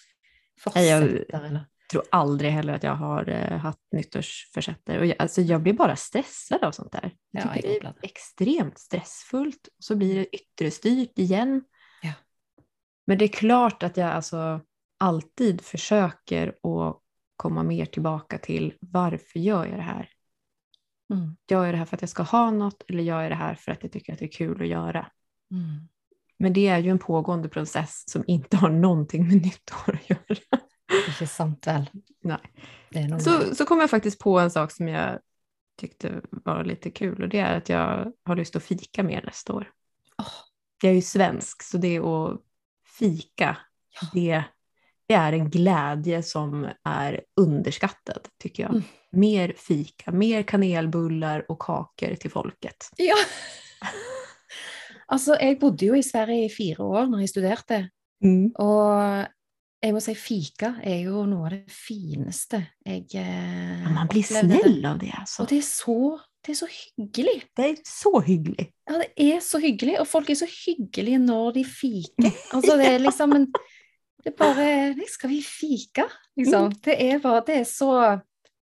forsetter, 0.61 1.25
eller? 1.37 1.65
tror 1.87 2.03
aldri 2.11 2.49
heller 2.51 2.77
at 2.77 2.83
jeg 2.83 2.99
har 2.99 3.29
uh, 3.31 3.57
hatt 3.63 3.79
nyttårsforsetter. 3.95 4.99
Och 4.99 5.05
jag, 5.05 5.15
alltså, 5.19 5.41
jag 5.41 5.61
blir 5.61 5.73
bare 5.73 5.95
stresset 5.95 6.63
av 6.63 6.71
sånt 6.71 6.91
der. 6.91 7.11
Jeg 7.31 7.45
Ja, 7.45 7.55
jeg 7.55 7.63
det 7.63 7.87
er 7.87 8.09
ekstremt 8.09 8.79
stressfullt. 8.79 9.69
Så 9.79 9.95
blir 9.95 10.15
det 10.15 10.27
yttre 10.35 10.71
styrt 10.71 11.19
igen. 11.19 11.61
Ja. 11.61 11.76
Men 13.07 13.17
det 13.17 13.25
är 13.25 13.29
klart 13.29 13.83
att 13.83 13.97
jag 13.97 14.09
alltså 14.09 14.61
alltid 14.97 15.61
försöker 15.61 16.47
att 16.47 17.01
komma 17.35 17.63
mer 17.63 17.85
tillbaka 17.85 18.37
till 18.37 18.73
varför 18.79 19.39
gör 19.39 19.65
jag 19.65 19.77
det 19.77 19.83
här? 19.83 20.09
Mm. 21.13 21.37
Gör 21.49 21.65
jag 21.65 21.73
det 21.73 21.77
här 21.77 21.85
för 21.85 21.95
att 21.95 22.01
jag 22.01 22.09
ska 22.09 22.23
ha 22.23 22.51
något 22.51 22.83
eller 22.87 23.03
gör 23.03 23.21
jag 23.21 23.31
det 23.31 23.35
här 23.35 23.55
för 23.55 23.71
att 23.71 23.83
jag 23.83 23.91
tycker 23.91 24.13
att 24.13 24.19
det 24.19 24.25
är 24.25 24.31
kul 24.31 24.61
att 24.61 24.67
göra? 24.67 25.11
Mm. 25.51 25.87
Men 26.39 26.53
det 26.53 26.67
är 26.67 26.77
ju 26.77 26.91
en 26.91 26.99
pågående 26.99 27.49
process 27.49 28.09
som 28.09 28.23
inte 28.27 28.57
har 28.57 28.69
någonting 28.69 29.27
med 29.27 29.41
nyttår 29.41 29.93
att 29.93 30.09
göra. 30.09 30.61
Ikke 31.07 31.27
sant 31.27 31.67
vel? 31.67 31.89
Er 32.95 33.07
noe 33.07 33.19
Så, 33.19 33.55
så 33.55 33.65
kom 33.65 33.79
jag 33.79 33.89
faktiskt 33.89 34.19
på 34.19 34.39
en 34.39 34.51
sak 34.51 34.71
som 34.71 34.87
jag 34.87 35.19
tyckte 35.79 36.21
var 36.31 36.63
lite 36.63 36.91
kul 36.91 37.23
och 37.23 37.29
det 37.29 37.39
är 37.39 37.57
att 37.57 37.69
jag 37.69 38.11
har 38.23 38.35
lust 38.35 38.55
att 38.55 38.63
fika 38.63 39.03
mer 39.03 39.21
nästa 39.25 39.53
år. 39.53 39.71
Oh. 40.17 40.33
Jag 40.81 40.91
är 40.91 40.95
ju 40.95 41.01
svensk 41.01 41.63
så 41.63 41.77
det 41.77 41.99
att 41.99 42.41
fika, 42.99 43.57
det, 44.13 44.43
det 45.07 45.13
är 45.13 45.33
en 45.33 45.49
glädje 45.49 46.23
som 46.23 46.67
är 46.83 47.21
underskattad 47.39 48.27
tycker 48.41 48.63
jag. 48.63 48.71
Mm. 48.71 48.83
Mer 49.11 49.53
fika, 49.57 50.11
mer 50.11 50.43
kanelbullar 50.43 51.51
och 51.51 51.59
kakor 51.59 52.15
till 52.15 52.31
folket. 52.31 52.89
Ja! 52.97 53.15
altså, 55.07 55.37
jeg 55.39 55.59
bodde 55.59 55.85
jo 55.85 55.95
i 55.95 56.03
Sverige 56.03 56.45
i 56.45 56.49
fire 56.53 56.83
år 56.83 57.07
når 57.11 57.23
jeg 57.23 57.29
studerte, 57.29 57.79
og 58.59 59.27
jeg 59.83 59.93
må 59.93 59.99
si 60.01 60.15
fika 60.17 60.71
er 60.83 61.03
jo 61.05 61.21
noe 61.29 61.45
av 61.45 61.53
det 61.53 61.71
fineste 61.71 62.63
jeg 62.85 63.03
eh, 63.21 63.83
Ja, 63.83 63.91
man 63.93 64.09
blir 64.09 64.25
opplevde. 64.25 64.57
snäll 64.57 64.85
av 64.89 64.97
det 64.99 65.11
alltså. 65.13 65.43
Og 65.43 65.49
det 65.51 65.59
er 65.61 65.67
så, 65.67 65.97
det 66.47 66.53
er 66.55 66.59
så 66.61 66.67
hyggelig. 66.71 67.35
Det 67.59 67.65
er 67.67 67.79
så 67.85 68.11
hyggelig. 68.23 68.65
Ja, 68.87 69.01
det 69.01 69.09
er 69.35 69.39
så 69.43 69.59
hyggelig, 69.59 69.97
og 69.99 70.07
folk 70.07 70.29
er 70.31 70.37
så 70.39 70.47
hyggelige 70.47 71.19
når 71.19 71.53
de 71.59 71.63
fiker. 71.67 72.31
Altså, 72.55 72.77
det 72.79 72.87
er 72.93 73.03
liksom 73.03 73.35
en 73.35 73.49
Det 74.23 74.31
er 74.33 74.37
bare 74.39 75.07
skal 75.11 75.29
vi 75.29 75.41
fike? 75.43 76.07
Liksom. 76.39 76.71
Det 76.83 76.95
er 77.03 77.19
bare 77.23 77.43
Det 77.47 77.57
er 77.61 77.67
så 77.67 77.91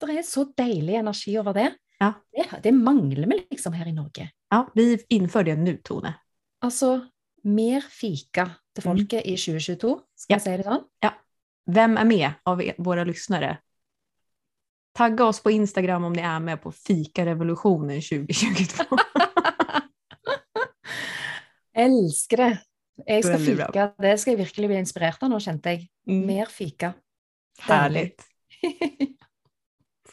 Det 0.01 0.09
er 0.17 0.23
så 0.27 0.45
deilig 0.57 0.95
energi 0.99 1.36
over 1.39 1.53
det. 1.59 1.69
Ja. 2.01 2.13
Det, 2.36 2.47
det 2.63 2.73
mangler 2.75 3.27
vi 3.29 3.38
liksom 3.51 3.73
her 3.77 3.88
i 3.88 3.93
Norge. 3.95 4.29
Ja, 4.51 4.63
vi 4.75 4.97
innfører 5.15 5.53
det 5.53 5.59
nå, 5.61 5.75
Tone. 5.86 6.11
Altså, 6.63 6.97
mer 7.43 7.81
fika 7.88 8.47
til 8.75 8.84
folket 8.84 9.23
i 9.27 9.36
2022. 9.39 9.93
Skal 10.15 10.34
Ja. 10.34 10.39
jeg 10.39 10.41
si 10.43 10.57
det 10.59 10.65
sånn? 10.67 10.84
Ja. 11.03 11.13
Vem 11.71 11.95
er 11.97 12.03
med 12.09 12.34
av 12.45 12.59
våre 12.84 13.05
lyssnare? 13.07 13.57
Tagga 14.93 15.25
oss 15.25 15.43
på 15.43 15.51
Instagram 15.51 16.03
om 16.03 16.13
ni 16.13 16.21
är 16.21 16.39
med 16.39 16.61
på 16.61 16.71
fikarevolutionen 16.71 18.01
2022. 18.01 18.83
Elsker 21.75 22.37
det. 22.37 22.57
Jeg 23.07 23.23
skal 23.25 23.39
fika. 23.45 23.87
Det 24.01 24.17
skal 24.21 24.31
jeg 24.35 24.37
virkelig 24.43 24.67
bli 24.69 24.77
inspirert 24.77 25.23
av 25.25 25.31
nå, 25.33 25.39
kjente 25.41 25.69
jeg. 25.73 25.87
Mm. 26.07 26.19
Mer 26.27 26.45
fika. 26.53 26.93
Härligt. 27.65 28.21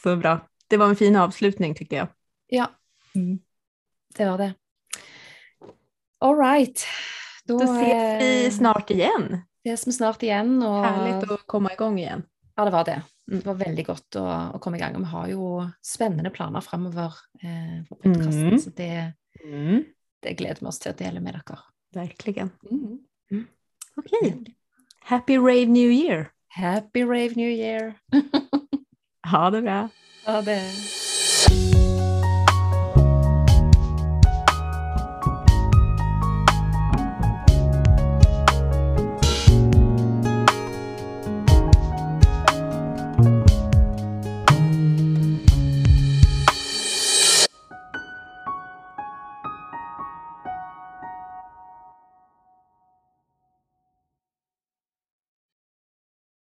Så 0.02 0.16
bra. 0.16 0.38
Det 0.68 0.76
var 0.80 0.88
en 0.88 0.96
fin 0.96 1.16
avslutning 1.16 1.74
tycker 1.74 1.96
jag. 1.96 2.08
Ja, 2.46 2.66
Mm. 3.14 3.38
det 4.16 4.24
var 4.26 4.38
det. 4.38 4.54
All 6.20 6.36
right. 6.38 6.84
Da 7.44 7.54
Då 7.54 7.64
ses 7.64 8.22
vi 8.22 8.44
eh, 8.46 8.50
snart 8.50 8.90
igen. 8.90 9.42
ses 9.64 9.86
vi 9.86 9.92
snart 9.92 10.22
igjen. 10.22 10.62
Og 10.62 10.84
Härligt 10.84 11.30
att 11.30 11.46
komma 11.46 11.72
igång 11.72 11.98
igen. 11.98 12.22
Ja, 12.60 12.64
det 12.68 12.72
var 12.74 12.84
det. 12.84 12.98
Mm. 13.30 13.38
Det 13.38 13.46
var 13.46 13.54
veldig 13.56 13.84
godt 13.86 14.16
å, 14.20 14.24
å 14.52 14.58
komme 14.60 14.76
i 14.76 14.80
gang. 14.82 14.96
Og 14.98 15.04
vi 15.06 15.08
har 15.14 15.28
jo 15.32 15.44
spennende 15.86 16.28
planer 16.34 16.60
framover 16.60 17.14
eh, 17.40 17.78
på 17.88 17.96
podkasten, 18.02 18.50
Mm. 18.50 18.58
så 18.60 18.72
det, 18.76 19.14
Mm. 19.46 19.84
det 20.22 20.34
gleder 20.36 20.60
vi 20.60 20.66
oss 20.68 20.78
til 20.78 20.92
å 20.92 20.96
dele 20.98 21.20
med 21.24 21.38
dere. 21.38 21.56
Virkelig. 21.96 22.50
Mm. 22.68 23.46
OK. 23.96 24.12
Happy 25.08 25.38
Rave 25.38 25.66
New 25.72 25.88
Year. 25.90 26.32
Happy 26.48 27.02
Rave 27.02 27.34
New 27.36 27.48
Year! 27.48 27.94
Ha 29.30 29.48
det 29.50 29.62
bra. 29.62 29.88
Ha 30.26 30.40
det! 30.42 31.79